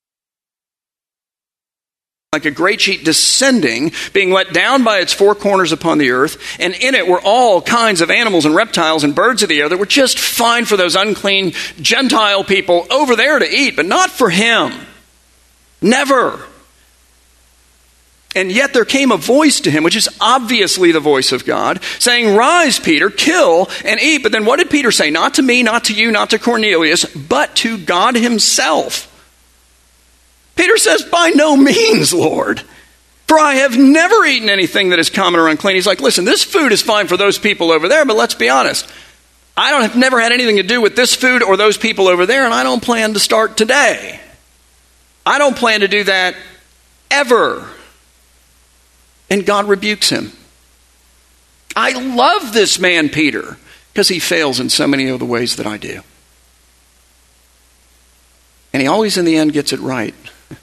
like 2.35 2.45
a 2.45 2.51
great 2.51 2.83
sheet 2.83 3.03
descending, 3.03 3.93
being 4.13 4.31
let 4.31 4.53
down 4.53 4.85
by 4.85 4.99
its 4.99 5.15
four 5.15 5.35
corners 5.35 5.73
upon 5.73 5.97
the 5.97 6.11
earth, 6.11 6.37
and 6.61 6.75
in 6.75 6.95
it 6.95 7.09
were 7.09 7.21
all 7.25 7.63
kinds 7.63 8.03
of 8.03 8.11
animals 8.11 8.45
and 8.45 8.55
reptiles 8.55 9.05
and 9.05 9.15
birds 9.15 9.43
of 9.43 9.49
the 9.49 9.59
air 9.59 9.71
that 9.71 9.79
were 9.79 9.87
just 9.87 10.19
fine 10.19 10.67
for 10.67 10.77
those 10.77 10.97
unclean 10.97 11.53
Gentile 11.81 12.45
people 12.45 12.87
over 12.91 13.17
there 13.17 13.39
to 13.39 13.51
eat, 13.51 13.75
but 13.75 13.87
not 13.87 14.11
for 14.11 14.29
him. 14.29 14.71
Never. 15.81 16.45
And 18.37 18.53
yet 18.53 18.75
there 18.75 18.85
came 18.85 19.13
a 19.13 19.17
voice 19.17 19.61
to 19.61 19.71
him, 19.71 19.83
which 19.83 19.97
is 19.97 20.11
obviously 20.21 20.93
the 20.93 21.01
voice 21.01 21.33
of 21.33 21.47
God, 21.47 21.83
saying, 21.99 22.37
Rise, 22.37 22.79
Peter, 22.79 23.09
kill 23.09 23.71
and 23.83 23.99
eat. 23.99 24.23
But 24.23 24.31
then 24.31 24.45
what 24.45 24.59
did 24.59 24.69
Peter 24.69 24.93
say? 24.93 25.09
Not 25.09 25.35
to 25.35 25.43
me, 25.43 25.63
not 25.63 25.85
to 25.85 25.95
you, 25.95 26.13
not 26.13 26.31
to 26.31 26.39
Cornelius, 26.39 27.07
but 27.07 27.57
to 27.57 27.79
God 27.79 28.15
himself. 28.15 29.11
Peter 30.55 30.77
says, 30.77 31.03
By 31.03 31.31
no 31.31 31.57
means, 31.57 32.13
Lord. 32.13 32.61
For 33.27 33.39
I 33.39 33.55
have 33.55 33.77
never 33.77 34.25
eaten 34.27 34.51
anything 34.51 34.91
that 34.91 34.99
is 34.99 35.09
common 35.09 35.41
or 35.41 35.49
unclean. 35.49 35.77
He's 35.77 35.87
like, 35.87 36.03
Listen, 36.03 36.27
this 36.27 36.45
food 36.45 36.73
is 36.73 36.83
fine 36.83 37.07
for 37.07 37.17
those 37.17 37.39
people 37.39 37.71
over 37.71 37.89
there, 37.89 38.05
but 38.05 38.17
let's 38.17 38.35
be 38.35 38.51
honest. 38.51 38.87
I 39.57 39.71
don't 39.71 39.83
have 39.83 39.97
never 39.97 40.21
had 40.21 40.33
anything 40.33 40.57
to 40.57 40.63
do 40.63 40.83
with 40.83 40.95
this 40.95 41.15
food 41.15 41.43
or 41.43 41.57
those 41.57 41.79
people 41.79 42.07
over 42.07 42.27
there, 42.27 42.45
and 42.45 42.53
I 42.53 42.65
don't 42.65 42.83
plan 42.83 43.15
to 43.15 43.19
start 43.19 43.57
today. 43.57 44.21
I 45.25 45.39
don't 45.39 45.57
plan 45.57 45.81
to 45.81 45.89
do 45.89 46.05
that 46.05 46.37
ever. 47.11 47.67
And 49.29 49.45
God 49.45 49.69
rebukes 49.69 50.11
him. 50.11 50.33
I 51.75 51.93
love 51.93 52.53
this 52.53 52.79
man, 52.79 53.09
Peter, 53.09 53.59
because 53.93 54.09
he 54.09 54.19
fails 54.19 54.61
in 54.61 54.71
so 54.71 54.87
many 54.87 55.09
of 55.09 55.19
the 55.19 55.27
ways 55.27 55.57
that 55.57 55.67
I 55.67 55.77
do. 55.77 56.01
And 58.73 58.81
he 58.83 58.89
always, 58.89 59.17
in 59.17 59.25
the 59.25 59.37
end, 59.37 59.53
gets 59.53 59.73
it 59.73 59.81
right. 59.81 60.15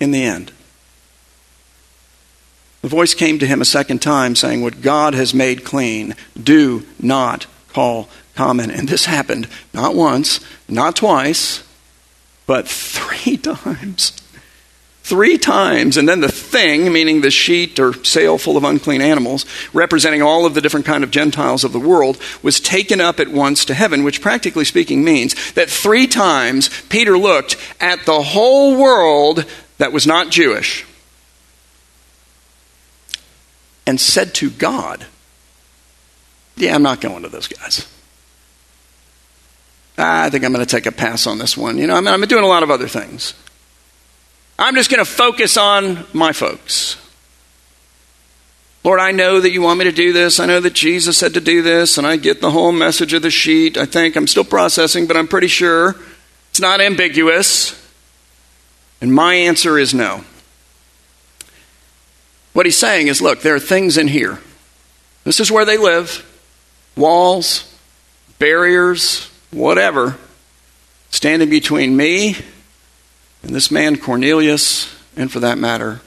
in 0.00 0.10
the 0.12 0.24
end. 0.24 0.52
The 2.82 2.88
voice 2.88 3.14
came 3.14 3.38
to 3.38 3.46
him 3.46 3.60
a 3.60 3.64
second 3.64 4.02
time, 4.02 4.36
saying, 4.36 4.60
What 4.62 4.82
God 4.82 5.14
has 5.14 5.32
made 5.32 5.64
clean, 5.64 6.14
do 6.40 6.84
not 7.00 7.46
call 7.72 8.08
common. 8.34 8.70
And 8.70 8.88
this 8.88 9.06
happened 9.06 9.48
not 9.72 9.94
once, 9.94 10.40
not 10.68 10.96
twice, 10.96 11.62
but 12.46 12.68
three 12.68 13.36
times. 13.36 14.12
Three 15.04 15.38
times, 15.38 15.96
and 15.96 16.08
then 16.08 16.20
the 16.20 16.32
thing, 16.32 16.92
meaning 16.92 17.20
the 17.20 17.30
sheet 17.30 17.78
or 17.78 17.92
sail 18.04 18.38
full 18.38 18.56
of 18.56 18.64
unclean 18.64 19.02
animals, 19.02 19.46
representing 19.72 20.22
all 20.22 20.46
of 20.46 20.54
the 20.54 20.60
different 20.60 20.86
kind 20.86 21.04
of 21.04 21.10
Gentiles 21.10 21.62
of 21.62 21.72
the 21.72 21.78
world, 21.78 22.18
was 22.42 22.58
taken 22.58 23.00
up 23.00 23.20
at 23.20 23.28
once 23.28 23.66
to 23.66 23.74
heaven, 23.74 24.02
which 24.02 24.22
practically 24.22 24.64
speaking 24.64 25.04
means 25.04 25.52
that 25.52 25.70
three 25.70 26.06
times 26.06 26.70
Peter 26.88 27.16
looked 27.16 27.56
at 27.80 28.04
the 28.06 28.22
whole 28.22 28.76
world 28.76 29.44
that 29.78 29.92
was 29.92 30.06
not 30.06 30.30
Jewish. 30.30 30.86
and 33.86 34.00
said 34.00 34.34
to 34.34 34.50
God, 34.50 35.06
Yeah, 36.56 36.74
I'm 36.74 36.82
not 36.82 37.00
going 37.00 37.22
to 37.22 37.28
those 37.28 37.48
guys. 37.48 37.86
I 39.96 40.28
think 40.30 40.44
I'm 40.44 40.52
going 40.52 40.64
to 40.64 40.70
take 40.70 40.86
a 40.86 40.92
pass 40.92 41.26
on 41.26 41.38
this 41.38 41.56
one. 41.56 41.78
You 41.78 41.86
know, 41.86 41.94
I 41.94 42.00
mean, 42.00 42.08
I'm 42.08 42.20
doing 42.22 42.44
a 42.44 42.48
lot 42.48 42.62
of 42.62 42.70
other 42.70 42.88
things. 42.88 43.34
I'm 44.58 44.74
just 44.74 44.90
going 44.90 45.04
to 45.04 45.10
focus 45.10 45.56
on 45.56 46.06
my 46.12 46.32
folks. 46.32 46.96
Lord, 48.84 49.00
I 49.00 49.12
know 49.12 49.40
that 49.40 49.50
you 49.50 49.62
want 49.62 49.78
me 49.78 49.86
to 49.86 49.92
do 49.92 50.12
this. 50.12 50.38
I 50.38 50.46
know 50.46 50.60
that 50.60 50.74
Jesus 50.74 51.16
said 51.16 51.34
to 51.34 51.40
do 51.40 51.62
this, 51.62 51.96
and 51.96 52.06
I 52.06 52.16
get 52.16 52.40
the 52.40 52.50
whole 52.50 52.70
message 52.70 53.14
of 53.14 53.22
the 53.22 53.30
sheet. 53.30 53.78
I 53.78 53.86
think 53.86 54.14
I'm 54.14 54.26
still 54.26 54.44
processing, 54.44 55.06
but 55.06 55.16
I'm 55.16 55.26
pretty 55.26 55.46
sure 55.46 55.96
it's 56.50 56.60
not 56.60 56.80
ambiguous. 56.80 57.80
And 59.00 59.12
my 59.12 59.34
answer 59.34 59.78
is 59.78 59.94
no. 59.94 60.24
What 62.52 62.66
he's 62.66 62.78
saying 62.78 63.08
is 63.08 63.20
look, 63.20 63.40
there 63.40 63.54
are 63.54 63.60
things 63.60 63.98
in 63.98 64.06
here. 64.06 64.38
This 65.24 65.40
is 65.40 65.50
where 65.50 65.64
they 65.64 65.78
live 65.78 66.30
walls, 66.96 67.74
barriers, 68.38 69.30
whatever, 69.50 70.16
standing 71.10 71.50
between 71.50 71.96
me 71.96 72.36
and 73.44 73.54
this 73.54 73.70
man 73.70 73.96
Cornelius, 73.96 74.94
and 75.16 75.30
for 75.30 75.40
that 75.40 75.58
matter, 75.58 76.00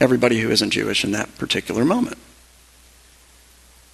everybody 0.00 0.40
who 0.40 0.50
isn't 0.50 0.70
Jewish 0.70 1.04
in 1.04 1.12
that 1.12 1.36
particular 1.38 1.84
moment. 1.84 2.18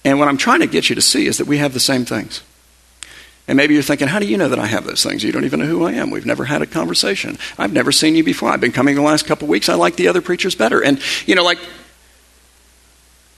And 0.03 0.19
what 0.19 0.27
I'm 0.27 0.37
trying 0.37 0.59
to 0.59 0.67
get 0.67 0.89
you 0.89 0.95
to 0.95 1.01
see 1.01 1.27
is 1.27 1.37
that 1.37 1.47
we 1.47 1.57
have 1.57 1.73
the 1.73 1.79
same 1.79 2.05
things. 2.05 2.41
And 3.47 3.57
maybe 3.57 3.73
you're 3.73 3.83
thinking, 3.83 4.07
how 4.07 4.19
do 4.19 4.27
you 4.27 4.37
know 4.37 4.49
that 4.49 4.59
I 4.59 4.67
have 4.67 4.85
those 4.85 5.03
things? 5.03 5.23
You 5.23 5.31
don't 5.31 5.45
even 5.45 5.59
know 5.59 5.65
who 5.65 5.83
I 5.83 5.93
am. 5.93 6.11
We've 6.11 6.25
never 6.25 6.45
had 6.45 6.61
a 6.61 6.67
conversation. 6.67 7.37
I've 7.57 7.73
never 7.73 7.91
seen 7.91 8.15
you 8.15 8.23
before. 8.23 8.49
I've 8.49 8.61
been 8.61 8.71
coming 8.71 8.95
the 8.95 9.01
last 9.01 9.25
couple 9.25 9.45
of 9.45 9.49
weeks. 9.49 9.69
I 9.69 9.73
like 9.73 9.95
the 9.95 10.07
other 10.07 10.21
preachers 10.21 10.55
better. 10.55 10.83
And, 10.83 11.01
you 11.25 11.35
know, 11.35 11.43
like, 11.43 11.57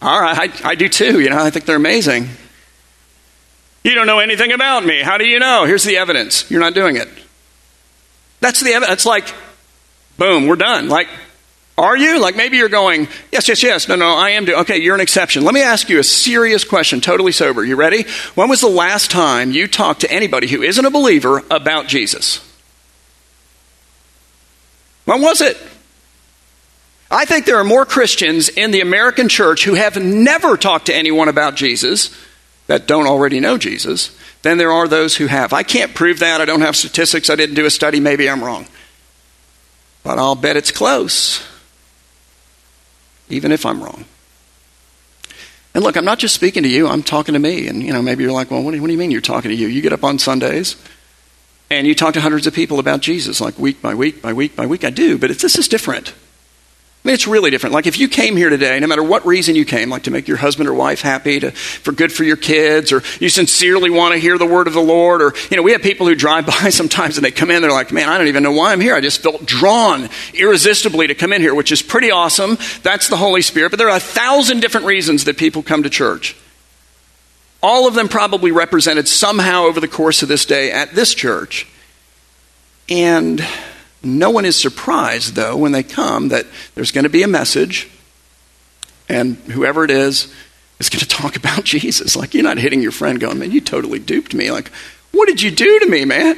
all 0.02 0.20
right, 0.20 0.66
I, 0.66 0.72
I 0.72 0.76
do 0.76 0.90
too. 0.90 1.22
You 1.22 1.30
know, 1.30 1.38
I 1.38 1.50
think 1.50 1.66
they're 1.66 1.78
amazing. 1.78 2.28
You 3.84 3.96
don't 3.96 4.06
know 4.06 4.20
anything 4.20 4.52
about 4.52 4.86
me. 4.86 5.02
How 5.02 5.18
do 5.18 5.26
you 5.26 5.40
know? 5.40 5.66
Here's 5.66 5.84
the 5.84 5.98
evidence. 5.98 6.50
You're 6.52 6.60
not 6.60 6.74
doing 6.74 6.98
it. 6.98 7.08
That's 8.42 8.60
the 8.60 8.72
evidence. 8.74 8.94
It's 8.94 9.06
like, 9.06 9.34
boom, 10.18 10.48
we're 10.48 10.58
done. 10.58 10.90
Like, 10.90 11.08
are 11.78 11.96
you? 11.96 12.20
Like 12.20 12.36
maybe 12.36 12.58
you're 12.58 12.70
going, 12.70 13.08
yes, 13.32 13.48
yes, 13.48 13.64
yes. 13.64 13.88
No, 13.88 13.96
no, 13.96 14.10
I 14.10 14.32
am 14.32 14.46
doing. 14.46 14.60
Okay, 14.60 14.78
you're 14.78 14.96
an 14.96 15.02
exception. 15.02 15.44
Let 15.44 15.54
me 15.54 15.62
ask 15.62 15.90
you 15.90 16.00
a 16.00 16.04
serious 16.04 16.64
question, 16.64 17.02
totally 17.02 17.32
sober. 17.32 17.64
You 17.64 17.76
ready? 17.76 18.06
When 18.36 18.50
was 18.50 18.62
the 18.62 18.68
last 18.68 19.10
time 19.10 19.52
you 19.52 19.68
talked 19.68 20.02
to 20.02 20.12
anybody 20.12 20.48
who 20.48 20.62
isn't 20.62 20.86
a 20.86 20.92
believer 20.92 21.44
about 21.50 21.88
Jesus? 21.88 22.46
When 25.06 25.22
was 25.22 25.42
it? 25.42 25.58
I 27.10 27.26
think 27.26 27.46
there 27.46 27.58
are 27.58 27.64
more 27.64 27.86
Christians 27.86 28.48
in 28.48 28.72
the 28.72 28.82
American 28.82 29.28
church 29.28 29.66
who 29.66 29.74
have 29.74 30.02
never 30.02 30.58
talked 30.58 30.86
to 30.86 30.96
anyone 30.96 31.28
about 31.28 31.56
Jesus 31.56 32.16
that 32.68 32.88
don't 32.88 33.08
already 33.08 33.40
know 33.40 33.58
Jesus 33.58 34.16
than 34.42 34.58
there 34.58 34.72
are 34.72 34.88
those 34.88 35.16
who 35.16 35.28
have. 35.28 35.54
I 35.54 35.64
can't 35.64 35.94
prove 35.94 36.20
that. 36.20 36.42
I 36.42 36.46
don't 36.46 36.62
have 36.62 36.76
statistics. 36.76 37.30
I 37.30 37.36
didn't 37.36 37.56
do 37.56 37.66
a 37.66 37.70
study. 37.70 38.00
Maybe 38.00 38.30
I'm 38.30 38.44
wrong. 38.44 38.68
But 40.04 40.18
I'll 40.18 40.36
bet 40.36 40.58
it's 40.58 40.72
close 40.72 41.46
even 43.30 43.52
if 43.52 43.66
I'm 43.66 43.82
wrong. 43.82 44.06
And 45.74 45.84
look, 45.84 45.96
I'm 45.96 46.06
not 46.06 46.20
just 46.20 46.36
speaking 46.36 46.64
to 46.64 46.70
you, 46.70 46.88
I'm 46.88 47.02
talking 47.02 47.34
to 47.34 47.40
me. 47.40 47.68
And, 47.68 47.82
you 47.82 47.94
know, 47.94 48.02
maybe 48.02 48.24
you're 48.24 48.34
like, 48.34 48.52
well, 48.52 48.62
what 48.62 48.74
do, 48.74 48.82
what 48.82 48.88
do 48.88 48.94
you 48.94 49.00
mean 49.00 49.10
you're 49.10 49.22
talking 49.22 49.50
to 49.50 49.56
you? 49.56 49.68
You 49.68 49.82
get 49.82 49.94
up 49.94 50.04
on 50.04 50.20
Sundays 50.20 50.76
and 51.70 51.88
you 51.88 51.96
talk 51.96 52.14
to 52.16 52.22
hundreds 52.22 52.46
of 52.46 52.54
people 52.54 52.80
about 52.80 53.00
Jesus, 53.00 53.40
like 53.40 53.58
week 53.58 53.82
by 53.82 53.96
week 53.96 54.22
by 54.22 54.34
week 54.34 54.56
by 54.56 54.66
week. 54.66 54.84
I 54.84 54.90
do, 54.90 55.18
but 55.18 55.30
this 55.30 55.58
is 55.58 55.68
different. 55.70 56.14
I 57.04 57.08
mean, 57.08 57.16
it's 57.16 57.26
really 57.26 57.50
different. 57.50 57.74
Like 57.74 57.88
if 57.88 57.98
you 57.98 58.08
came 58.08 58.38
here 58.38 58.52
today, 58.52 58.80
no 58.80 58.86
matter 58.86 59.02
what 59.02 59.26
reason 59.26 59.56
you 59.56 59.66
came, 59.66 59.90
like 59.90 60.04
to 60.04 60.12
make 60.12 60.28
your 60.28 60.38
husband 60.38 60.70
or 60.70 60.74
wife 60.76 61.02
happy, 61.02 61.40
to, 61.40 61.50
for 61.50 61.94
good 61.94 62.14
for 62.14 62.24
your 62.24 62.38
kids, 62.38 62.92
or 62.92 63.02
you 63.20 63.28
sincerely 63.28 63.90
want 63.90 64.14
to 64.14 64.20
hear 64.20 64.38
the 64.38 64.46
word 64.46 64.68
of 64.68 64.74
the 64.74 64.82
Lord, 64.82 65.24
or, 65.24 65.34
you 65.50 65.58
know, 65.58 65.64
we 65.64 65.72
have 65.72 65.82
people 65.82 66.06
who 66.06 66.14
drive 66.14 66.46
by 66.62 66.70
sometimes 66.70 67.18
and 67.18 67.26
they 67.26 67.32
come 67.32 67.50
in, 67.50 67.64
they're 67.64 67.72
like, 67.72 67.92
man, 67.92 68.08
I 68.08 68.20
don't 68.20 68.28
even 68.28 68.44
know 68.44 68.52
why 68.52 68.72
I'm 68.72 68.80
here. 68.80 68.94
I 68.94 69.02
just 69.02 69.24
felt 69.24 69.48
drawn 69.48 70.10
irresistibly 70.36 71.08
to 71.08 71.16
come 71.16 71.34
in 71.34 71.42
here, 71.42 71.56
which 71.56 71.72
is 71.72 71.82
pretty 71.82 72.12
awesome. 72.12 72.60
That's 72.84 73.08
the 73.08 73.18
Holy 73.18 73.42
Spirit. 73.42 73.72
But 73.72 73.80
there 73.80 73.90
are 73.90 73.98
a 73.98 74.00
thousand 74.00 74.60
different 74.60 74.86
reasons 74.86 75.24
that 75.24 75.38
people 75.38 75.64
come 75.64 75.82
to 75.82 75.90
church. 75.90 76.36
All 77.64 77.88
of 77.88 77.96
them 77.96 78.10
probably 78.10 78.52
represented 78.52 79.08
somehow 79.08 79.64
over 79.64 79.80
the 79.80 79.88
course 79.88 80.22
of 80.22 80.30
this 80.30 80.46
day 80.46 80.72
at 80.72 80.94
this 80.94 81.16
church. 81.16 81.68
And 82.90 83.44
no 84.04 84.30
one 84.30 84.46
is 84.46 84.56
surprised, 84.56 85.36
though, 85.36 85.56
when 85.56 85.72
they 85.72 85.84
come 85.84 86.30
that 86.30 86.46
there's 86.76 86.92
going 86.92 87.04
to 87.04 87.10
be 87.10 87.24
a 87.24 87.28
message, 87.28 87.90
and 89.08 89.36
whoever 89.36 89.84
it 89.84 89.92
is 89.92 90.34
is 90.80 90.90
going 90.90 91.00
to 91.02 91.08
talk 91.08 91.36
about 91.36 91.64
Jesus. 91.64 92.16
Like, 92.16 92.34
you're 92.34 92.44
not 92.44 92.58
hitting 92.58 92.82
your 92.82 92.92
friend 92.92 93.20
going, 93.20 93.40
man, 93.40 93.52
you 93.52 93.62
totally 93.62 94.00
duped 94.00 94.34
me. 94.34 94.52
Like, 94.52 94.72
what 95.12 95.28
did 95.28 95.42
you 95.42 95.52
do 95.52 95.80
to 95.80 95.86
me, 95.86 96.06
man? 96.06 96.38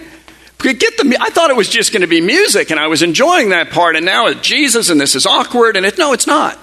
Get 0.59 0.79
the, 0.97 1.17
I 1.19 1.29
thought 1.29 1.49
it 1.49 1.57
was 1.57 1.67
just 1.67 1.91
going 1.91 2.01
to 2.01 2.07
be 2.07 2.21
music, 2.21 2.71
and 2.71 2.79
I 2.79 2.87
was 2.87 3.01
enjoying 3.01 3.49
that 3.49 3.69
part, 3.71 3.97
and 3.97 4.05
now 4.05 4.27
it's 4.27 4.39
Jesus, 4.39 4.89
and 4.89 4.99
this 4.99 5.13
is 5.13 5.25
awkward, 5.25 5.75
and 5.75 5.85
it, 5.85 5.97
no, 5.97 6.13
it's 6.13 6.25
not. 6.25 6.57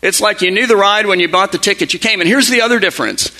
It's 0.00 0.20
like 0.20 0.40
you 0.42 0.50
knew 0.50 0.66
the 0.66 0.76
ride 0.76 1.06
when 1.06 1.20
you 1.20 1.28
bought 1.28 1.52
the 1.52 1.58
ticket, 1.58 1.92
you 1.92 1.98
came. 2.00 2.20
And 2.20 2.28
here's 2.28 2.48
the 2.48 2.62
other 2.62 2.80
difference 2.80 3.30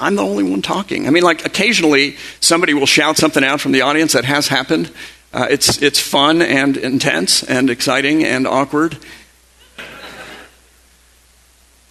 I'm 0.00 0.16
the 0.16 0.22
only 0.22 0.42
one 0.42 0.62
talking. 0.62 1.06
I 1.06 1.10
mean, 1.10 1.22
like 1.22 1.46
occasionally 1.46 2.16
somebody 2.40 2.74
will 2.74 2.86
shout 2.86 3.16
something 3.16 3.44
out 3.44 3.60
from 3.60 3.72
the 3.72 3.82
audience 3.82 4.12
that 4.12 4.24
has 4.24 4.48
happened. 4.48 4.90
Uh, 5.32 5.46
it's 5.48 5.80
it's 5.80 6.00
fun 6.00 6.42
and 6.42 6.76
intense 6.76 7.42
and 7.42 7.70
exciting 7.70 8.24
and 8.24 8.46
awkward. 8.46 8.98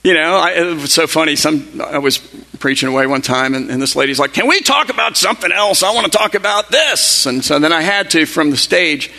You 0.04 0.16
know, 0.16 0.38
I, 0.38 0.52
it 0.52 0.82
was 0.82 0.92
so 0.92 1.06
funny. 1.06 1.36
Some 1.36 1.80
I 1.80 2.00
was 2.00 2.18
preaching 2.60 2.90
away 2.90 3.06
one 3.08 3.22
time, 3.22 3.54
and, 3.54 3.70
and 3.70 3.82
this 3.82 3.96
lady's 3.96 4.20
like, 4.20 4.34
"Can 4.34 4.48
we 4.48 4.62
talk 4.62 4.90
about 4.90 5.16
something 5.16 5.52
else? 5.52 5.84
I 5.84 5.94
want 5.94 6.12
to 6.12 6.18
talk 6.18 6.34
about 6.36 6.72
this." 6.72 7.26
And 7.26 7.46
so 7.46 7.60
then 7.60 7.72
I 7.72 7.82
had 7.82 8.10
to, 8.12 8.26
from 8.26 8.50
the 8.50 8.58
stage, 8.58 9.12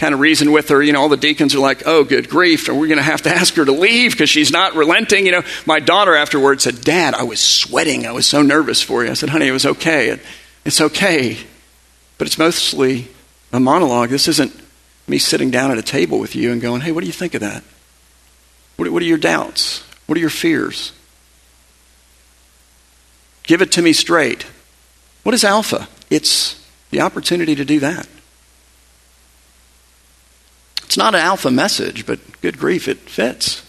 kind 0.00 0.14
of 0.14 0.20
reason 0.20 0.50
with 0.50 0.70
her. 0.70 0.82
You 0.82 0.92
know, 0.92 1.02
all 1.02 1.10
the 1.10 1.16
deacons 1.18 1.54
are 1.54 1.60
like, 1.60 1.86
oh, 1.86 2.04
good 2.04 2.28
grief, 2.28 2.68
are 2.68 2.74
we 2.74 2.88
going 2.88 2.98
to 2.98 3.04
have 3.04 3.22
to 3.22 3.30
ask 3.34 3.54
her 3.54 3.64
to 3.64 3.72
leave 3.72 4.12
because 4.12 4.30
she's 4.30 4.50
not 4.50 4.74
relenting? 4.74 5.26
You 5.26 5.32
know, 5.32 5.42
my 5.66 5.78
daughter 5.78 6.16
afterwards 6.16 6.64
said, 6.64 6.80
Dad, 6.80 7.14
I 7.14 7.22
was 7.22 7.38
sweating. 7.38 8.06
I 8.06 8.12
was 8.12 8.26
so 8.26 8.42
nervous 8.42 8.82
for 8.82 9.04
you. 9.04 9.10
I 9.10 9.14
said, 9.14 9.28
honey, 9.28 9.46
it 9.46 9.52
was 9.52 9.66
okay. 9.66 10.18
It's 10.64 10.80
okay. 10.80 11.38
But 12.18 12.26
it's 12.26 12.38
mostly 12.38 13.08
a 13.52 13.60
monologue. 13.60 14.08
This 14.08 14.26
isn't 14.26 14.58
me 15.06 15.18
sitting 15.18 15.50
down 15.50 15.70
at 15.70 15.78
a 15.78 15.82
table 15.82 16.18
with 16.18 16.34
you 16.34 16.50
and 16.50 16.60
going, 16.60 16.80
hey, 16.80 16.92
what 16.92 17.02
do 17.02 17.06
you 17.06 17.12
think 17.12 17.34
of 17.34 17.42
that? 17.42 17.62
What, 18.76 18.90
what 18.90 19.02
are 19.02 19.06
your 19.06 19.18
doubts? 19.18 19.84
What 20.06 20.16
are 20.16 20.20
your 20.20 20.30
fears? 20.30 20.92
Give 23.42 23.60
it 23.60 23.72
to 23.72 23.82
me 23.82 23.92
straight. 23.92 24.46
What 25.24 25.34
is 25.34 25.44
alpha? 25.44 25.88
It's 26.08 26.66
the 26.90 27.02
opportunity 27.02 27.54
to 27.54 27.64
do 27.64 27.80
that. 27.80 28.08
It's 30.90 30.96
not 30.96 31.14
an 31.14 31.20
alpha 31.20 31.52
message, 31.52 32.04
but 32.04 32.18
good 32.40 32.58
grief, 32.58 32.88
it 32.88 32.98
fits. 32.98 33.62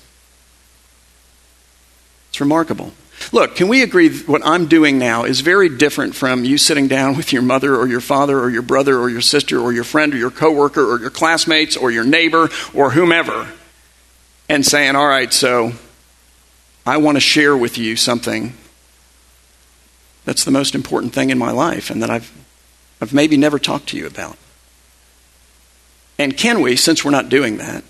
It's 2.30 2.40
remarkable. 2.40 2.94
Look, 3.32 3.56
can 3.56 3.68
we 3.68 3.84
agree 3.84 4.10
what 4.22 4.44
I'm 4.44 4.66
doing 4.66 4.98
now 4.98 5.26
is 5.26 5.42
very 5.42 5.70
different 5.70 6.16
from 6.16 6.46
you 6.46 6.58
sitting 6.58 6.88
down 6.88 7.16
with 7.18 7.32
your 7.32 7.44
mother 7.44 7.76
or 7.76 7.86
your 7.86 8.02
father 8.02 8.40
or 8.40 8.50
your 8.50 8.64
brother 8.64 8.98
or 8.98 9.08
your 9.08 9.22
sister 9.22 9.60
or 9.60 9.72
your 9.72 9.84
friend 9.84 10.16
or 10.16 10.18
your 10.18 10.32
coworker 10.32 10.84
or 10.84 11.00
your 11.00 11.12
classmates 11.12 11.78
or 11.78 11.92
your 11.92 12.06
neighbor 12.06 12.50
or 12.74 12.90
whomever 12.90 13.48
and 14.50 14.66
saying, 14.66 14.96
"All 14.96 15.08
right, 15.08 15.32
so 15.32 15.74
I 16.88 16.98
want 16.98 17.18
to 17.18 17.22
share 17.22 17.56
with 17.56 17.78
you 17.78 17.98
something 17.98 18.56
that's 20.26 20.44
the 20.44 20.50
most 20.50 20.74
important 20.74 21.14
thing 21.14 21.30
in 21.30 21.38
my 21.38 21.52
life 21.52 21.92
and 21.92 22.02
that 22.02 22.10
I've 22.10 22.32
I've 23.00 23.14
maybe 23.14 23.38
never 23.38 23.60
talked 23.60 23.90
to 23.90 23.98
you 23.98 24.08
about." 24.08 24.40
And 26.22 26.38
can 26.38 26.62
we, 26.62 26.76
since 26.76 27.04
we're 27.04 27.10
not 27.10 27.30
doing 27.30 27.58
that, 27.58 27.84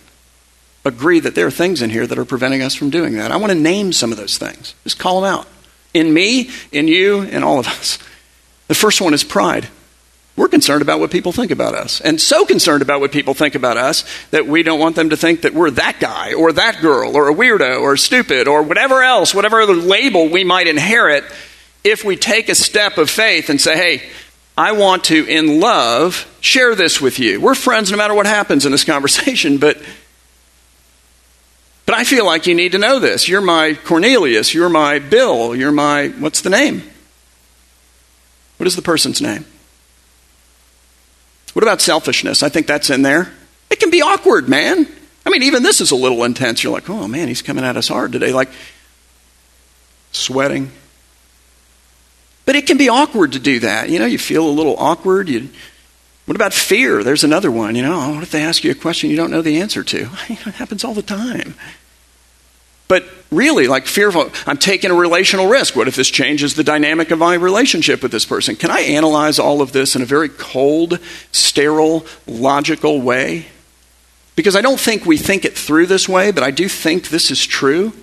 agree 0.85 1.19
that 1.19 1.35
there 1.35 1.47
are 1.47 1.51
things 1.51 1.81
in 1.81 1.89
here 1.89 2.07
that 2.07 2.17
are 2.17 2.23
preventing 2.23 2.61
us 2.61 2.73
from 2.73 2.89
doing 2.89 3.17
that? 3.17 3.29
I 3.29 3.35
want 3.35 3.51
to 3.51 3.59
name 3.59 3.91
some 3.91 4.13
of 4.13 4.17
those 4.17 4.37
things. 4.37 4.73
Just 4.85 4.97
call 4.97 5.19
them 5.19 5.33
out. 5.33 5.47
In 5.93 6.13
me, 6.13 6.49
in 6.71 6.87
you, 6.87 7.23
in 7.23 7.43
all 7.43 7.59
of 7.59 7.67
us. 7.67 7.99
The 8.69 8.73
first 8.73 9.01
one 9.01 9.13
is 9.13 9.25
pride. 9.25 9.67
We're 10.37 10.47
concerned 10.47 10.81
about 10.81 11.01
what 11.01 11.11
people 11.11 11.33
think 11.33 11.51
about 11.51 11.75
us. 11.75 11.99
And 11.99 12.21
so 12.21 12.45
concerned 12.45 12.81
about 12.81 13.01
what 13.01 13.11
people 13.11 13.33
think 13.33 13.55
about 13.55 13.75
us 13.75 14.05
that 14.29 14.47
we 14.47 14.63
don't 14.63 14.79
want 14.79 14.95
them 14.95 15.09
to 15.09 15.17
think 15.17 15.41
that 15.41 15.53
we're 15.53 15.71
that 15.71 15.99
guy 15.99 16.33
or 16.33 16.53
that 16.53 16.79
girl 16.79 17.17
or 17.17 17.29
a 17.29 17.35
weirdo 17.35 17.81
or 17.81 17.97
stupid 17.97 18.47
or 18.47 18.63
whatever 18.63 19.03
else, 19.03 19.35
whatever 19.35 19.59
other 19.59 19.73
label 19.73 20.29
we 20.29 20.45
might 20.45 20.67
inherit 20.67 21.25
if 21.83 22.05
we 22.05 22.15
take 22.15 22.47
a 22.47 22.55
step 22.55 22.97
of 22.97 23.09
faith 23.09 23.49
and 23.49 23.59
say, 23.59 23.75
hey, 23.75 24.09
I 24.57 24.73
want 24.73 25.05
to, 25.05 25.25
in 25.25 25.59
love, 25.59 26.27
share 26.41 26.75
this 26.75 26.99
with 26.99 27.19
you. 27.19 27.39
We're 27.39 27.55
friends 27.55 27.89
no 27.91 27.97
matter 27.97 28.13
what 28.13 28.25
happens 28.25 28.65
in 28.65 28.71
this 28.71 28.83
conversation, 28.93 29.57
but 29.57 29.81
but 31.85 31.95
I 31.95 32.03
feel 32.03 32.25
like 32.25 32.47
you 32.47 32.55
need 32.55 32.71
to 32.71 32.77
know 32.77 32.99
this. 32.99 33.27
You're 33.27 33.41
my 33.41 33.77
Cornelius, 33.83 34.53
you're 34.53 34.69
my 34.69 34.99
Bill, 34.99 35.55
you're 35.55 35.71
my 35.71 36.09
what's 36.19 36.41
the 36.41 36.49
name? 36.49 36.83
What 38.57 38.67
is 38.67 38.75
the 38.75 38.81
person's 38.81 39.21
name? 39.21 39.45
What 41.53 41.63
about 41.63 41.81
selfishness? 41.81 42.43
I 42.43 42.49
think 42.49 42.67
that's 42.67 42.89
in 42.89 43.01
there. 43.01 43.31
It 43.69 43.79
can 43.79 43.89
be 43.89 44.01
awkward, 44.01 44.47
man. 44.47 44.87
I 45.25 45.29
mean, 45.29 45.43
even 45.43 45.63
this 45.63 45.81
is 45.81 45.91
a 45.91 45.95
little 45.95 46.23
intense. 46.23 46.63
You're 46.63 46.71
like, 46.71 46.89
oh 46.89 47.07
man, 47.07 47.27
he's 47.27 47.41
coming 47.41 47.63
at 47.63 47.75
us 47.75 47.87
hard 47.87 48.11
today. 48.11 48.31
Like, 48.31 48.49
sweating. 50.11 50.71
But 52.45 52.55
it 52.55 52.67
can 52.67 52.77
be 52.77 52.89
awkward 52.89 53.33
to 53.33 53.39
do 53.39 53.59
that. 53.59 53.89
You 53.89 53.99
know, 53.99 54.05
you 54.05 54.17
feel 54.17 54.47
a 54.47 54.49
little 54.49 54.75
awkward. 54.77 55.29
You, 55.29 55.49
what 56.25 56.35
about 56.35 56.53
fear? 56.53 57.03
There's 57.03 57.23
another 57.23 57.51
one. 57.51 57.75
You 57.75 57.83
know, 57.83 58.13
what 58.13 58.23
if 58.23 58.31
they 58.31 58.43
ask 58.43 58.63
you 58.63 58.71
a 58.71 58.75
question 58.75 59.09
you 59.09 59.15
don't 59.15 59.31
know 59.31 59.41
the 59.41 59.61
answer 59.61 59.83
to? 59.83 59.97
it 60.29 60.37
happens 60.55 60.83
all 60.83 60.93
the 60.93 61.01
time. 61.01 61.55
But 62.87 63.05
really, 63.31 63.67
like 63.67 63.85
fearful, 63.85 64.29
I'm 64.45 64.57
taking 64.57 64.91
a 64.91 64.93
relational 64.93 65.47
risk. 65.47 65.77
What 65.77 65.87
if 65.87 65.95
this 65.95 66.09
changes 66.09 66.55
the 66.55 66.63
dynamic 66.63 67.09
of 67.11 67.19
my 67.19 67.35
relationship 67.35 68.03
with 68.03 68.11
this 68.11 68.25
person? 68.25 68.57
Can 68.57 68.69
I 68.69 68.81
analyze 68.81 69.39
all 69.39 69.61
of 69.61 69.71
this 69.71 69.95
in 69.95 70.01
a 70.01 70.05
very 70.05 70.27
cold, 70.27 70.99
sterile, 71.31 72.05
logical 72.27 73.01
way? 73.01 73.45
Because 74.35 74.57
I 74.57 74.61
don't 74.61 74.79
think 74.79 75.05
we 75.05 75.15
think 75.15 75.45
it 75.45 75.57
through 75.57 75.85
this 75.85 76.09
way, 76.09 76.31
but 76.31 76.43
I 76.43 76.51
do 76.51 76.67
think 76.67 77.07
this 77.07 77.31
is 77.31 77.45
true. 77.45 77.93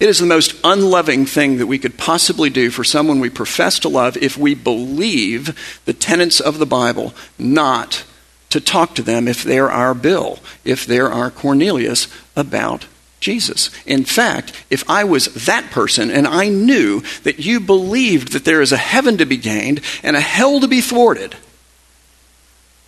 It 0.00 0.08
is 0.08 0.18
the 0.18 0.26
most 0.26 0.54
unloving 0.64 1.26
thing 1.26 1.58
that 1.58 1.66
we 1.66 1.78
could 1.78 1.98
possibly 1.98 2.48
do 2.48 2.70
for 2.70 2.84
someone 2.84 3.20
we 3.20 3.28
profess 3.28 3.78
to 3.80 3.88
love 3.90 4.16
if 4.16 4.38
we 4.38 4.54
believe 4.54 5.80
the 5.84 5.92
tenets 5.92 6.40
of 6.40 6.58
the 6.58 6.66
Bible, 6.66 7.14
not 7.38 8.04
to 8.48 8.62
talk 8.62 8.94
to 8.94 9.02
them 9.02 9.28
if 9.28 9.44
they're 9.44 9.70
our 9.70 9.92
Bill, 9.92 10.38
if 10.64 10.86
they're 10.86 11.12
our 11.12 11.30
Cornelius, 11.30 12.08
about 12.34 12.86
Jesus. 13.20 13.70
In 13.84 14.04
fact, 14.04 14.52
if 14.70 14.88
I 14.88 15.04
was 15.04 15.26
that 15.44 15.70
person 15.70 16.10
and 16.10 16.26
I 16.26 16.48
knew 16.48 17.02
that 17.24 17.38
you 17.38 17.60
believed 17.60 18.32
that 18.32 18.46
there 18.46 18.62
is 18.62 18.72
a 18.72 18.78
heaven 18.78 19.18
to 19.18 19.26
be 19.26 19.36
gained 19.36 19.82
and 20.02 20.16
a 20.16 20.20
hell 20.20 20.60
to 20.60 20.66
be 20.66 20.80
thwarted, 20.80 21.36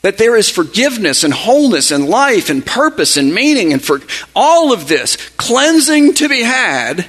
that 0.03 0.19
there 0.19 0.37
is 0.37 0.51
forgiveness 0.51 1.25
and 1.25 1.33
wholeness 1.33 1.91
and 1.91 2.09
life 2.09 2.51
and 2.51 2.67
purpose 2.67 3.17
and 3.17 3.33
meaning 3.33 3.73
and 3.73 3.83
for 3.83 4.01
all 4.35 4.73
of 4.73 4.89
this 4.89 5.17
cleansing 5.37 6.15
to 6.15 6.29
be 6.29 6.43
had. 6.43 7.07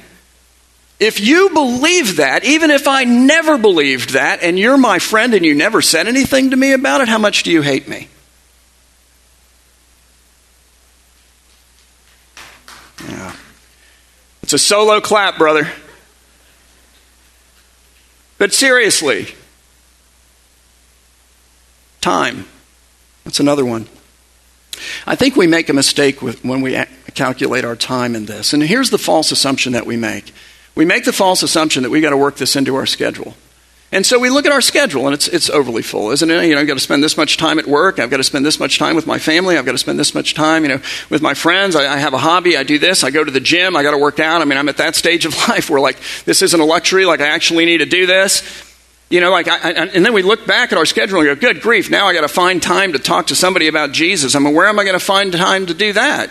If 1.00 1.20
you 1.20 1.50
believe 1.50 2.16
that, 2.16 2.44
even 2.44 2.70
if 2.70 2.86
I 2.86 3.02
never 3.02 3.58
believed 3.58 4.10
that, 4.10 4.42
and 4.42 4.56
you're 4.56 4.78
my 4.78 5.00
friend 5.00 5.34
and 5.34 5.44
you 5.44 5.54
never 5.54 5.82
said 5.82 6.06
anything 6.06 6.50
to 6.50 6.56
me 6.56 6.72
about 6.72 7.00
it, 7.00 7.08
how 7.08 7.18
much 7.18 7.42
do 7.42 7.50
you 7.50 7.62
hate 7.62 7.88
me? 7.88 8.08
Yeah. 13.08 13.34
It's 14.44 14.52
a 14.52 14.58
solo 14.58 15.00
clap, 15.00 15.36
brother. 15.36 15.68
But 18.38 18.52
seriously, 18.52 19.34
time. 22.00 22.46
That's 23.24 23.40
another 23.40 23.64
one. 23.64 23.88
I 25.06 25.14
think 25.14 25.36
we 25.36 25.46
make 25.46 25.68
a 25.68 25.72
mistake 25.72 26.22
with, 26.22 26.44
when 26.44 26.60
we 26.60 26.82
calculate 27.14 27.64
our 27.64 27.76
time 27.76 28.14
in 28.14 28.26
this. 28.26 28.52
And 28.52 28.62
here's 28.62 28.90
the 28.90 28.98
false 28.98 29.32
assumption 29.32 29.72
that 29.72 29.86
we 29.86 29.96
make 29.96 30.32
we 30.74 30.84
make 30.84 31.04
the 31.04 31.12
false 31.12 31.44
assumption 31.44 31.84
that 31.84 31.90
we've 31.90 32.02
got 32.02 32.10
to 32.10 32.16
work 32.16 32.36
this 32.36 32.56
into 32.56 32.74
our 32.74 32.86
schedule. 32.86 33.34
And 33.92 34.04
so 34.04 34.18
we 34.18 34.28
look 34.28 34.44
at 34.44 34.50
our 34.50 34.60
schedule, 34.60 35.06
and 35.06 35.14
it's, 35.14 35.28
it's 35.28 35.48
overly 35.48 35.82
full, 35.82 36.10
isn't 36.10 36.28
it? 36.28 36.46
You 36.46 36.56
know, 36.56 36.60
I've 36.60 36.66
got 36.66 36.74
to 36.74 36.80
spend 36.80 37.04
this 37.04 37.16
much 37.16 37.36
time 37.36 37.60
at 37.60 37.66
work. 37.68 38.00
I've 38.00 38.10
got 38.10 38.16
to 38.16 38.24
spend 38.24 38.44
this 38.44 38.58
much 38.58 38.76
time 38.76 38.96
with 38.96 39.06
my 39.06 39.20
family. 39.20 39.56
I've 39.56 39.64
got 39.64 39.72
to 39.72 39.78
spend 39.78 40.00
this 40.00 40.16
much 40.16 40.34
time, 40.34 40.64
you 40.64 40.68
know, 40.68 40.80
with 41.10 41.22
my 41.22 41.32
friends. 41.32 41.76
I, 41.76 41.94
I 41.94 41.98
have 41.98 42.12
a 42.12 42.18
hobby. 42.18 42.56
I 42.56 42.64
do 42.64 42.80
this. 42.80 43.04
I 43.04 43.12
go 43.12 43.22
to 43.22 43.30
the 43.30 43.38
gym. 43.38 43.76
I 43.76 43.84
got 43.84 43.92
to 43.92 43.98
work 43.98 44.18
out. 44.18 44.42
I 44.42 44.46
mean, 44.46 44.58
I'm 44.58 44.68
at 44.68 44.78
that 44.78 44.96
stage 44.96 45.26
of 45.26 45.36
life 45.48 45.70
where, 45.70 45.80
like, 45.80 45.98
this 46.24 46.42
isn't 46.42 46.58
a 46.58 46.64
luxury. 46.64 47.04
Like, 47.04 47.20
I 47.20 47.28
actually 47.28 47.66
need 47.66 47.78
to 47.78 47.86
do 47.86 48.04
this. 48.04 48.42
You 49.10 49.20
know, 49.20 49.30
like, 49.30 49.48
I, 49.48 49.70
and 49.70 50.04
then 50.04 50.12
we 50.12 50.22
look 50.22 50.46
back 50.46 50.72
at 50.72 50.78
our 50.78 50.86
schedule 50.86 51.20
and 51.20 51.26
go, 51.26 51.34
good 51.34 51.62
grief, 51.62 51.90
now 51.90 52.06
I 52.06 52.14
got 52.14 52.22
to 52.22 52.28
find 52.28 52.62
time 52.62 52.94
to 52.94 52.98
talk 52.98 53.28
to 53.28 53.36
somebody 53.36 53.68
about 53.68 53.92
Jesus. 53.92 54.34
I 54.34 54.38
mean, 54.38 54.54
where 54.54 54.66
am 54.66 54.78
I 54.78 54.84
going 54.84 54.98
to 54.98 55.04
find 55.04 55.32
time 55.32 55.66
to 55.66 55.74
do 55.74 55.92
that? 55.92 56.30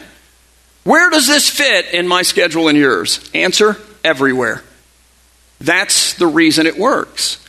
Where 0.84 1.10
does 1.10 1.28
this 1.28 1.50
fit 1.50 1.94
in 1.94 2.08
my 2.08 2.24
schedule 2.24 2.68
and 2.68 2.78
yours? 2.78 3.30
Answer 3.34 3.78
everywhere. 4.04 4.64
That's 5.62 6.16
the 6.16 6.28
reason 6.28 6.66
it 6.66 6.78
works. 6.78 7.40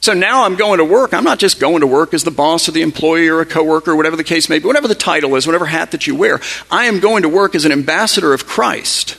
So 0.00 0.12
now 0.12 0.44
I'm 0.44 0.56
going 0.56 0.78
to 0.78 0.84
work. 0.84 1.14
I'm 1.14 1.24
not 1.24 1.38
just 1.38 1.58
going 1.58 1.80
to 1.80 1.86
work 1.86 2.12
as 2.12 2.22
the 2.22 2.30
boss 2.30 2.68
or 2.68 2.72
the 2.72 2.82
employee 2.82 3.28
or 3.28 3.40
a 3.40 3.46
coworker 3.46 3.92
or 3.92 3.96
whatever 3.96 4.16
the 4.16 4.24
case 4.24 4.48
may 4.48 4.58
be, 4.58 4.66
whatever 4.66 4.88
the 4.88 4.94
title 4.94 5.34
is, 5.36 5.46
whatever 5.46 5.66
hat 5.66 5.92
that 5.92 6.06
you 6.06 6.14
wear. 6.14 6.40
I 6.70 6.84
am 6.84 7.00
going 7.00 7.22
to 7.22 7.28
work 7.28 7.54
as 7.54 7.64
an 7.64 7.72
ambassador 7.72 8.34
of 8.34 8.46
Christ. 8.46 9.16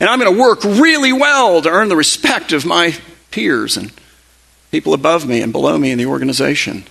And 0.00 0.10
I'm 0.10 0.18
going 0.18 0.34
to 0.34 0.40
work 0.40 0.64
really 0.64 1.12
well 1.12 1.62
to 1.62 1.70
earn 1.70 1.88
the 1.88 1.96
respect 1.96 2.52
of 2.52 2.66
my 2.66 2.94
peers 3.30 3.76
and 3.76 3.92
people 4.70 4.94
above 4.94 5.26
me 5.26 5.42
and 5.42 5.52
below 5.52 5.78
me 5.78 5.90
in 5.90 5.98
the 5.98 6.06
organization. 6.06 6.84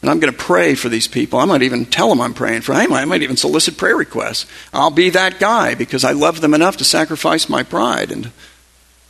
And 0.00 0.10
I'm 0.10 0.18
going 0.18 0.32
to 0.32 0.38
pray 0.38 0.74
for 0.74 0.88
these 0.88 1.06
people. 1.06 1.38
I 1.38 1.44
might 1.44 1.62
even 1.62 1.84
tell 1.84 2.08
them 2.08 2.20
I'm 2.20 2.32
praying 2.32 2.62
for 2.62 2.74
them. 2.74 2.92
I 2.92 3.04
might 3.04 3.22
even 3.22 3.36
solicit 3.36 3.76
prayer 3.76 3.96
requests. 3.96 4.46
I'll 4.72 4.90
be 4.90 5.10
that 5.10 5.38
guy 5.38 5.74
because 5.74 6.04
I 6.04 6.12
love 6.12 6.40
them 6.40 6.54
enough 6.54 6.78
to 6.78 6.84
sacrifice 6.84 7.48
my 7.48 7.62
pride 7.62 8.10
and 8.10 8.32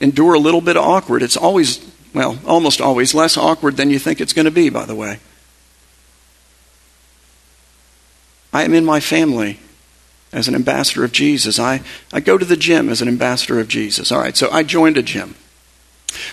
endure 0.00 0.34
a 0.34 0.40
little 0.40 0.60
bit 0.60 0.76
of 0.76 0.84
awkward. 0.84 1.22
It's 1.22 1.36
always, 1.36 1.78
well, 2.12 2.40
almost 2.44 2.80
always 2.80 3.14
less 3.14 3.36
awkward 3.36 3.76
than 3.76 3.90
you 3.90 4.00
think 4.00 4.20
it's 4.20 4.32
going 4.32 4.46
to 4.46 4.50
be, 4.50 4.68
by 4.68 4.84
the 4.84 4.96
way. 4.96 5.20
I 8.52 8.64
am 8.64 8.74
in 8.74 8.84
my 8.84 8.98
family 8.98 9.60
as 10.32 10.48
an 10.48 10.56
ambassador 10.56 11.04
of 11.04 11.12
Jesus. 11.12 11.60
I, 11.60 11.82
I 12.12 12.18
go 12.18 12.36
to 12.36 12.44
the 12.44 12.56
gym 12.56 12.88
as 12.88 13.00
an 13.00 13.06
ambassador 13.06 13.60
of 13.60 13.68
Jesus. 13.68 14.10
All 14.10 14.20
right, 14.20 14.36
so 14.36 14.50
I 14.50 14.64
joined 14.64 14.96
a 14.96 15.02
gym. 15.02 15.36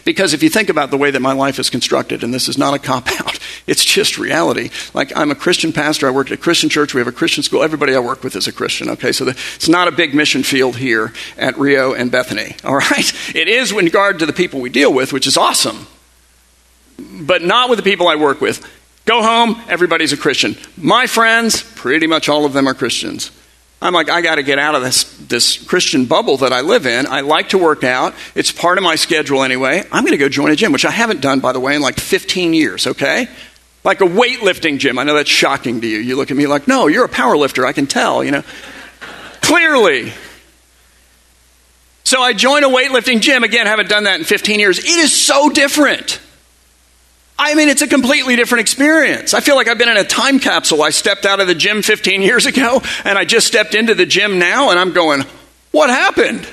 Because 0.05 0.33
if 0.33 0.43
you 0.43 0.49
think 0.49 0.69
about 0.69 0.91
the 0.91 0.97
way 0.97 1.11
that 1.11 1.21
my 1.21 1.33
life 1.33 1.59
is 1.59 1.69
constructed, 1.69 2.23
and 2.23 2.33
this 2.33 2.47
is 2.47 2.57
not 2.57 2.73
a 2.73 2.79
cop 2.79 3.07
out, 3.19 3.39
it's 3.65 3.83
just 3.83 4.17
reality. 4.17 4.69
Like, 4.93 5.15
I'm 5.15 5.31
a 5.31 5.35
Christian 5.35 5.73
pastor, 5.73 6.07
I 6.07 6.11
work 6.11 6.27
at 6.27 6.33
a 6.33 6.37
Christian 6.37 6.69
church, 6.69 6.93
we 6.93 6.99
have 6.99 7.07
a 7.07 7.11
Christian 7.11 7.43
school, 7.43 7.63
everybody 7.63 7.95
I 7.95 7.99
work 7.99 8.23
with 8.23 8.35
is 8.35 8.47
a 8.47 8.51
Christian, 8.51 8.89
okay? 8.89 9.11
So 9.11 9.25
the, 9.25 9.31
it's 9.55 9.69
not 9.69 9.87
a 9.87 9.91
big 9.91 10.13
mission 10.13 10.43
field 10.43 10.77
here 10.77 11.13
at 11.37 11.57
Rio 11.57 11.93
and 11.93 12.11
Bethany, 12.11 12.55
all 12.63 12.75
right? 12.75 13.35
It 13.35 13.47
is 13.47 13.71
in 13.71 13.77
regard 13.77 14.19
to 14.19 14.25
the 14.25 14.33
people 14.33 14.61
we 14.61 14.69
deal 14.69 14.93
with, 14.93 15.13
which 15.13 15.27
is 15.27 15.37
awesome, 15.37 15.87
but 16.97 17.41
not 17.43 17.69
with 17.69 17.77
the 17.77 17.83
people 17.83 18.07
I 18.07 18.15
work 18.15 18.41
with. 18.41 18.65
Go 19.05 19.21
home, 19.21 19.61
everybody's 19.69 20.11
a 20.11 20.17
Christian. 20.17 20.57
My 20.75 21.07
friends, 21.07 21.63
pretty 21.63 22.07
much 22.07 22.27
all 22.27 22.45
of 22.45 22.53
them 22.53 22.67
are 22.67 22.73
Christians. 22.73 23.31
I'm 23.81 23.93
like, 23.93 24.09
I 24.09 24.21
got 24.21 24.35
to 24.35 24.43
get 24.43 24.57
out 24.57 24.73
of 24.73 24.81
this, 24.81 25.03
this 25.27 25.63
Christian 25.63 26.05
bubble 26.05 26.37
that 26.37 26.51
I 26.51 26.61
live 26.61 26.87
in. 26.87 27.05
I 27.05 27.21
like 27.21 27.49
to 27.49 27.59
work 27.59 27.83
out. 27.83 28.15
It's 28.33 28.51
part 28.51 28.79
of 28.79 28.83
my 28.83 28.95
schedule 28.95 29.43
anyway. 29.43 29.83
I'm 29.91 30.03
going 30.03 30.13
to 30.13 30.17
go 30.17 30.29
join 30.29 30.49
a 30.49 30.55
gym, 30.55 30.71
which 30.71 30.85
I 30.85 30.89
haven't 30.89 31.21
done, 31.21 31.41
by 31.41 31.53
the 31.53 31.59
way, 31.59 31.75
in 31.75 31.81
like 31.81 31.99
15 31.99 32.55
years, 32.55 32.87
okay? 32.87 33.27
Like 33.83 34.01
a 34.01 34.05
weightlifting 34.05 34.79
gym. 34.79 34.97
I 34.97 35.03
know 35.03 35.13
that's 35.13 35.29
shocking 35.29 35.81
to 35.81 35.87
you. 35.87 35.99
You 35.99 36.15
look 36.15 36.31
at 36.31 36.37
me 36.37 36.47
like, 36.47 36.67
no, 36.67 36.87
you're 36.87 37.05
a 37.05 37.09
power 37.09 37.37
lifter. 37.37 37.67
I 37.67 37.71
can 37.71 37.85
tell, 37.85 38.23
you 38.23 38.31
know. 38.31 38.43
Clearly. 39.41 40.11
So 42.03 42.21
I 42.21 42.33
join 42.33 42.63
a 42.63 42.69
weightlifting 42.69 43.21
gym. 43.21 43.43
Again, 43.43 43.67
haven't 43.67 43.89
done 43.89 44.05
that 44.05 44.19
in 44.19 44.25
15 44.25 44.59
years. 44.59 44.79
It 44.79 44.85
is 44.85 45.15
so 45.15 45.49
different. 45.49 46.19
I 47.39 47.53
mean, 47.53 47.69
it's 47.69 47.83
a 47.83 47.87
completely 47.87 48.35
different 48.35 48.61
experience. 48.61 49.33
I 49.33 49.41
feel 49.41 49.55
like 49.55 49.67
I've 49.67 49.77
been 49.77 49.89
in 49.89 49.97
a 49.97 50.03
time 50.03 50.39
capsule. 50.39 50.81
I 50.81 50.89
stepped 50.89 51.25
out 51.25 51.39
of 51.39 51.47
the 51.47 51.53
gym 51.53 51.83
15 51.83 52.21
years 52.21 52.45
ago, 52.45 52.81
and 53.03 53.17
I 53.17 53.25
just 53.25 53.45
stepped 53.45 53.75
into 53.75 53.93
the 53.93 54.05
gym 54.05 54.39
now, 54.39 54.71
and 54.71 54.79
I'm 54.79 54.91
going, 54.91 55.23
what 55.71 55.89
happened? 55.89 56.47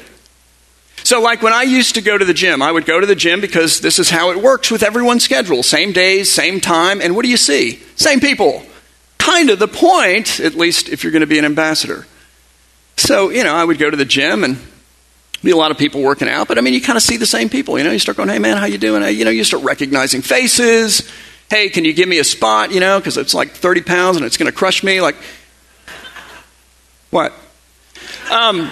So, 1.05 1.21
like 1.21 1.43
when 1.43 1.53
I 1.53 1.63
used 1.63 1.95
to 1.97 2.01
go 2.01 2.17
to 2.17 2.25
the 2.25 2.35
gym, 2.35 2.63
I 2.63 2.73
would 2.73 2.87
go 2.87 2.99
to 3.01 3.07
the 3.07 3.15
gym 3.15 3.41
because 3.41 3.81
this 3.81 3.99
is 3.99 4.11
how 4.11 4.31
it 4.31 4.39
works 4.39 4.71
with 4.71 4.83
everyone's 4.83 5.23
schedule 5.23 5.63
same 5.63 5.93
days, 5.93 6.31
same 6.31 6.61
time, 6.61 7.01
and 7.01 7.15
what 7.15 7.25
do 7.25 7.31
you 7.31 7.37
see? 7.37 7.83
Same 7.97 8.21
people. 8.21 8.63
Kind 9.19 9.51
of 9.51 9.59
the 9.59 9.69
point, 9.69 10.41
at 10.41 10.55
least 10.55 10.89
if 10.89 11.03
you're 11.03 11.13
going 11.13 11.21
to 11.21 11.27
be 11.27 11.39
an 11.39 11.45
ambassador. 11.45 12.07
So, 12.97 13.31
you 13.31 13.45
know, 13.45 13.55
I 13.55 13.65
would 13.65 13.79
go 13.79 13.91
to 13.91 13.97
the 13.97 14.05
gym 14.05 14.45
and 14.45 14.59
be 15.45 15.51
a 15.51 15.57
lot 15.57 15.71
of 15.71 15.79
people 15.79 16.03
working 16.03 16.29
out, 16.29 16.49
but 16.49 16.59
I 16.59 16.61
mean, 16.61 16.75
you 16.75 16.81
kind 16.81 16.97
of 16.97 17.03
see 17.03 17.17
the 17.17 17.27
same 17.27 17.49
people. 17.49 17.79
You 17.79 17.85
know, 17.85 17.91
you 17.91 17.99
start 17.99 18.17
going, 18.17 18.29
"Hey, 18.29 18.39
man, 18.39 18.57
how 18.57 18.67
you 18.67 18.79
doing?" 18.79 19.03
You 19.17 19.25
know, 19.25 19.31
you 19.31 19.45
start 19.45 19.63
recognizing 19.63 20.23
faces. 20.23 21.09
Hey, 21.51 21.69
can 21.69 21.85
you 21.85 21.93
give 21.93 22.09
me 22.09 22.19
a 22.19 22.25
spot? 22.25 22.73
You 22.73 22.81
know, 22.81 22.99
because 22.99 23.17
it's 23.17 23.35
like 23.35 23.51
thirty 23.53 23.83
pounds 23.83 24.17
and 24.17 24.25
it's 24.27 24.37
going 24.37 24.51
to 24.51 24.57
crush 24.57 24.83
me. 24.83 25.01
Like, 25.01 25.17
what? 27.11 27.33
Um, 28.31 28.71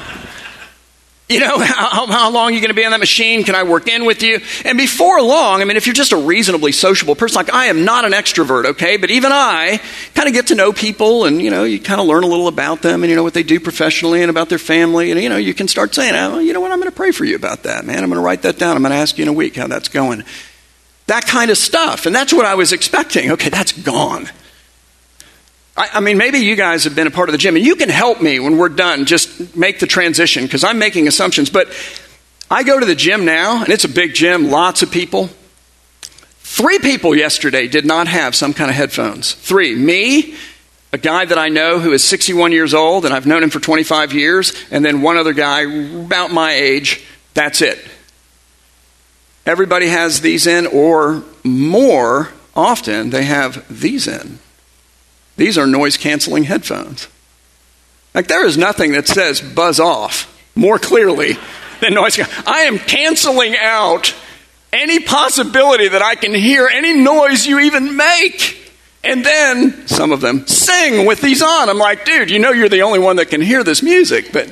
you 1.29 1.41
know, 1.41 1.59
how, 1.61 2.07
how 2.07 2.31
long 2.31 2.51
are 2.51 2.51
you 2.51 2.61
going 2.61 2.71
to 2.71 2.75
be 2.75 2.85
on 2.85 2.91
that 2.91 3.01
machine? 3.01 3.45
Can 3.45 3.55
I 3.55 3.63
work 3.63 3.89
in 3.89 4.05
with 4.05 4.23
you? 4.23 4.41
And 4.65 4.77
before 4.77 5.21
long, 5.23 5.61
I 5.61 5.65
mean, 5.65 5.77
if 5.77 5.87
you're 5.87 5.95
just 5.95 6.13
a 6.13 6.17
reasonably 6.17 6.73
sociable 6.73 7.15
person, 7.15 7.37
like 7.37 7.53
I 7.53 7.67
am 7.67 7.85
not 7.85 8.05
an 8.05 8.13
extrovert, 8.13 8.65
okay? 8.67 8.97
But 8.97 9.11
even 9.11 9.33
I 9.33 9.81
kind 10.15 10.29
of 10.29 10.35
get 10.35 10.49
to 10.49 10.55
know 10.55 10.73
people 10.73 11.25
and, 11.25 11.41
you 11.41 11.51
know, 11.51 11.65
you 11.65 11.81
kind 11.81 12.01
of 12.01 12.07
learn 12.07 12.25
a 12.25 12.27
little 12.27 12.49
about 12.49 12.83
them 12.83 13.03
and, 13.03 13.11
you 13.11 13.17
know, 13.17 13.23
what 13.23 13.35
they 13.35 13.43
do 13.43 13.61
professionally 13.61 14.23
and 14.23 14.31
about 14.31 14.49
their 14.49 14.59
family. 14.59 15.11
And, 15.11 15.21
you 15.21 15.29
know, 15.29 15.37
you 15.37 15.55
can 15.55 15.69
start 15.69 15.95
saying, 15.95 16.15
oh, 16.15 16.39
you 16.39 16.53
know 16.53 16.61
what, 16.61 16.73
I'm 16.73 16.79
going 16.79 16.91
to 16.91 16.97
pray 16.97 17.13
for 17.13 17.25
you 17.25 17.37
about 17.37 17.65
that, 17.65 17.85
man. 17.85 18.03
I'm 18.03 18.11
going 18.11 18.21
to 18.21 18.25
write 18.25 18.43
that 18.43 18.59
down. 18.59 18.77
I'm 18.77 18.83
going 18.83 18.93
to 18.93 18.99
ask 18.99 19.19
you 19.19 19.23
in 19.23 19.29
a 19.29 19.33
week 19.33 19.57
how 19.57 19.67
that's 19.67 19.89
going. 19.89 20.25
That 21.07 21.27
kind 21.27 21.51
of 21.51 21.59
stuff. 21.59 22.07
And 22.07 22.15
that's 22.15 22.33
what 22.33 22.47
I 22.47 22.55
was 22.55 22.73
expecting. 22.73 23.33
Okay, 23.33 23.49
that's 23.49 23.73
gone. 23.73 24.29
I, 25.77 25.89
I, 25.95 26.01
mean, 26.01 26.19
maybe 26.19 26.39
you 26.39 26.55
guys 26.55 26.85
have 26.85 26.95
been 26.95 27.07
a 27.07 27.11
part 27.11 27.29
of 27.29 27.33
the 27.33 27.39
gym, 27.39 27.57
and 27.57 27.65
you 27.65 27.77
can 27.77 27.89
help 27.89 28.21
me 28.21 28.39
when 28.41 28.59
we're 28.59 28.69
done. 28.69 29.07
Just 29.07 29.57
make 29.57 29.81
the 29.81 29.87
transition 29.87 30.45
because 30.45 30.65
I'm 30.65 30.79
making 30.79 31.09
assumptions. 31.09 31.51
But 31.51 31.69
I 32.51 32.63
go 32.63 32.79
to 32.79 32.85
the 32.85 32.95
gym 32.95 33.25
now, 33.25 33.63
and 33.63 33.71
it's 33.71 33.85
a 33.85 33.89
big 33.89 34.15
gym, 34.15 34.51
lots 34.51 34.83
of 34.83 34.91
people. 34.91 35.31
Three 36.41 36.79
people 36.79 37.17
yesterday 37.17 37.67
did 37.67 37.87
not 37.87 38.09
have 38.09 38.35
some 38.35 38.53
kind 38.53 38.69
of 38.71 38.77
headphones. 38.77 39.33
Three. 39.33 39.75
Me, 39.75 40.35
a 40.93 40.99
guy 40.99 41.25
that 41.25 41.39
I 41.39 41.49
know 41.49 41.79
who 41.79 41.93
is 41.93 42.05
61 42.05 42.53
years 42.53 42.75
old, 42.75 43.07
and 43.07 43.15
I've 43.15 43.27
known 43.27 43.43
him 43.43 43.49
for 43.49 43.61
25 43.61 44.13
years, 44.13 44.53
and 44.71 44.85
then 44.85 45.01
one 45.01 45.17
other 45.17 45.33
guy 45.33 45.63
about 45.63 46.31
my 46.31 46.53
age. 46.53 47.03
That's 47.33 47.63
it. 47.63 47.79
Everybody 49.47 49.89
has 49.89 50.21
these 50.21 50.47
in, 50.47 50.67
or 50.67 51.23
more 51.43 52.29
often, 52.55 53.09
they 53.09 53.25
have 53.25 53.65
these 53.81 54.07
in. 54.07 54.39
These 55.43 55.59
are 55.59 55.67
noise 55.67 55.97
canceling 55.97 56.45
headphones. 56.45 57.09
Like, 58.15 58.29
there 58.29 58.47
is 58.47 58.57
nothing 58.57 58.93
that 58.93 59.09
says 59.09 59.41
buzz 59.41 59.81
off 59.81 60.33
more 60.55 60.79
clearly 60.79 61.37
than 61.81 61.95
noise. 61.95 62.17
I 62.47 62.61
am 62.61 62.79
canceling 62.79 63.57
out 63.59 64.15
any 64.73 65.01
possibility 65.01 65.89
that 65.89 66.01
I 66.01 66.15
can 66.15 66.33
hear 66.33 66.69
any 66.69 66.95
noise 66.95 67.45
you 67.45 67.59
even 67.59 67.97
make. 67.97 68.73
And 69.03 69.27
then 69.27 69.89
some 69.89 70.13
of 70.13 70.21
them 70.21 70.47
sing 70.47 71.07
with 71.07 71.21
these 71.21 71.43
on. 71.43 71.69
I'm 71.69 71.77
like, 71.77 72.05
dude, 72.05 72.31
you 72.31 72.39
know 72.39 72.53
you're 72.53 72.69
the 72.69 72.83
only 72.83 73.01
one 73.01 73.17
that 73.17 73.29
can 73.29 73.41
hear 73.41 73.65
this 73.65 73.83
music, 73.83 74.33
but 74.33 74.47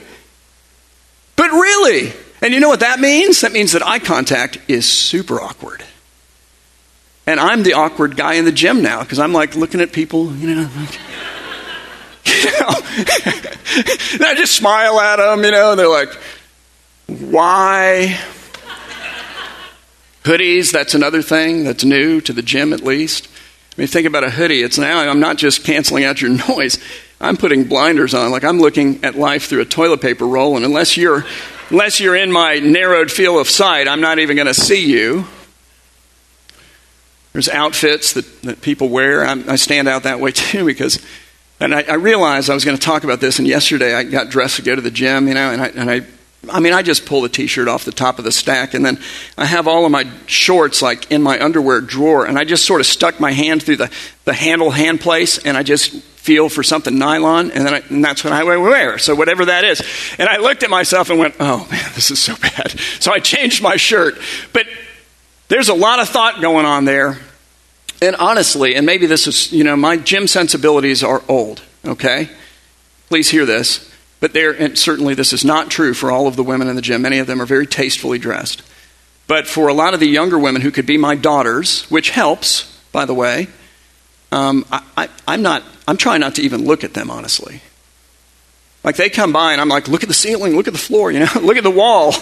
but 1.36 1.52
really. 1.52 2.12
And 2.42 2.52
you 2.52 2.58
know 2.58 2.68
what 2.68 2.80
that 2.80 2.98
means? 2.98 3.42
That 3.42 3.52
means 3.52 3.70
that 3.72 3.86
eye 3.86 4.00
contact 4.00 4.58
is 4.66 4.88
super 4.88 5.40
awkward. 5.40 5.84
And 7.30 7.38
I'm 7.38 7.62
the 7.62 7.74
awkward 7.74 8.16
guy 8.16 8.34
in 8.34 8.44
the 8.44 8.50
gym 8.50 8.82
now 8.82 9.04
because 9.04 9.20
I'm 9.20 9.32
like 9.32 9.54
looking 9.54 9.80
at 9.80 9.92
people, 9.92 10.34
you 10.34 10.52
know. 10.52 10.68
Like, 10.76 10.98
you 12.26 12.44
know, 12.58 12.68
and 14.14 14.24
I 14.24 14.34
just 14.36 14.56
smile 14.56 14.98
at 14.98 15.18
them, 15.18 15.44
you 15.44 15.52
know, 15.52 15.70
and 15.70 15.78
they're 15.78 15.86
like, 15.86 16.12
why? 17.06 18.18
Hoodies, 20.24 20.72
that's 20.72 20.94
another 20.94 21.22
thing 21.22 21.62
that's 21.62 21.84
new 21.84 22.20
to 22.22 22.32
the 22.32 22.42
gym 22.42 22.72
at 22.72 22.80
least. 22.80 23.28
I 23.76 23.82
mean, 23.82 23.86
think 23.86 24.08
about 24.08 24.24
a 24.24 24.30
hoodie. 24.30 24.62
It's 24.62 24.76
now, 24.76 24.98
I'm 24.98 25.20
not 25.20 25.36
just 25.36 25.62
canceling 25.62 26.02
out 26.02 26.20
your 26.20 26.32
noise. 26.48 26.80
I'm 27.20 27.36
putting 27.36 27.62
blinders 27.62 28.12
on. 28.12 28.32
Like 28.32 28.42
I'm 28.42 28.58
looking 28.58 29.04
at 29.04 29.14
life 29.14 29.44
through 29.44 29.60
a 29.60 29.66
toilet 29.66 30.00
paper 30.00 30.26
roll, 30.26 30.56
and 30.56 30.64
unless 30.64 30.96
you're, 30.96 31.24
unless 31.68 32.00
you're 32.00 32.16
in 32.16 32.32
my 32.32 32.58
narrowed 32.58 33.12
field 33.12 33.38
of 33.38 33.48
sight, 33.48 33.86
I'm 33.86 34.00
not 34.00 34.18
even 34.18 34.34
going 34.34 34.48
to 34.48 34.54
see 34.54 34.84
you. 34.90 35.26
There's 37.32 37.48
outfits 37.48 38.14
that, 38.14 38.42
that 38.42 38.60
people 38.62 38.88
wear. 38.88 39.24
I'm, 39.24 39.48
i 39.48 39.56
stand 39.56 39.88
out 39.88 40.02
that 40.02 40.20
way 40.20 40.32
too 40.32 40.64
because, 40.64 41.04
and 41.60 41.74
I, 41.74 41.82
I 41.82 41.94
realized 41.94 42.50
I 42.50 42.54
was 42.54 42.64
going 42.64 42.76
to 42.76 42.82
talk 42.82 43.04
about 43.04 43.20
this, 43.20 43.38
and 43.38 43.46
yesterday 43.46 43.94
I 43.94 44.04
got 44.04 44.30
dressed 44.30 44.56
to 44.56 44.62
go 44.62 44.74
to 44.74 44.82
the 44.82 44.90
gym, 44.90 45.28
you 45.28 45.34
know, 45.34 45.50
and 45.50 45.62
I, 45.62 45.66
and 45.68 45.90
I 45.90 46.06
I 46.48 46.60
mean, 46.60 46.72
I 46.72 46.80
just 46.80 47.04
pull 47.04 47.20
the 47.20 47.28
t 47.28 47.46
shirt 47.46 47.68
off 47.68 47.84
the 47.84 47.92
top 47.92 48.18
of 48.18 48.24
the 48.24 48.32
stack, 48.32 48.72
and 48.72 48.84
then 48.84 48.98
I 49.36 49.44
have 49.44 49.68
all 49.68 49.84
of 49.84 49.92
my 49.92 50.10
shorts 50.24 50.80
like 50.80 51.10
in 51.10 51.22
my 51.22 51.38
underwear 51.38 51.82
drawer, 51.82 52.24
and 52.24 52.38
I 52.38 52.44
just 52.44 52.64
sort 52.64 52.80
of 52.80 52.86
stuck 52.86 53.20
my 53.20 53.32
hand 53.32 53.62
through 53.62 53.76
the, 53.76 53.90
the 54.24 54.32
handle 54.32 54.70
hand 54.70 55.02
place, 55.02 55.36
and 55.36 55.54
I 55.54 55.62
just 55.62 56.00
feel 56.20 56.48
for 56.48 56.62
something 56.62 56.98
nylon, 56.98 57.50
and, 57.50 57.66
then 57.66 57.74
I, 57.74 57.82
and 57.90 58.02
that's 58.02 58.24
what 58.24 58.32
I 58.32 58.42
wear. 58.44 58.96
So, 58.96 59.14
whatever 59.14 59.46
that 59.46 59.64
is. 59.64 59.82
And 60.18 60.28
I 60.28 60.38
looked 60.38 60.62
at 60.62 60.70
myself 60.70 61.10
and 61.10 61.18
went, 61.18 61.34
oh 61.40 61.66
man, 61.70 61.90
this 61.94 62.10
is 62.10 62.18
so 62.18 62.34
bad. 62.42 62.70
So, 63.00 63.12
I 63.12 63.18
changed 63.18 63.62
my 63.62 63.76
shirt. 63.76 64.18
But 64.54 64.66
there's 65.50 65.68
a 65.68 65.74
lot 65.74 65.98
of 65.98 66.08
thought 66.08 66.40
going 66.40 66.64
on 66.64 66.86
there. 66.86 67.18
And 68.00 68.16
honestly, 68.16 68.76
and 68.76 68.86
maybe 68.86 69.04
this 69.06 69.26
is, 69.26 69.52
you 69.52 69.64
know, 69.64 69.76
my 69.76 69.98
gym 69.98 70.26
sensibilities 70.26 71.02
are 71.02 71.22
old, 71.28 71.60
okay? 71.84 72.30
Please 73.08 73.28
hear 73.28 73.44
this. 73.44 73.86
But 74.20 74.32
there, 74.32 74.52
and 74.52 74.78
certainly 74.78 75.14
this 75.14 75.32
is 75.32 75.44
not 75.44 75.70
true 75.70 75.92
for 75.92 76.10
all 76.10 76.26
of 76.26 76.36
the 76.36 76.44
women 76.44 76.68
in 76.68 76.76
the 76.76 76.82
gym. 76.82 77.02
Many 77.02 77.18
of 77.18 77.26
them 77.26 77.42
are 77.42 77.46
very 77.46 77.66
tastefully 77.66 78.18
dressed. 78.18 78.62
But 79.26 79.46
for 79.46 79.68
a 79.68 79.74
lot 79.74 79.92
of 79.92 80.00
the 80.00 80.08
younger 80.08 80.38
women 80.38 80.62
who 80.62 80.70
could 80.70 80.86
be 80.86 80.96
my 80.96 81.14
daughters, 81.14 81.84
which 81.90 82.10
helps, 82.10 82.80
by 82.92 83.04
the 83.04 83.14
way, 83.14 83.48
um, 84.32 84.64
I, 84.96 85.08
am 85.26 85.42
not. 85.42 85.64
I'm 85.88 85.96
trying 85.96 86.20
not 86.20 86.36
to 86.36 86.42
even 86.42 86.64
look 86.64 86.84
at 86.84 86.94
them 86.94 87.10
honestly. 87.10 87.60
Like 88.84 88.96
they 88.96 89.10
come 89.10 89.32
by 89.32 89.52
and 89.52 89.60
I'm 89.60 89.68
like, 89.68 89.88
look 89.88 90.02
at 90.02 90.08
the 90.08 90.14
ceiling, 90.14 90.54
look 90.54 90.68
at 90.68 90.72
the 90.72 90.78
floor, 90.78 91.10
you 91.10 91.18
know, 91.20 91.28
look 91.42 91.56
at 91.56 91.64
the 91.64 91.70
wall. 91.70 92.14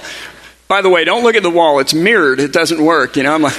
By 0.68 0.82
the 0.82 0.88
way, 0.88 1.04
don't 1.04 1.24
look 1.24 1.34
at 1.34 1.42
the 1.42 1.50
wall. 1.50 1.80
It's 1.80 1.94
mirrored. 1.94 2.38
It 2.40 2.52
doesn't 2.52 2.84
work. 2.84 3.16
You 3.16 3.24
know, 3.24 3.34
I'm 3.34 3.42
like. 3.42 3.58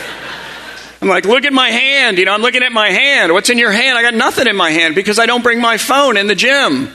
I'm 1.01 1.07
like, 1.07 1.23
look 1.23 1.45
at 1.45 1.53
my 1.53 1.69
hand. 1.69 2.17
You 2.17 2.25
know, 2.25 2.33
I'm 2.33 2.41
looking 2.41 2.61
at 2.61 2.73
my 2.73 2.89
hand. 2.89 3.31
What's 3.31 3.49
in 3.49 3.57
your 3.57 3.71
hand? 3.71 3.97
I 3.97 4.01
got 4.01 4.13
nothing 4.13 4.47
in 4.47 4.57
my 4.57 4.69
hand 4.69 4.95
because 4.95 5.17
I 5.17 5.27
don't 5.27 5.41
bring 5.41 5.61
my 5.61 5.77
phone 5.77 6.17
in 6.17 6.27
the 6.27 6.35
gym 6.35 6.91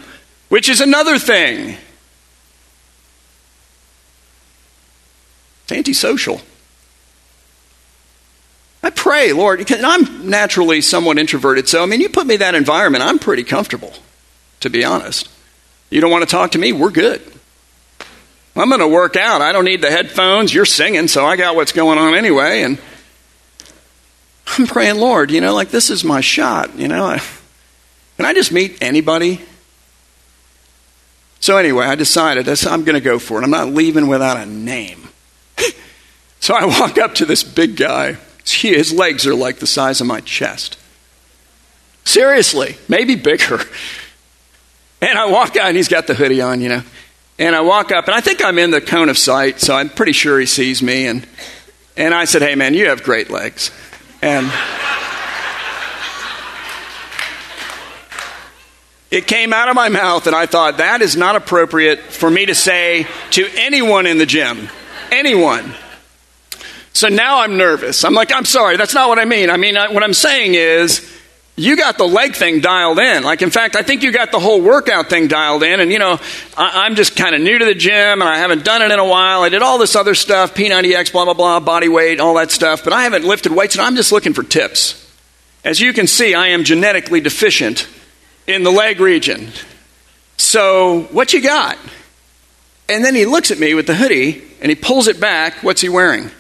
which 0.55 0.69
is 0.69 0.81
another 0.81 1.19
thing. 1.19 1.77
It's 5.65 5.73
antisocial. 5.73 6.41
I 8.81 8.91
pray, 8.91 9.33
Lord, 9.33 9.69
I'm 9.73 10.31
naturally 10.31 10.81
somewhat 10.81 11.19
introverted, 11.19 11.69
so 11.69 11.83
I 11.83 11.87
mean, 11.87 12.01
you 12.01 12.09
put 12.09 12.29
me 12.29 12.35
in 12.35 12.41
that 12.41 12.55
environment, 12.55 13.03
I'm 13.03 13.19
pretty 13.19 13.43
comfortable, 13.43 13.95
to 14.61 14.71
be 14.71 14.85
honest. 14.85 15.29
You 15.91 16.01
don't 16.01 16.13
want 16.13 16.23
to 16.23 16.31
talk 16.31 16.53
to 16.53 16.59
me? 16.59 16.73
We're 16.73 16.93
good. 16.93 17.21
I'm 18.57 18.69
going 18.69 18.81
to 18.81 18.89
work 18.89 19.17
out. 19.17 19.43
I 19.43 19.53
don't 19.53 19.65
need 19.65 19.83
the 19.83 19.91
headphones. 19.91 20.55
You're 20.55 20.65
singing, 20.65 21.09
so 21.09 21.27
I 21.27 21.37
got 21.37 21.57
what's 21.57 21.73
going 21.73 21.99
on 21.99 22.15
anyway. 22.15 22.63
And 22.63 22.79
I'm 24.47 24.67
praying, 24.67 24.97
Lord, 24.97 25.31
you 25.31 25.41
know, 25.41 25.55
like 25.55 25.71
this 25.71 25.91
is 25.91 26.05
my 26.05 26.21
shot. 26.21 26.77
You 26.79 26.87
know, 26.87 27.05
I, 27.05 27.19
can 28.17 28.27
I 28.27 28.33
just 28.33 28.53
meet 28.53 28.81
anybody? 28.81 29.41
So 31.41 31.57
anyway, 31.57 31.87
I 31.87 31.97
decided 31.97 32.49
I'm 32.49 32.85
going 32.85 32.95
to 32.95 33.01
go 33.01 33.19
for 33.19 33.41
it. 33.41 33.45
I'm 33.45 33.51
not 33.51 33.69
leaving 33.69 34.07
without 34.07 34.37
a 34.37 34.47
name. 34.47 35.09
so 36.41 36.55
I 36.55 36.65
walk 36.65 36.97
up 36.97 37.15
to 37.17 37.27
this 37.27 37.43
big 37.43 37.77
guy. 37.77 38.17
His 38.47 38.93
legs 38.93 39.27
are 39.27 39.35
like 39.35 39.59
the 39.59 39.67
size 39.67 40.01
of 40.01 40.07
my 40.07 40.21
chest. 40.21 40.79
Seriously, 42.05 42.77
maybe 42.89 43.15
bigger. 43.17 43.61
And 45.01 45.19
I 45.19 45.27
walk 45.27 45.55
out, 45.59 45.67
and 45.67 45.77
he's 45.77 45.89
got 45.89 46.07
the 46.07 46.15
hoodie 46.15 46.41
on, 46.41 46.63
you 46.63 46.71
know. 46.71 46.83
And 47.39 47.57
I 47.57 47.63
walk 47.63 47.91
up, 47.91 48.07
and 48.07 48.15
I 48.15 48.21
think 48.21 48.45
I'm 48.45 48.59
in 48.59 48.71
the 48.71 48.81
cone 48.81 49.09
of 49.09 49.19
sight, 49.19 49.61
so 49.61 49.75
I'm 49.75 49.89
pretty 49.89 50.13
sure 50.13 50.39
he 50.39 50.47
sees 50.47 50.83
me. 50.83 51.07
And, 51.07 51.27
and 51.97 52.15
I 52.15 52.27
said, 52.27 52.43
Hey, 52.43 52.55
man, 52.55 52.75
you 52.75 52.89
have 52.89 53.03
great 53.03 53.31
legs. 53.31 53.71
And. 54.23 54.51
It 59.11 59.29
came 59.29 59.53
out 59.53 59.69
of 59.69 59.77
my 59.77 59.91
mouth, 59.91 60.27
and 60.27 60.35
I 60.35 60.47
thought, 60.47 60.79
that 60.79 61.01
is 61.01 61.17
not 61.17 61.37
appropriate 61.37 62.01
for 62.01 62.29
me 62.29 62.47
to 62.47 62.55
say 62.55 63.07
to 63.31 63.49
anyone 63.55 64.07
in 64.07 64.19
the 64.19 64.27
gym. 64.27 64.69
Anyone. 65.13 65.73
So 66.93 67.07
now 67.07 67.39
I'm 67.41 67.57
nervous. 67.57 68.05
I'm 68.05 68.15
like, 68.15 68.33
I'm 68.33 68.45
sorry, 68.45 68.77
that's 68.77 68.93
not 68.93 69.09
what 69.09 69.21
I 69.21 69.25
mean. 69.25 69.51
I 69.51 69.57
mean, 69.57 69.77
what 69.77 70.03
I'm 70.03 70.15
saying 70.15 70.55
is, 70.55 71.14
you 71.57 71.77
got 71.77 71.99
the 71.99 72.07
leg 72.07 72.35
thing 72.35 72.61
dialed 72.61 72.99
in. 72.99 73.23
Like, 73.23 73.41
in 73.41 73.51
fact, 73.51 73.77
I 73.77 73.83
think 73.83 74.03
you 74.03 74.11
got 74.11 74.33
the 74.33 74.41
whole 74.41 74.61
workout 74.61 75.09
thing 75.09 75.29
dialed 75.29 75.63
in. 75.63 75.79
And, 75.79 75.93
you 75.93 76.01
know, 76.01 76.19
I, 76.57 76.87
am 76.87 76.97
just 76.97 77.15
kind 77.15 77.35
of 77.35 77.41
new 77.41 77.59
to 77.59 77.65
the 77.65 77.77
gym 77.77 77.95
and 77.95 78.25
I 78.25 78.39
haven't 78.39 78.65
done 78.65 78.83
it 78.83 78.91
in 78.91 78.99
a 78.99 79.05
while. 79.05 79.43
I 79.43 79.51
did 79.51 79.63
all 79.63 79.79
this 79.79 79.95
other 79.95 80.17
stuff 80.17 80.55
P90X, 80.55 81.13
blah, 81.13 81.25
blah, 81.25 81.35
blah, 81.35 81.61
body 81.61 81.89
weight, 81.89 82.19
all 82.19 82.35
that 82.35 82.51
stuff. 82.51 82.83
But 82.83 82.93
I 82.93 83.05
haven't 83.05 83.25
lifted 83.25 83.53
weights 83.53 83.77
and 83.77 83.83
I'm 83.85 83.95
just 83.95 84.11
looking 84.11 84.33
for 84.33 84.43
tips. 84.43 85.01
As 85.65 85.81
you 85.81 85.93
can 85.93 86.09
see, 86.09 86.35
I 86.35 86.49
am 86.49 86.65
genetically 86.65 87.21
deficient 87.21 87.89
in 88.49 88.65
the 88.65 88.73
leg 88.73 88.99
region. 88.99 89.51
So, 90.37 91.03
what 91.13 91.33
you 91.33 91.41
got? 91.41 91.79
And 92.89 93.05
then 93.05 93.15
he 93.15 93.25
looks 93.25 93.53
at 93.53 93.59
me 93.59 93.75
with 93.75 93.87
the 93.87 93.95
hoodie 93.95 94.43
and 94.61 94.71
he 94.71 94.75
pulls 94.75 95.07
it 95.07 95.21
back. 95.21 95.63
What's 95.63 95.81
he 95.81 95.89
wearing? 95.89 96.33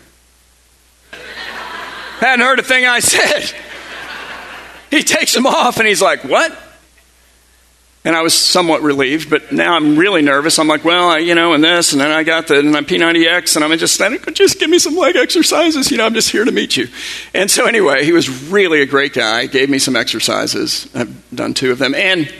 Hadn't 2.18 2.44
heard 2.44 2.58
a 2.58 2.64
thing 2.64 2.84
I 2.84 2.98
said. 2.98 3.54
He 4.94 5.02
takes 5.02 5.34
them 5.34 5.46
off 5.46 5.78
and 5.78 5.88
he's 5.88 6.02
like, 6.02 6.24
What? 6.24 6.56
And 8.06 8.14
I 8.14 8.20
was 8.20 8.34
somewhat 8.34 8.82
relieved, 8.82 9.30
but 9.30 9.50
now 9.50 9.74
I'm 9.74 9.96
really 9.96 10.20
nervous. 10.20 10.58
I'm 10.58 10.68
like, 10.68 10.84
well, 10.84 11.08
I, 11.08 11.18
you 11.18 11.34
know, 11.34 11.54
and 11.54 11.64
this, 11.64 11.92
and 11.92 12.00
then 12.02 12.10
I 12.10 12.22
got 12.22 12.48
the 12.48 12.58
and 12.58 12.74
P90X, 12.74 13.56
and 13.56 13.64
I'm 13.64 13.78
just, 13.78 13.98
just 14.34 14.58
give 14.60 14.68
me 14.68 14.78
some 14.78 14.94
leg 14.94 15.16
exercises. 15.16 15.90
You 15.90 15.96
know, 15.96 16.04
I'm 16.04 16.12
just 16.12 16.28
here 16.28 16.44
to 16.44 16.52
meet 16.52 16.76
you. 16.76 16.88
And 17.32 17.50
so 17.50 17.64
anyway, 17.64 18.04
he 18.04 18.12
was 18.12 18.28
really 18.50 18.82
a 18.82 18.86
great 18.86 19.14
guy. 19.14 19.46
Gave 19.46 19.70
me 19.70 19.78
some 19.78 19.96
exercises. 19.96 20.86
I've 20.94 21.30
done 21.34 21.54
two 21.54 21.72
of 21.72 21.78
them. 21.78 21.94
And 21.94 22.30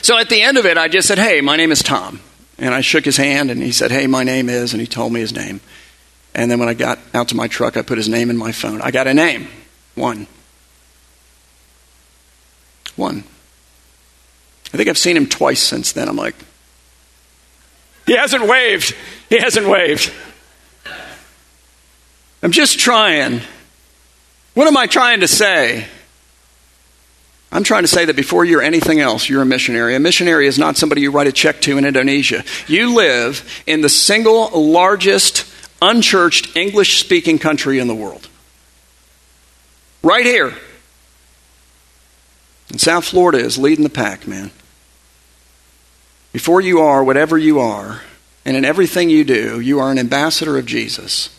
so 0.00 0.18
at 0.18 0.30
the 0.30 0.40
end 0.40 0.56
of 0.56 0.64
it, 0.64 0.78
I 0.78 0.88
just 0.88 1.08
said, 1.08 1.18
hey, 1.18 1.42
my 1.42 1.56
name 1.56 1.70
is 1.70 1.82
Tom. 1.82 2.20
And 2.56 2.72
I 2.72 2.80
shook 2.80 3.04
his 3.04 3.18
hand, 3.18 3.50
and 3.50 3.62
he 3.62 3.70
said, 3.70 3.90
hey, 3.90 4.06
my 4.06 4.24
name 4.24 4.48
is, 4.48 4.72
and 4.72 4.80
he 4.80 4.86
told 4.86 5.12
me 5.12 5.20
his 5.20 5.34
name. 5.34 5.60
And 6.34 6.50
then 6.50 6.58
when 6.58 6.70
I 6.70 6.74
got 6.74 6.98
out 7.12 7.28
to 7.28 7.36
my 7.36 7.48
truck, 7.48 7.76
I 7.76 7.82
put 7.82 7.98
his 7.98 8.08
name 8.08 8.30
in 8.30 8.38
my 8.38 8.52
phone. 8.52 8.80
I 8.80 8.92
got 8.92 9.08
a 9.08 9.12
name. 9.12 9.48
One. 9.94 10.26
One. 12.96 13.24
I 14.72 14.76
think 14.76 14.88
I've 14.88 14.98
seen 14.98 15.16
him 15.16 15.26
twice 15.26 15.62
since 15.62 15.92
then. 15.92 16.08
I'm 16.08 16.16
like, 16.16 16.34
he 18.06 18.16
hasn't 18.16 18.46
waved. 18.46 18.94
He 19.28 19.38
hasn't 19.38 19.66
waved. 19.66 20.12
I'm 22.42 22.52
just 22.52 22.78
trying. 22.78 23.40
What 24.54 24.68
am 24.68 24.76
I 24.76 24.86
trying 24.86 25.20
to 25.20 25.28
say? 25.28 25.86
I'm 27.50 27.62
trying 27.62 27.84
to 27.84 27.88
say 27.88 28.04
that 28.04 28.16
before 28.16 28.44
you're 28.44 28.62
anything 28.62 28.98
else, 28.98 29.28
you're 29.28 29.42
a 29.42 29.46
missionary. 29.46 29.94
A 29.94 30.00
missionary 30.00 30.48
is 30.48 30.58
not 30.58 30.76
somebody 30.76 31.02
you 31.02 31.12
write 31.12 31.28
a 31.28 31.32
check 31.32 31.60
to 31.62 31.78
in 31.78 31.84
Indonesia. 31.84 32.44
You 32.66 32.94
live 32.94 33.62
in 33.64 33.80
the 33.80 33.88
single 33.88 34.50
largest 34.60 35.46
unchurched 35.80 36.56
English 36.56 36.98
speaking 36.98 37.38
country 37.38 37.78
in 37.78 37.86
the 37.86 37.94
world. 37.94 38.28
Right 40.02 40.26
here. 40.26 40.52
And 42.74 42.80
South 42.80 43.04
Florida 43.04 43.38
is 43.38 43.56
leading 43.56 43.84
the 43.84 43.88
pack, 43.88 44.26
man. 44.26 44.50
Before 46.32 46.60
you 46.60 46.80
are 46.80 47.04
whatever 47.04 47.38
you 47.38 47.60
are, 47.60 48.00
and 48.44 48.56
in 48.56 48.64
everything 48.64 49.08
you 49.08 49.22
do, 49.22 49.60
you 49.60 49.78
are 49.78 49.92
an 49.92 49.98
ambassador 50.00 50.58
of 50.58 50.66
Jesus. 50.66 51.30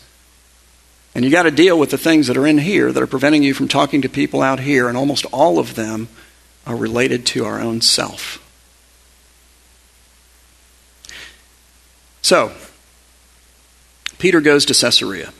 And 1.14 1.26
you 1.26 1.30
got 1.30 1.42
to 1.42 1.50
deal 1.50 1.78
with 1.78 1.90
the 1.90 1.98
things 1.98 2.28
that 2.28 2.38
are 2.38 2.46
in 2.46 2.56
here 2.56 2.90
that 2.90 3.02
are 3.02 3.06
preventing 3.06 3.42
you 3.42 3.52
from 3.52 3.68
talking 3.68 4.00
to 4.00 4.08
people 4.08 4.40
out 4.40 4.60
here, 4.60 4.88
and 4.88 4.96
almost 4.96 5.26
all 5.26 5.58
of 5.58 5.74
them 5.74 6.08
are 6.66 6.74
related 6.74 7.26
to 7.26 7.44
our 7.44 7.60
own 7.60 7.82
self. 7.82 8.42
So, 12.22 12.50
Peter 14.16 14.40
goes 14.40 14.64
to 14.64 14.72
Caesarea. 14.72 15.34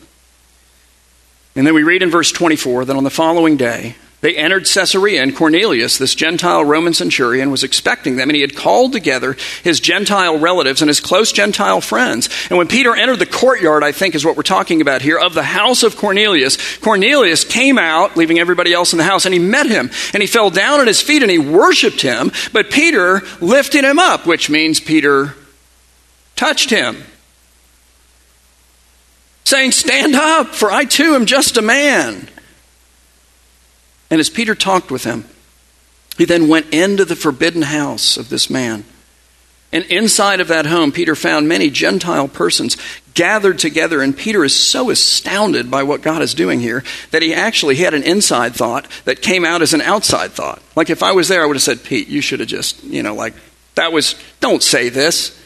And 1.55 1.67
then 1.67 1.73
we 1.73 1.85
read 1.85 2.03
in 2.03 2.11
verse 2.11 2.33
24 2.33 2.85
that 2.85 2.97
on 2.97 3.05
the 3.05 3.09
following 3.09 3.57
day, 3.57 3.95
they 4.27 4.35
entered 4.35 4.65
Caesarea, 4.65 5.23
and 5.23 5.37
Cornelius, 5.37 5.99
this 5.99 6.17
Gentile 6.17 6.65
Roman 6.65 6.93
centurion, 6.93 7.53
was 7.53 7.63
expecting 7.63 8.17
them, 8.17 8.29
and 8.29 8.35
he 8.35 8.41
had 8.41 8.57
called 8.57 8.93
together 8.93 9.37
his 9.63 9.79
Gentile 9.79 10.37
relatives 10.37 10.83
and 10.83 10.89
his 10.89 10.99
close 10.99 11.31
Gentile 11.31 11.81
friends. 11.81 12.29
And 12.51 12.59
when 12.59 12.67
Peter 12.67 12.97
entered 12.97 13.21
the 13.21 13.27
courtyard, 13.27 13.85
I 13.85 13.93
think 13.93 14.17
is 14.17 14.25
what 14.25 14.37
we're 14.37 14.43
talking 14.43 14.81
about 14.81 15.01
here, 15.01 15.17
of 15.17 15.35
the 15.35 15.45
house 15.45 15.85
of 15.85 15.97
Cornelius, 15.97 16.77
Cornelius 16.79 17.45
came 17.45 17.79
out, 17.79 18.17
leaving 18.17 18.41
everybody 18.41 18.73
else 18.73 18.93
in 18.93 18.99
the 18.99 19.05
house, 19.05 19.27
and 19.27 19.33
he 19.33 19.39
met 19.39 19.67
him, 19.67 19.93
and 20.13 20.21
he 20.21 20.27
fell 20.27 20.51
down 20.51 20.81
at 20.81 20.89
his 20.89 21.01
feet 21.01 21.23
and 21.23 21.31
he 21.31 21.39
worshiped 21.39 22.01
him, 22.01 22.33
but 22.53 22.69
Peter 22.69 23.23
lifted 23.41 23.85
him 23.85 24.01
up, 24.01 24.27
which 24.27 24.51
means 24.51 24.81
Peter 24.81 25.37
touched 26.35 26.71
him 26.71 26.97
saying, 29.45 29.71
Stand 29.71 30.17
up, 30.17 30.49
for 30.49 30.73
I 30.73 30.85
too 30.85 31.15
am 31.15 31.27
just 31.27 31.57
a 31.57 31.63
man. 31.63 32.29
And 34.11 34.21
as 34.21 34.31
Peter 34.31 34.55
talked 34.55 34.91
with 34.91 35.05
him, 35.05 35.25
he 36.17 36.25
then 36.25 36.49
went 36.49 36.73
into 36.73 37.05
the 37.05 37.17
forbidden 37.17 37.63
house 37.63 38.17
of 38.17 38.29
this 38.29 38.49
man. 38.49 38.85
And 39.73 39.85
inside 39.87 40.41
of 40.41 40.49
that 40.49 40.67
home, 40.67 40.93
Peter 40.93 41.15
found 41.15 41.49
many 41.49 41.71
Gentile 41.71 42.29
persons 42.29 42.77
gathered 43.15 43.59
together. 43.59 44.01
And 44.01 44.17
Peter 44.17 44.45
is 44.45 44.55
so 44.55 44.91
astounded 44.91 45.71
by 45.71 45.83
what 45.83 46.03
God 46.03 46.23
is 46.23 46.35
doing 46.35 46.61
here 46.61 46.85
that 47.11 47.23
he 47.23 47.35
actually 47.35 47.77
had 47.77 47.93
an 47.93 48.03
inside 48.03 48.55
thought 48.55 48.87
that 49.05 49.23
came 49.23 49.45
out 49.45 49.63
as 49.63 49.75
an 49.75 49.81
outside 49.81 50.33
thought. 50.33 50.63
Like 50.77 50.89
if 50.89 51.03
I 51.03 51.13
was 51.13 51.29
there, 51.29 51.43
I 51.43 51.47
would 51.47 51.57
have 51.57 51.63
said, 51.63 51.83
Pete, 51.83 52.09
you 52.09 52.21
should 52.21 52.41
have 52.41 52.49
just, 52.49 52.83
you 52.85 53.03
know, 53.03 53.15
like, 53.15 53.35
that 53.75 53.93
was, 53.93 54.15
don't 54.41 54.63
say 54.63 54.89
this. 54.89 55.39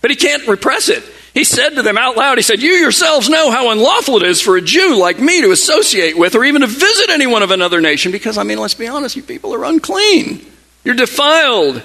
But 0.00 0.10
he 0.10 0.16
can't 0.16 0.46
repress 0.46 0.88
it. 0.88 1.02
He 1.34 1.42
said 1.42 1.70
to 1.70 1.82
them 1.82 1.98
out 1.98 2.16
loud, 2.16 2.38
He 2.38 2.42
said, 2.42 2.62
You 2.62 2.70
yourselves 2.70 3.28
know 3.28 3.50
how 3.50 3.70
unlawful 3.70 4.16
it 4.16 4.22
is 4.22 4.40
for 4.40 4.56
a 4.56 4.62
Jew 4.62 4.96
like 4.96 5.18
me 5.18 5.42
to 5.42 5.50
associate 5.50 6.16
with 6.16 6.36
or 6.36 6.44
even 6.44 6.60
to 6.60 6.68
visit 6.68 7.10
anyone 7.10 7.42
of 7.42 7.50
another 7.50 7.80
nation, 7.80 8.12
because, 8.12 8.38
I 8.38 8.44
mean, 8.44 8.58
let's 8.58 8.74
be 8.74 8.86
honest, 8.86 9.16
you 9.16 9.22
people 9.22 9.52
are 9.52 9.64
unclean. 9.64 10.46
You're 10.84 10.94
defiled. 10.94 11.82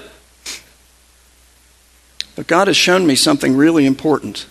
But 2.36 2.46
God 2.46 2.68
has 2.68 2.76
shown 2.76 3.06
me 3.06 3.16
something 3.16 3.56
really 3.56 3.86
important. 3.86 4.46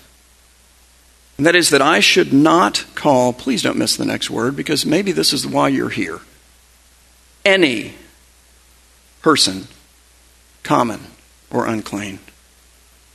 And 1.38 1.46
that 1.46 1.56
is 1.56 1.70
that 1.70 1.82
I 1.82 2.02
should 2.02 2.34
not 2.34 2.86
call, 2.96 3.32
please 3.32 3.64
don't 3.64 3.78
miss 3.78 3.96
the 3.96 4.04
next 4.04 4.30
word, 4.30 4.58
because 4.58 4.86
maybe 4.86 5.14
this 5.14 5.32
is 5.32 5.48
why 5.48 5.70
you're 5.70 5.90
here. 5.90 6.20
Any 7.46 7.94
person 9.22 9.70
common 10.62 11.08
or 11.50 11.66
unclean. 11.66 12.20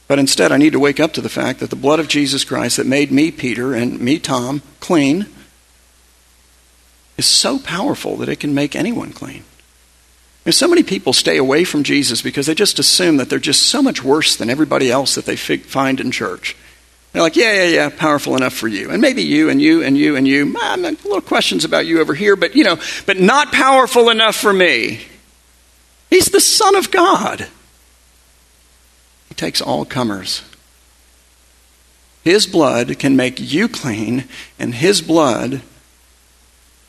But 0.06 0.18
instead, 0.18 0.52
I 0.52 0.58
need 0.58 0.72
to 0.72 0.80
wake 0.80 1.00
up 1.00 1.12
to 1.14 1.20
the 1.20 1.28
fact 1.28 1.60
that 1.60 1.70
the 1.70 1.76
blood 1.76 1.98
of 1.98 2.08
Jesus 2.08 2.44
Christ 2.44 2.76
that 2.76 2.86
made 2.86 3.10
me, 3.10 3.30
Peter, 3.30 3.74
and 3.74 4.00
me, 4.00 4.18
Tom, 4.18 4.62
clean 4.80 5.26
is 7.16 7.26
so 7.26 7.58
powerful 7.58 8.16
that 8.16 8.28
it 8.28 8.40
can 8.40 8.54
make 8.54 8.76
anyone 8.76 9.12
clean. 9.12 9.44
And 10.44 10.54
so 10.54 10.68
many 10.68 10.82
people 10.82 11.14
stay 11.14 11.38
away 11.38 11.64
from 11.64 11.84
Jesus 11.84 12.20
because 12.20 12.46
they 12.46 12.54
just 12.54 12.78
assume 12.78 13.16
that 13.16 13.30
they're 13.30 13.38
just 13.38 13.62
so 13.62 13.82
much 13.82 14.04
worse 14.04 14.36
than 14.36 14.50
everybody 14.50 14.90
else 14.90 15.14
that 15.14 15.24
they 15.24 15.36
find 15.36 16.00
in 16.00 16.10
church. 16.10 16.54
They're 17.12 17.22
like, 17.22 17.36
yeah, 17.36 17.52
yeah, 17.52 17.68
yeah, 17.68 17.88
powerful 17.88 18.36
enough 18.36 18.52
for 18.52 18.68
you. 18.68 18.90
And 18.90 19.00
maybe 19.00 19.22
you 19.22 19.48
and 19.48 19.62
you 19.62 19.82
and 19.82 19.96
you 19.96 20.16
and 20.16 20.26
you. 20.26 20.54
Ah, 20.58 20.74
little 20.76 21.20
questions 21.20 21.64
about 21.64 21.86
you 21.86 22.00
over 22.00 22.12
here, 22.12 22.36
but 22.36 22.56
you 22.56 22.64
know, 22.64 22.76
but 23.06 23.18
not 23.18 23.52
powerful 23.52 24.10
enough 24.10 24.34
for 24.34 24.52
me. 24.52 25.00
He's 26.10 26.26
the 26.26 26.40
Son 26.40 26.74
of 26.74 26.90
God. 26.90 27.46
He 29.34 29.36
takes 29.36 29.60
all 29.60 29.84
comers. 29.84 30.44
His 32.22 32.46
blood 32.46 33.00
can 33.00 33.16
make 33.16 33.40
you 33.40 33.68
clean, 33.68 34.28
and 34.60 34.76
His 34.76 35.02
blood 35.02 35.60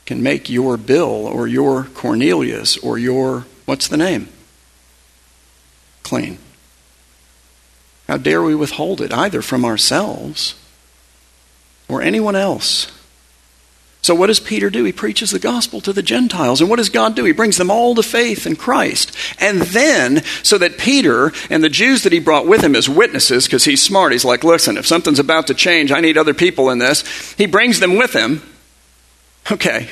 can 0.05 0.21
make 0.21 0.47
your 0.47 0.77
Bill 0.77 1.25
or 1.25 1.47
your 1.47 1.85
Cornelius 1.95 2.77
or 2.77 2.99
your, 2.99 3.47
what's 3.65 3.87
the 3.87 3.97
name? 3.97 4.29
Clean. 6.03 6.37
How 8.07 8.17
dare 8.17 8.43
we 8.43 8.53
withhold 8.53 9.01
it 9.01 9.11
either 9.11 9.41
from 9.41 9.65
ourselves 9.65 10.53
or 11.87 12.03
anyone 12.03 12.35
else? 12.35 12.91
So, 14.05 14.13
what 14.13 14.27
does 14.27 14.39
Peter 14.39 14.69
do? 14.69 14.83
He 14.83 14.91
preaches 14.91 15.31
the 15.31 15.39
gospel 15.39 15.81
to 15.81 15.91
the 15.91 16.03
Gentiles. 16.03 16.61
And 16.61 16.69
what 16.69 16.75
does 16.75 16.89
God 16.89 17.15
do? 17.15 17.23
He 17.23 17.31
brings 17.31 17.57
them 17.57 17.71
all 17.71 17.95
to 17.95 18.03
faith 18.03 18.45
in 18.45 18.55
Christ. 18.55 19.11
And 19.39 19.61
then, 19.61 20.23
so 20.43 20.59
that 20.59 20.77
Peter 20.77 21.31
and 21.49 21.63
the 21.63 21.69
Jews 21.69 22.03
that 22.03 22.13
he 22.13 22.19
brought 22.19 22.45
with 22.45 22.63
him 22.63 22.75
as 22.75 22.87
witnesses, 22.87 23.47
because 23.47 23.65
he's 23.65 23.81
smart, 23.81 24.11
he's 24.11 24.23
like, 24.23 24.43
listen, 24.43 24.77
if 24.77 24.85
something's 24.85 25.17
about 25.17 25.47
to 25.47 25.55
change, 25.55 25.91
I 25.91 26.01
need 26.01 26.19
other 26.19 26.35
people 26.35 26.69
in 26.69 26.77
this. 26.77 27.01
He 27.33 27.47
brings 27.47 27.79
them 27.79 27.97
with 27.97 28.13
him. 28.13 28.43
Okay. 29.51 29.89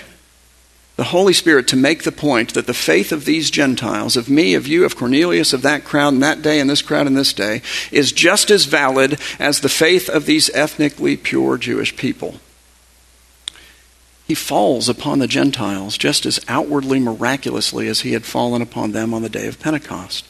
The 0.95 1.05
Holy 1.05 1.33
Spirit 1.33 1.67
to 1.69 1.75
make 1.75 2.03
the 2.03 2.11
point 2.11 2.53
that 2.53 2.67
the 2.67 2.73
faith 2.75 3.11
of 3.11 3.25
these 3.25 3.49
Gentiles, 3.49 4.15
of 4.15 4.29
me, 4.29 4.53
of 4.53 4.67
you, 4.67 4.85
of 4.85 4.95
Cornelius, 4.95 5.53
of 5.53 5.63
that 5.63 5.85
crowd, 5.85 6.13
and 6.13 6.21
that 6.21 6.43
day, 6.43 6.59
and 6.59 6.69
this 6.69 6.83
crowd, 6.83 7.07
and 7.07 7.17
this 7.17 7.33
day, 7.33 7.63
is 7.91 8.11
just 8.11 8.51
as 8.51 8.65
valid 8.65 9.19
as 9.39 9.61
the 9.61 9.69
faith 9.69 10.07
of 10.07 10.27
these 10.27 10.51
ethnically 10.51 11.17
pure 11.17 11.57
Jewish 11.57 11.95
people 11.95 12.35
he 14.27 14.35
falls 14.35 14.87
upon 14.87 15.19
the 15.19 15.27
Gentiles 15.27 15.97
just 15.97 16.25
as 16.25 16.39
outwardly 16.47 16.99
miraculously 16.99 17.87
as 17.87 18.01
he 18.01 18.13
had 18.13 18.25
fallen 18.25 18.61
upon 18.61 18.91
them 18.91 19.13
on 19.13 19.21
the 19.21 19.29
day 19.29 19.47
of 19.47 19.59
Pentecost. 19.59 20.25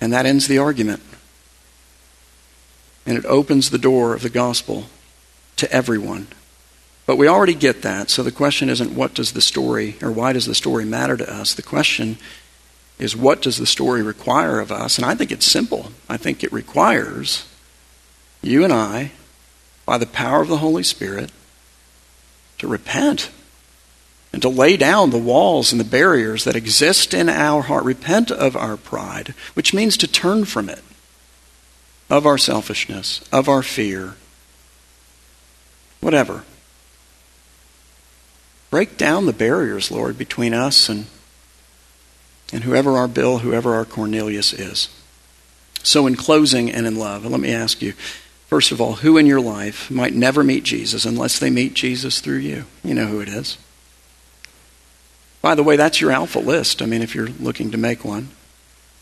And 0.00 0.12
that 0.12 0.26
ends 0.26 0.46
the 0.46 0.58
argument. 0.58 1.02
And 3.04 3.18
it 3.18 3.24
opens 3.24 3.70
the 3.70 3.78
door 3.78 4.14
of 4.14 4.22
the 4.22 4.30
gospel 4.30 4.84
to 5.56 5.70
everyone. 5.72 6.28
But 7.04 7.16
we 7.16 7.26
already 7.26 7.54
get 7.54 7.82
that, 7.82 8.10
so 8.10 8.22
the 8.22 8.30
question 8.30 8.68
isn't 8.68 8.94
what 8.94 9.14
does 9.14 9.32
the 9.32 9.40
story 9.40 9.96
or 10.02 10.12
why 10.12 10.32
does 10.32 10.46
the 10.46 10.54
story 10.54 10.84
matter 10.84 11.16
to 11.16 11.32
us? 11.32 11.54
The 11.54 11.62
question 11.62 12.18
is 12.98 13.16
what 13.16 13.42
does 13.42 13.56
the 13.56 13.66
story 13.66 14.02
require 14.02 14.60
of 14.60 14.70
us? 14.70 14.98
And 14.98 15.06
I 15.06 15.14
think 15.14 15.32
it's 15.32 15.46
simple. 15.46 15.90
I 16.08 16.16
think 16.16 16.44
it 16.44 16.52
requires 16.52 17.48
you 18.42 18.62
and 18.62 18.72
I, 18.72 19.12
by 19.86 19.98
the 19.98 20.06
power 20.06 20.42
of 20.42 20.48
the 20.48 20.58
Holy 20.58 20.82
Spirit, 20.82 21.32
to 22.58 22.68
repent 22.68 23.30
and 24.32 24.42
to 24.42 24.48
lay 24.48 24.76
down 24.76 25.10
the 25.10 25.18
walls 25.18 25.72
and 25.72 25.80
the 25.80 25.84
barriers 25.84 26.44
that 26.44 26.56
exist 26.56 27.14
in 27.14 27.28
our 27.28 27.62
heart. 27.62 27.84
Repent 27.84 28.30
of 28.30 28.56
our 28.56 28.76
pride, 28.76 29.34
which 29.54 29.72
means 29.72 29.96
to 29.96 30.06
turn 30.06 30.44
from 30.44 30.68
it, 30.68 30.82
of 32.10 32.26
our 32.26 32.38
selfishness, 32.38 33.26
of 33.32 33.48
our 33.48 33.62
fear, 33.62 34.16
whatever. 36.00 36.44
Break 38.70 38.98
down 38.98 39.24
the 39.24 39.32
barriers, 39.32 39.90
Lord, 39.90 40.18
between 40.18 40.52
us 40.52 40.90
and, 40.90 41.06
and 42.52 42.64
whoever 42.64 42.98
our 42.98 43.08
Bill, 43.08 43.38
whoever 43.38 43.74
our 43.74 43.86
Cornelius 43.86 44.52
is. 44.52 44.88
So, 45.82 46.06
in 46.06 46.16
closing 46.16 46.70
and 46.70 46.86
in 46.86 46.96
love, 46.96 47.24
let 47.24 47.40
me 47.40 47.50
ask 47.50 47.80
you 47.80 47.94
First 48.48 48.72
of 48.72 48.80
all, 48.80 48.94
who 48.94 49.18
in 49.18 49.26
your 49.26 49.42
life 49.42 49.90
might 49.90 50.14
never 50.14 50.42
meet 50.42 50.64
Jesus 50.64 51.04
unless 51.04 51.38
they 51.38 51.50
meet 51.50 51.74
Jesus 51.74 52.20
through 52.20 52.38
you? 52.38 52.64
You 52.82 52.94
know 52.94 53.06
who 53.06 53.20
it 53.20 53.28
is. 53.28 53.58
By 55.42 55.54
the 55.54 55.62
way, 55.62 55.76
that's 55.76 56.00
your 56.00 56.10
alpha 56.10 56.38
list. 56.38 56.80
I 56.80 56.86
mean, 56.86 57.02
if 57.02 57.14
you're 57.14 57.28
looking 57.28 57.70
to 57.70 57.78
make 57.78 58.06
one, 58.06 58.30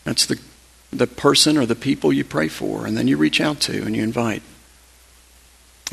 that's 0.03 0.25
the, 0.25 0.37
the 0.91 1.07
person 1.07 1.57
or 1.57 1.65
the 1.65 1.75
people 1.75 2.11
you 2.11 2.25
pray 2.25 2.49
for, 2.49 2.85
and 2.85 2.97
then 2.97 3.07
you 3.07 3.15
reach 3.15 3.39
out 3.39 3.61
to 3.61 3.83
and 3.83 3.95
you 3.95 4.03
invite. 4.03 4.43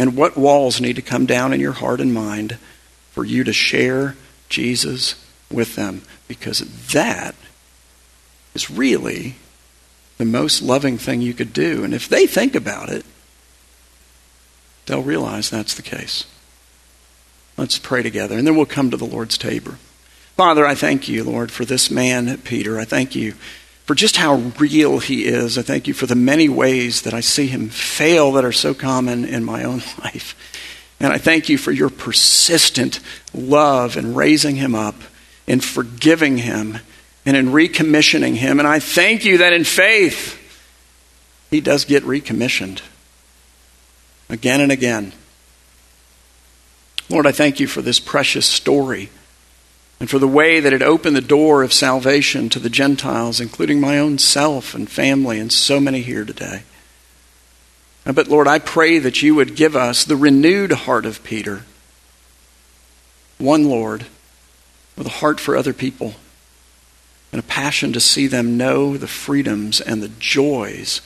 And 0.00 0.16
what 0.16 0.36
walls 0.36 0.80
need 0.80 0.96
to 0.96 1.02
come 1.02 1.24
down 1.24 1.52
in 1.52 1.60
your 1.60 1.72
heart 1.72 2.00
and 2.00 2.12
mind 2.12 2.58
for 3.12 3.24
you 3.24 3.44
to 3.44 3.52
share 3.52 4.16
Jesus 4.48 5.14
with 5.48 5.76
them? 5.76 6.02
Because 6.26 6.58
that 6.88 7.36
is 8.54 8.68
really 8.68 9.36
the 10.18 10.24
most 10.24 10.60
loving 10.60 10.98
thing 10.98 11.22
you 11.22 11.34
could 11.34 11.52
do. 11.52 11.84
And 11.84 11.94
if 11.94 12.08
they 12.08 12.26
think 12.26 12.56
about 12.56 12.88
it, 12.88 13.04
they'll 14.86 15.02
realize 15.02 15.50
that's 15.50 15.74
the 15.74 15.82
case. 15.82 16.26
Let's 17.56 17.78
pray 17.78 18.02
together, 18.02 18.36
and 18.36 18.46
then 18.46 18.56
we'll 18.56 18.66
come 18.66 18.90
to 18.90 18.96
the 18.96 19.04
Lord's 19.04 19.38
table. 19.38 19.74
Father, 20.36 20.66
I 20.66 20.74
thank 20.74 21.08
you, 21.08 21.22
Lord, 21.22 21.52
for 21.52 21.64
this 21.64 21.90
man, 21.90 22.36
Peter. 22.38 22.78
I 22.78 22.84
thank 22.84 23.14
you 23.14 23.32
for 23.84 23.94
just 23.94 24.16
how 24.16 24.36
real 24.58 24.98
he 24.98 25.26
is. 25.26 25.56
I 25.56 25.62
thank 25.62 25.86
you 25.86 25.94
for 25.94 26.06
the 26.06 26.16
many 26.16 26.48
ways 26.48 27.02
that 27.02 27.14
I 27.14 27.20
see 27.20 27.46
him 27.46 27.68
fail 27.68 28.32
that 28.32 28.44
are 28.44 28.52
so 28.52 28.74
common 28.74 29.24
in 29.24 29.44
my 29.44 29.62
own 29.62 29.82
life. 30.02 30.34
And 30.98 31.12
I 31.12 31.18
thank 31.18 31.48
you 31.48 31.58
for 31.58 31.70
your 31.70 31.90
persistent 31.90 32.98
love 33.32 33.96
in 33.96 34.14
raising 34.14 34.56
him 34.56 34.74
up 34.74 34.96
in 35.46 35.60
forgiving 35.60 36.38
him 36.38 36.78
and 37.26 37.36
in 37.36 37.46
recommissioning 37.48 38.34
him. 38.34 38.58
And 38.58 38.68
I 38.68 38.78
thank 38.78 39.24
you 39.24 39.38
that 39.38 39.52
in 39.52 39.64
faith, 39.64 40.40
he 41.50 41.60
does 41.60 41.84
get 41.84 42.02
recommissioned 42.04 42.82
again 44.34 44.60
and 44.60 44.72
again. 44.72 45.12
Lord, 47.08 47.26
I 47.26 47.32
thank 47.32 47.60
you 47.60 47.68
for 47.68 47.80
this 47.80 48.00
precious 48.00 48.46
story 48.46 49.08
and 50.00 50.10
for 50.10 50.18
the 50.18 50.28
way 50.28 50.58
that 50.58 50.72
it 50.72 50.82
opened 50.82 51.14
the 51.14 51.20
door 51.20 51.62
of 51.62 51.72
salvation 51.72 52.48
to 52.48 52.58
the 52.58 52.68
Gentiles, 52.68 53.40
including 53.40 53.80
my 53.80 53.98
own 53.98 54.18
self 54.18 54.74
and 54.74 54.90
family 54.90 55.38
and 55.38 55.52
so 55.52 55.78
many 55.78 56.02
here 56.02 56.24
today. 56.24 56.64
Uh, 58.04 58.12
but 58.12 58.26
Lord, 58.26 58.48
I 58.48 58.58
pray 58.58 58.98
that 58.98 59.22
you 59.22 59.36
would 59.36 59.54
give 59.54 59.76
us 59.76 60.04
the 60.04 60.16
renewed 60.16 60.72
heart 60.72 61.06
of 61.06 61.22
Peter. 61.22 61.62
One 63.38 63.68
Lord, 63.68 64.06
with 64.96 65.06
a 65.06 65.20
heart 65.20 65.38
for 65.38 65.56
other 65.56 65.72
people 65.72 66.14
and 67.32 67.38
a 67.38 67.46
passion 67.46 67.92
to 67.92 68.00
see 68.00 68.26
them 68.26 68.56
know 68.56 68.96
the 68.96 69.06
freedoms 69.06 69.80
and 69.80 70.02
the 70.02 70.10
joys 70.18 71.00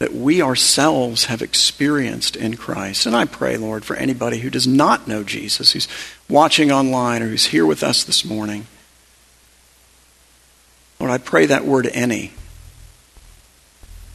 that 0.00 0.14
we 0.14 0.40
ourselves 0.40 1.26
have 1.26 1.42
experienced 1.42 2.34
in 2.34 2.56
Christ. 2.56 3.04
And 3.04 3.14
I 3.14 3.26
pray, 3.26 3.58
Lord, 3.58 3.84
for 3.84 3.94
anybody 3.96 4.38
who 4.38 4.48
does 4.48 4.66
not 4.66 5.06
know 5.06 5.22
Jesus, 5.22 5.72
who's 5.72 5.86
watching 6.26 6.72
online 6.72 7.22
or 7.22 7.28
who's 7.28 7.46
here 7.46 7.66
with 7.66 7.82
us 7.82 8.02
this 8.02 8.24
morning. 8.24 8.66
Lord, 10.98 11.12
I 11.12 11.18
pray 11.18 11.44
that 11.46 11.66
word 11.66 11.86
any 11.92 12.32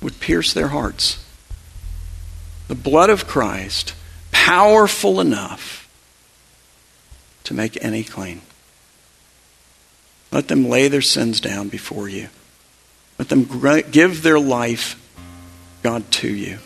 would 0.02 0.20
pierce 0.20 0.54
their 0.54 0.70
hearts. 0.70 1.24
The 2.68 2.76
blood 2.76 3.12
of 3.12 3.28
Christ, 3.28 3.94
powerful 4.32 5.20
enough 5.20 5.88
to 7.44 7.54
make 7.54 7.78
any 7.84 8.04
clean. 8.04 8.42
Let 10.32 10.48
them 10.48 10.68
lay 10.68 10.88
their 10.88 11.02
sins 11.02 11.40
down 11.40 11.70
before 11.70 12.10
you. 12.10 12.30
Let 13.20 13.30
them 13.30 13.48
give 13.92 14.24
their 14.24 14.40
life 14.40 15.00
God 15.86 16.10
to 16.14 16.28
you. 16.28 16.58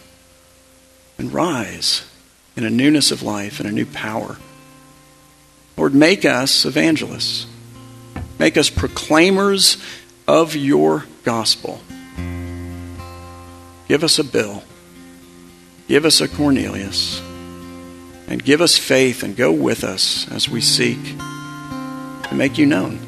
And 1.17 1.33
rise 1.33 2.09
in 2.55 2.63
a 2.63 2.69
newness 2.69 3.11
of 3.11 3.21
life 3.21 3.59
and 3.59 3.67
a 3.67 3.71
new 3.73 3.85
power. 3.85 4.37
Lord, 5.75 5.93
make 5.93 6.23
us 6.23 6.63
evangelists. 6.63 7.45
Make 8.39 8.55
us 8.55 8.69
proclaimers 8.69 9.75
of 10.25 10.55
your 10.55 11.03
gospel. 11.25 11.81
Give 13.89 14.05
us 14.05 14.19
a 14.19 14.23
Bill. 14.23 14.63
Give 15.89 16.05
us 16.05 16.21
a 16.21 16.29
Cornelius. 16.29 17.19
And 18.29 18.41
give 18.41 18.61
us 18.61 18.77
faith 18.77 19.21
and 19.21 19.35
go 19.35 19.51
with 19.51 19.83
us 19.83 20.31
as 20.31 20.47
we 20.47 20.61
seek 20.61 21.03
to 21.17 22.29
make 22.31 22.57
you 22.57 22.65
known. 22.65 23.01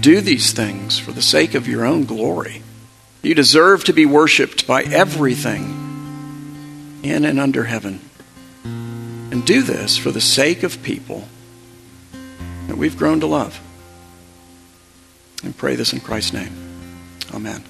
Do 0.00 0.20
these 0.20 0.50
things 0.50 0.98
for 0.98 1.12
the 1.12 1.22
sake 1.22 1.54
of 1.54 1.68
your 1.68 1.86
own 1.86 2.04
glory. 2.04 2.62
You 3.26 3.34
deserve 3.34 3.82
to 3.84 3.92
be 3.92 4.06
worshiped 4.06 4.68
by 4.68 4.84
everything 4.84 7.00
in 7.02 7.24
and 7.24 7.40
under 7.40 7.64
heaven. 7.64 7.98
And 8.62 9.44
do 9.44 9.62
this 9.62 9.96
for 9.96 10.12
the 10.12 10.20
sake 10.20 10.62
of 10.62 10.80
people 10.84 11.26
that 12.68 12.76
we've 12.76 12.96
grown 12.96 13.18
to 13.20 13.26
love. 13.26 13.60
And 15.42 15.56
pray 15.56 15.74
this 15.74 15.92
in 15.92 15.98
Christ's 15.98 16.34
name. 16.34 16.52
Amen. 17.34 17.64